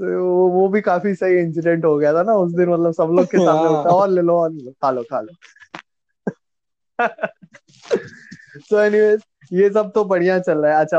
तो 0.01 0.29
वो 0.29 0.49
वो 0.49 0.69
भी 0.69 0.81
काफ़ी 0.81 1.15
सही 1.15 1.39
इंसिडेंट 1.39 1.85
हो 1.85 1.99
गया 1.99 2.15
था 2.15 2.23
ना 2.23 2.35
उस 2.35 2.53
दिन 2.53 2.69
मतलब 2.69 2.93
सब 2.93 3.09
लोग 3.13 3.31
के 3.31 3.41
सामने 3.41 3.69
होता 3.69 3.89
हाँ 3.89 3.93
और 3.93 4.09
ले 4.09 4.23
लो 4.23 4.39
और 4.39 4.53
ले 4.53 4.63
लो 4.63 4.73
खा 4.73 4.91
लो 4.91 5.03
खा 5.03 5.21
लो। 5.21 5.33
सो 8.61 8.81
एनीवेज 8.81 9.23
ये 9.53 9.69
सब 9.71 9.91
तो 9.95 10.05
बढ़िया 10.05 10.38
चल 10.38 10.59
रहा 10.59 10.79
है। 10.79 10.85
अच्छा 10.85 10.99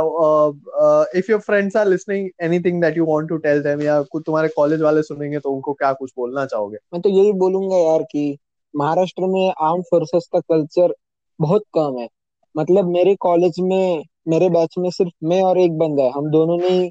if 1.20 1.32
your 1.32 1.40
friends 1.40 1.76
are 1.78 1.88
listening 1.88 2.30
anything 2.42 2.82
that 2.82 2.98
you 2.98 3.06
want 3.06 3.30
to 3.30 3.38
tell 3.38 3.62
them 3.64 3.82
या 3.82 4.02
कुछ 4.02 4.24
तुम्हारे 4.26 4.48
कॉलेज 4.48 4.82
वाले 4.82 5.04
सुनेंगे 5.04 5.40
तो 5.40 5.52
उनको 5.52 5.74
क्या 5.74 5.92
कुछ 5.94 6.12
बोलना 6.18 6.46
चाहोगे? 6.46 6.78
मैं 6.94 7.02
तो 7.02 7.10
यही 7.10 7.32
बोलूँगा 7.34 7.78
यार 7.78 8.04
कि 8.04 8.38
महाराष्ट्र 8.74 9.28
में 9.28 9.54
आर्म 9.62 9.82
फोर्सेस 9.82 10.30
का 10.34 10.40
कल्चर 10.40 10.94
बहुत 11.40 11.64
कम 11.74 11.98
है। 12.00 12.08
मतलब 12.56 12.86
मेरे 12.86 13.16
कॉलेज 13.16 13.60
में 13.60 14.04
मेरे 14.28 14.50
बैच 14.50 14.76
में 14.78 14.90
सिर्फ़ 14.90 15.14
मैं 15.26 15.42
और 15.42 15.58
एक 15.58 15.78
बंदा 15.78 16.04
है। 16.04 16.12
हम 16.12 16.30
दोनों 16.32 16.58
ने 16.58 16.90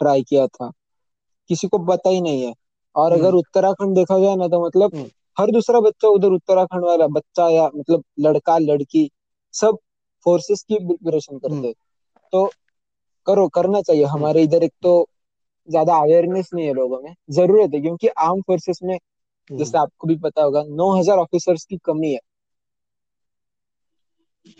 ट्राई 0.00 0.22
किया 0.22 0.46
था। 0.46 0.70
किसी 1.50 1.68
को 1.68 1.78
पता 1.78 2.10
ही 2.10 2.20
नहीं 2.20 2.42
है। 2.42 2.52
और 2.96 3.12
अगर 3.12 3.28
हम्म 3.28 3.38
उत्तराखंड 3.38 3.94
देखा 3.96 4.18
जाए 4.18 4.36
ना 4.36 4.48
तो 4.48 4.64
मतलब 4.66 4.94
हम्म। 4.94 5.06
हर 5.38 5.50
दूसरा 5.50 5.80
बच्चा 5.80 6.08
उधर 6.08 6.32
उत्तराखंड 6.32 6.84
वाला 6.84 7.06
बच्चा 7.06 7.48
या 7.48 7.70
मतलब 7.76 8.04
लड़का 8.20 8.58
लड़की 8.58 9.10
सब 9.54 9.78
फोर्सेस 10.24 10.62
की 10.62 10.78
प्रिपरेशन 10.78 11.38
करते 11.38 11.54
हम्म। 11.54 11.64
हैं। 11.66 11.74
तो 12.32 12.46
करो 13.26 13.46
करना 13.48 13.80
चाहिए। 13.82 14.04
हमारे 14.06 14.42
इधर 14.42 14.62
एक 14.64 14.72
तो 14.82 15.06
ज़्यादा 15.68 15.96
अवेयरनेस 15.96 16.50
नहीं 16.54 16.66
है 16.66 16.72
लोगों 16.74 17.00
में। 17.02 17.14
ज़रूरत 17.30 17.74
है 17.74 17.80
क्योंकि 17.80 18.08
आर्म 18.08 18.40
फोर्सेस 18.40 18.80
में 18.82 18.94
हम्म, 18.94 19.58
जैसे 19.58 19.78
आपको 19.78 20.08
भी 20.08 20.16
पता 20.18 20.42
होगा 20.42 20.62
नौ 20.70 20.90
हज़ार 20.98 21.18
ऑफिसर्स 21.18 21.64
की 21.64 21.76
कमी 21.84 22.12
है। 22.12 22.18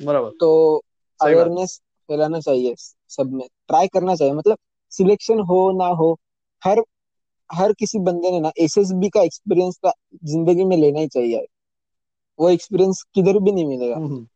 बराबर। 0.00 0.30
तो 0.40 0.76
अवेयरनेस 1.20 1.80
फैलाना 2.08 2.40
चाहिए 2.40 2.74
सब 3.10 3.32
में। 3.32 3.46
ट्राई 3.68 3.86
करना 3.88 4.14
चाहिए। 4.16 4.34
मतलब 4.34 4.56
सिलेक्शन 4.92 5.40
हो 5.40 5.70
ना 5.78 5.86
हो 5.94 6.12
हर 6.62 6.82
हर 7.50 7.72
किसी 7.72 7.98
बंदे 7.98 8.30
ने 8.30 8.40
ना 8.40 8.50
एसएसबी 8.60 9.08
का 9.08 9.22
एक्सपीरियंस 9.22 9.76
का 9.84 9.92
ज़िंदगी 10.24 10.64
में 10.64 10.76
लेना 10.76 11.00
ही 11.00 11.08
चाहिए। 11.08 11.44
वो 12.38 12.48
एक्सपीरियंस 12.50 13.02
किधर 13.14 13.38
भी 13.38 13.52
नहीं 13.52 13.66
मिलेगा। 13.66 13.96
हम्म। 13.96 14.26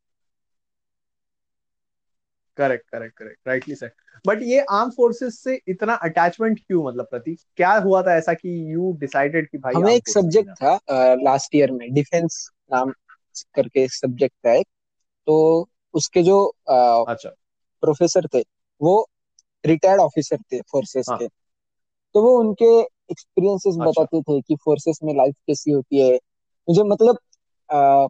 Correct 2.59 2.89
correct 2.91 3.19
correct 3.19 3.49
rightly 3.49 3.75
said 3.75 3.91
but 4.27 4.43
ये 4.43 4.61
आर्म 4.71 4.91
फोर्सेस 4.91 5.39
से 5.43 5.61
इतना 5.69 5.95
अटैचमेंट 5.95 6.59
क्यों 6.67 6.85
मतलब 6.85 7.07
प्रतीक? 7.11 7.39
क्या 7.57 7.73
हुआ 7.79 8.03
था 8.03 8.17
ऐसा 8.17 8.33
कि 8.35 8.51
यू 8.73 8.93
डिसाइडेड 9.01 9.49
कि 9.49 9.59
भाई 9.59 9.75
हमें 9.75 9.95
एक 9.95 10.09
सब्जेक्ट 10.09 10.51
था 10.63 10.79
लास्ट 11.23 11.55
ईयर 11.55 11.73
में 11.73 11.93
डिफेंस 11.95 12.49
नाम 12.73 12.93
करके 13.55 13.87
सब्जेक्ट 13.89 14.35
था 14.47 14.53
एक। 14.53 14.67
तो 15.27 15.69
उसके 15.95 16.23
जो 16.23 16.45
अच्छा। 17.09 17.29
प्रोफेसर 17.83 18.27
थे 18.35 18.45
वो 18.81 18.95
रिटायर्ड 19.65 20.01
ऑफिसर 20.01 20.39
थे 20.53 20.61
फोर्सेस 20.61 21.07
हाँ। 21.11 21.19
के। 21.19 21.27
तो 22.15 22.23
वो 22.23 22.39
उनके 22.41 22.81
एक्सपीरियंसेस 23.11 23.75
अच्छा। 23.75 23.85
बताते 23.85 24.21
थे 24.23 24.41
कि 24.41 24.57
फोर्सेस 24.57 24.99
में 25.05 25.15
लाइफ 25.15 25.35
कैसी 25.47 25.71
होती 25.71 26.01
है। 26.01 26.15
मुझे 26.69 26.83
मतलब 26.83 27.19
हम्म। 27.69 28.09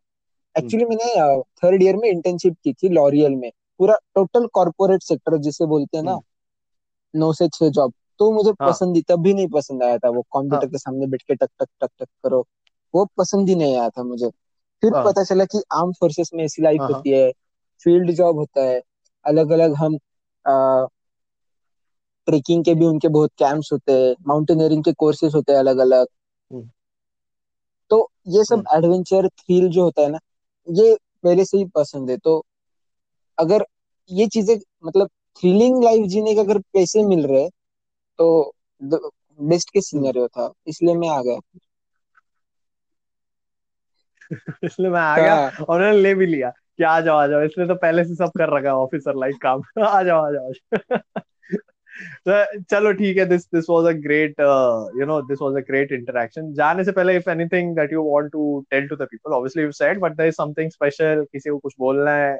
एक्चुअली 0.58 0.84
मैंने 0.84 1.42
थर्ड 1.42 1.82
ईयर 1.82 1.96
में 1.96 2.08
इंटर्नशिप 2.08 2.56
की 2.64 2.72
थी 2.72 2.88
लॉरियल 2.88 3.34
में। 3.36 3.50
पूरा 3.80 3.94
टोटल 4.14 4.46
कॉर्पोरेट 4.52 5.02
सेक्टर 5.02 5.36
जिसे 5.38 5.66
बोलते 5.66 5.96
हैं 5.96 6.04
ना 6.04 6.12
हम्म। 6.12 7.18
नौ 7.20 7.32
से 7.32 7.48
छह 7.48 7.68
जॉब 7.70 7.92
तो 8.20 8.30
मुझे 8.32 8.50
हाँ। 8.50 8.68
पसंद 8.70 8.96
ही 8.96 9.02
तभी 9.02 9.34
नहीं 9.34 9.48
पसंद 9.48 9.82
आया 9.82 9.98
था 9.98 10.08
वो 10.08 10.20
हाँ। 10.20 10.42
कंप्यूटर 10.42 10.66
के 10.66 10.78
सामने 10.78 11.06
बैठ 11.06 11.22
के 11.22 11.34
टक 11.34 11.50
टक 11.60 11.68
टक 11.80 11.90
टक 11.98 12.08
करो 12.24 12.44
वो 12.94 13.04
पसंद 13.18 13.48
ही 13.48 13.54
नहीं 13.54 13.76
आया 13.76 13.88
था 13.88 14.02
मुझे। 14.02 14.28
फिर 14.82 14.94
हाँ। 14.94 15.04
पता 15.04 15.22
चला 15.24 15.44
कि 15.44 15.62
आर्म 15.72 15.92
फोर्सेस 15.92 16.30
में 16.34 16.44
ऐसी 16.44 16.62
लाइफ 16.62 16.80
हाँ 16.80 16.88
हाँ। 16.88 16.96
होती 16.96 17.10
है 17.10 17.30
फ़ील्ड 17.86 18.10
जॉब 18.10 18.36
होता 18.38 18.62
है 18.62 18.80
अलग 19.24 19.50
अलग 19.50 19.74
हम 19.74 19.98
ट्रेकिंग 22.28 22.64
के 22.64 22.74
भी 22.74 22.86
उनके 22.86 23.08
बहुत 23.08 23.30
कैंप्स 23.38 23.72
होते 23.72 23.92
हैं 23.92 24.14
माउंटेनियरिंग 24.26 24.84
के 24.84 24.92
कोर्सेज 24.92 25.34
होते 25.34 25.52
हैं 25.52 25.58
अलग 25.58 25.78
अलग 25.78 26.06
हम्म। 26.50 26.68
तो 27.90 28.08
ये 28.28 28.44
सब 28.44 28.54
हम्म। 28.54 28.78
एडवेंचर 28.78 29.28
थ्रिल 29.28 29.68
जो 29.68 29.82
होता 29.82 30.02
है 30.02 30.08
ना 30.08 30.18
ये 30.68 30.96
पहले 31.24 31.44
से 31.44 31.58
ही 31.58 31.64
पसंद 31.74 32.10
है 32.10 32.16
तो 32.16 32.44
अगर 33.38 33.64
ये 34.10 34.26
चीज़ें 34.26 34.56
मतलब 34.84 35.08
थ्रिलिंग 35.42 35.82
लाइफ 35.84 36.06
जीने 36.06 36.34
के 36.34 36.40
अगर 36.40 36.58
पैसे 36.58 37.02
मिल 37.06 37.26
रहे 37.26 37.48
तो 38.18 38.52
बेस्ट 39.40 39.70
के 39.70 39.80
सिनेरियो 39.80 40.28
था। 40.28 40.52
इसलिए 40.68 40.94
मैं 40.94 41.08
आ 41.08 41.20
गया। 41.22 41.38
इसलिए 44.64 44.90
मैं 44.90 45.00
आ 45.00 45.16
गया 45.16 45.34
हाँ। 45.34 45.64
और 45.68 45.76
उन्होंने 45.76 46.00
ले 46.02 46.14
भी 46.14 46.26
लिया 46.26 46.50
कि 46.50 46.82
आ 46.84 47.00
जाओ 47.00 47.16
आ 47.16 47.26
जाओ। 47.26 47.42
इसलिए 47.42 47.66
तो 47.68 47.74
पहले 47.74 48.04
से 48.04 48.14
सब 48.14 48.30
कर 48.38 48.56
रखा 48.56 48.68
है 48.68 48.74
ऑफिसर 48.74 49.16
लाइक 49.16 49.36
काम। 49.42 49.62
आ 49.86 50.02
जाओ 50.02 50.24
आ 50.26 50.30
जाओ। 50.30 50.52
तो 52.28 52.62
चलो 52.62 52.92
ठीक 52.92 53.16
है 53.16 53.24
this 53.26 53.44
this 53.54 53.64
was 53.70 53.86
a 53.86 53.92
great 53.98 54.40
you 55.00 55.06
know 55.06 55.20
this 55.22 55.38
was 55.42 55.56
a 55.56 55.60
great 55.68 55.92
interaction 55.92 56.52
जाने 56.54 56.84
से 56.84 56.92
पहले 56.92 57.16
if 57.16 57.30
anything 57.30 57.74
that 57.76 57.92
you 57.92 58.02
want 58.10 58.30
to 58.32 58.42
tell 58.70 58.86
to 58.88 58.96
the 58.96 59.08
people 59.10 59.32
obviously 59.32 59.62
you 59.62 59.72
said 59.72 60.00
but 60.00 60.12
there 60.12 60.28
is 60.28 60.34
something 60.34 60.70
special 60.70 61.24
किसी 61.32 61.50
को 61.50 61.58
कुछ 61.58 61.74
बोलना 61.78 62.10
है 62.16 62.38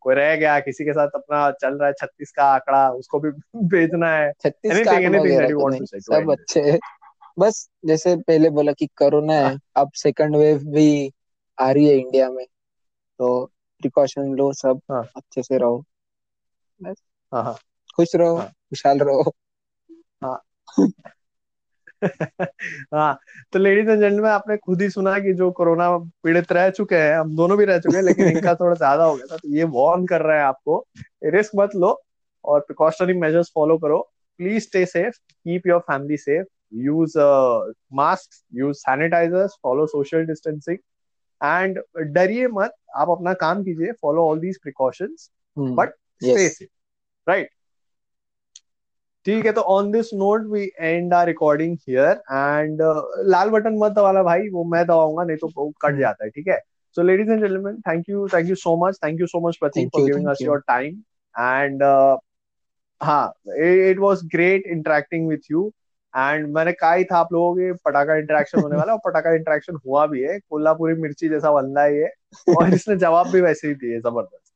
कोई 0.00 0.14
रह 0.14 0.36
गया 0.36 0.60
किसी 0.60 0.84
के 0.84 0.92
साथ 0.92 1.08
अपना 1.08 1.50
चल 1.50 1.74
रहा 1.74 1.86
है 1.86 1.92
छत्तीस 1.92 2.32
का 2.32 2.44
आंकड़ा 2.44 2.90
उसको 2.90 3.20
भी 3.20 3.30
भेजना 3.56 4.16
है। 4.16 4.32
छत्तीस 4.32 4.72
का 4.88 4.92
सब 5.98 6.30
अच्छे 6.32 6.78
बस 7.38 7.70
जैसे 7.84 8.16
पहले 8.16 8.50
बोला 8.50 8.72
कि 8.72 8.86
कोरोना 8.86 9.34
है 9.34 9.58
अब 9.76 9.90
सेकंड 9.94 10.36
वेव 10.36 10.58
भी 10.58 11.12
आ 11.60 11.70
रही 11.70 11.88
है 11.88 11.94
इंडिया 11.94 12.30
में 12.30 12.46
तो 13.18 13.44
प्रिकॉशन 13.80 14.22
लो 14.22 14.52
सब 14.52 14.80
हाँ. 14.90 15.08
अच्छे 15.16 15.42
से 15.42 15.58
रहो। 15.58 15.84
बस। 16.82 16.96
हाँ, 17.32 17.44
हाँ. 17.44 17.56
खुश 17.96 18.14
रहो. 18.14 18.38
खुशहाल 18.40 18.98
रहो। 18.98 19.34
हाँ। 20.24 20.42
हाँ 22.94 23.18
तो 23.52 23.58
लेडीज़ 23.58 23.90
एंड 23.90 24.00
जेंटलमैन 24.00 24.30
आपने 24.30 24.56
खुद 24.56 24.82
ही 24.82 24.88
सुना 24.90 25.18
कि 25.18 25.32
जो 25.32 25.50
कोरोना 25.50 25.88
पीड़ित 26.24 26.52
रह 26.52 26.70
चुके 26.70 26.96
हैं 26.96 27.16
हम 27.16 27.34
दोनों 27.36 27.58
भी 27.58 27.64
रह 27.64 27.78
चुके 27.78 27.96
हैं 27.96 28.04
लेकिन 28.04 28.28
इनका 28.28 28.54
थोड़ा 28.54 28.74
ज़्यादा 28.74 29.04
हो 29.04 29.16
गया 29.16 29.26
था 29.26 29.36
तो 29.36 29.48
ये 29.56 29.64
वॉर्न 29.64 30.06
कर 30.06 30.22
रहे 30.22 30.38
हैं 30.38 30.44
आपको 30.44 30.86
रिस्क 31.24 31.52
मत 31.56 31.74
लो 31.74 32.00
और 32.44 32.60
प्रिकॉशनरी 32.60 33.14
मेजर्स 33.14 33.50
फॉलो 33.54 33.76
करो। 33.78 33.98
Please 34.40 34.62
stay 34.62 34.84
safe 34.86 35.16
keep 35.18 35.66
your 35.66 35.80
family 35.80 36.16
safe 36.16 36.46
use 36.74 37.18
mask 37.94 38.40
use 38.54 38.76
sanitisers 38.76 39.58
follow 39.62 39.86
social 39.86 40.24
distancing 40.26 40.78
and 41.40 41.80
डरिए 42.14 42.48
मत 42.48 42.74
आप 42.96 43.10
अपना 43.10 43.32
काम 43.34 43.62
कीजिए 43.64 43.92
follow 43.92 44.26
all 44.28 44.40
these 44.40 44.58
precautions 44.62 45.30
but 45.56 45.94
stay 46.22 46.48
safe 46.48 46.68
right 47.26 47.50
ठीक 49.24 49.46
है 49.46 49.52
तो 49.52 49.60
on 49.60 49.90
this 49.90 50.06
note 50.14 50.46
we 50.46 50.70
and 50.80 51.14
are 51.14 51.26
recording 51.26 51.78
here 51.88 52.22
and 52.32 52.78
Lal 53.26 53.50
button 53.50 53.78
मत 53.78 53.98
वाला 53.98 54.22
भाई 54.22 54.48
वो 54.48 54.64
मैं 54.64 54.84
दबाऊँगा 54.84 55.24
नहीं 55.24 55.36
तो 55.36 55.50
वो 55.56 55.72
कट 55.82 55.90
hmm. 55.90 56.00
जाता 56.00 56.24
है 56.24 56.30
ठीक 56.30 56.48
है? 56.48 56.60
So 56.94 57.02
ladies 57.02 57.30
and 57.30 57.40
gentleman 57.40 57.80
thank 57.80 58.04
you 58.08 58.28
thank 58.28 58.48
you 58.48 58.54
so 58.54 58.86
much 58.86 58.98
thank 59.04 59.20
you 59.20 59.26
so 59.26 59.48
much 59.48 59.56
Prateek 59.56 59.88
for 59.88 60.06
giving 60.06 60.26
us 60.26 60.38
your 60.42 60.58
time 60.58 61.02
and 61.38 61.82
हाँ 63.02 63.32
it 63.58 63.98
was 63.98 64.20
great 64.24 64.62
interacting 64.66 65.28
with 65.28 65.38
you 65.50 65.72
and 66.16 66.48
मैंने 66.48 66.72
कहा 66.72 66.92
ही 66.92 67.04
था 67.04 67.16
आप 67.16 67.28
लोगों 67.32 67.54
के 67.54 67.72
पटाखा 67.72 68.14
इंटरेक्शन 68.14 68.60
होने 68.60 68.76
वाला 68.76 68.92
और 68.92 68.98
पटाखा 69.04 69.34
इंटरेक्शन 69.34 69.78
हुआ 69.86 70.06
भी 70.06 70.22
है 70.22 70.38
कोल्हापुरी 70.38 70.94
मिर्ची 70.94 71.28
जैसा 71.28 71.52
बंदा 71.52 71.84
ही 71.84 71.96
है 71.96 72.12
और 72.56 72.74
इसने 72.74 72.96
जवाब 72.96 73.28
भी 73.28 73.40
वैसे 73.40 73.68
ही 73.68 73.74
दिए 73.74 74.00
ज़बरदस्त। 74.00 74.52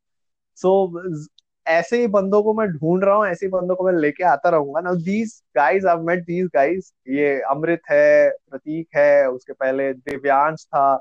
सो 0.57 1.01
so, 1.01 1.27
ऐसे 1.67 2.01
ही 2.01 2.07
बंदों 2.07 2.43
को 2.43 2.55
मैं 2.55 2.67
ढूंढ 2.69 3.05
रहा 3.05 3.15
हूँ, 3.17 3.27
ऐसे 3.27 3.47
ही 3.47 3.51
बंदों 3.51 3.75
को 3.77 3.85
मैं 3.85 3.93
लेके 3.93 4.25
आता 4.25 4.49
रहूँगा। 4.51 4.81
ना 4.81 4.93
these 4.95 5.33
guys 5.57 5.87
I 5.87 5.97
met 5.97 6.25
these 6.25 6.49
guys 6.55 6.93
ये 7.11 7.41
अमृत 7.51 7.81
है, 7.91 8.31
प्रतीक 8.51 8.89
है, 8.97 9.29
उसके 9.31 9.53
पहले 9.53 9.93
दिव्यांश 9.93 10.65
था। 10.65 10.97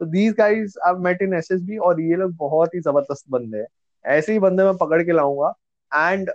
तो 0.00 0.06
these 0.06 0.34
guys 0.38 0.78
I 0.86 0.94
met 1.04 1.22
in 1.22 1.34
SSB 1.34 1.78
और 1.78 2.00
ये 2.00 2.16
लोग 2.16 2.34
बहुत 2.36 2.74
ही 2.74 2.80
ज़बरदस्त 2.80 3.24
बंदे 3.30 3.58
हैं। 3.58 3.66
ऐसे 4.04 4.32
ही 4.32 4.38
बंदे 4.38 4.64
मैं 4.64 4.76
पकड़ 4.76 5.02
के 5.02 5.12
लाऊँगा। 5.12 5.52
And 5.92 6.30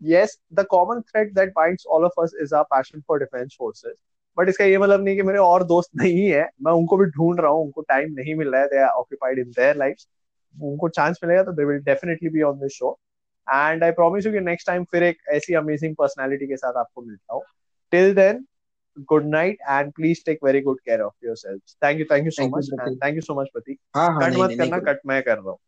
yes, 0.00 0.32
the 0.52 0.64
common 0.64 0.98
thread 1.02 1.28
that 1.34 1.52
binds 1.54 1.84
all 1.86 2.04
of 2.04 2.18
us 2.22 2.32
is 2.44 2.50
our 2.52 2.66
passion 2.72 3.02
for 3.06 3.16
defense 3.18 3.54
forces 3.54 3.94
but 4.36 4.48
इसका 4.48 4.64
ये 4.64 4.78
मतलब 4.78 5.04
नहीं 5.04 5.16
कि 5.16 5.22
मेरे 5.22 5.38
और 5.38 5.62
दोस्त 5.64 5.90
नहीं 5.96 6.26
है। 6.30 6.42
मैं 6.62 6.72
उनको 6.72 6.96
भी 6.96 7.04
ढूंढ 7.06 7.40
रहा 7.40 7.50
हूँ, 7.50 7.64
उनको 7.64 7.80
टाइम 7.82 8.12
नहीं 8.12 8.34
मिल 8.34 8.48
रहा 8.48 8.60
है। 8.60 8.66
They 8.66 8.78
are 8.78 8.88
occupied 8.88 9.38
in 9.38 9.50
their 9.50 9.76
life 9.76 9.96
उनको 10.62 10.88
चांस 10.88 11.20
मिलेगा 11.24 11.42
तो 11.42 11.52
they 11.52 11.64
will 11.64 11.78
definitely 11.84 12.28
be 12.28 12.42
on 12.42 12.58
this 12.58 12.72
show 12.72 12.98
and 13.46 13.84
I 13.84 13.90
promise 13.92 14.26
you 14.26 14.32
कि 14.32 14.40
नेक्स्ट 14.40 14.66
टाइम 14.66 14.84
फिर 14.84 15.02
एक 15.02 15.18
ऐसी 15.28 15.54
अमेजिंग 15.54 15.94
पर्सनालिटी 15.96 16.46
के 16.46 16.56
साथ 16.56 16.76
आपको 16.76 17.02
मिलता 17.02 17.34
हूँ. 17.34 17.42
Till 17.92 18.14
then 18.14 18.44
good 19.08 19.24
night 19.26 19.58
and 19.60 19.92
please 19.92 20.24
take 20.26 20.38
very 20.44 20.60
good 20.60 20.80
care 20.80 21.00
of 21.00 21.26
yourself 21.36 21.62
thank 21.84 21.98
you 22.00 22.04
thank 22.10 22.24
you 22.24 22.30
so 22.30 22.48
much 22.56 22.70
thank 23.04 23.14
you 23.14 23.20
so 23.20 23.40
much 23.40 23.48
Prateek 23.52 23.78
cut 24.22 24.36
मत 24.38 24.50
करना 24.58 24.78
कट 24.92 25.00
मैं 25.06 25.22
कर 25.22 25.36
रहा 25.38 25.50
हूँ. 25.50 25.58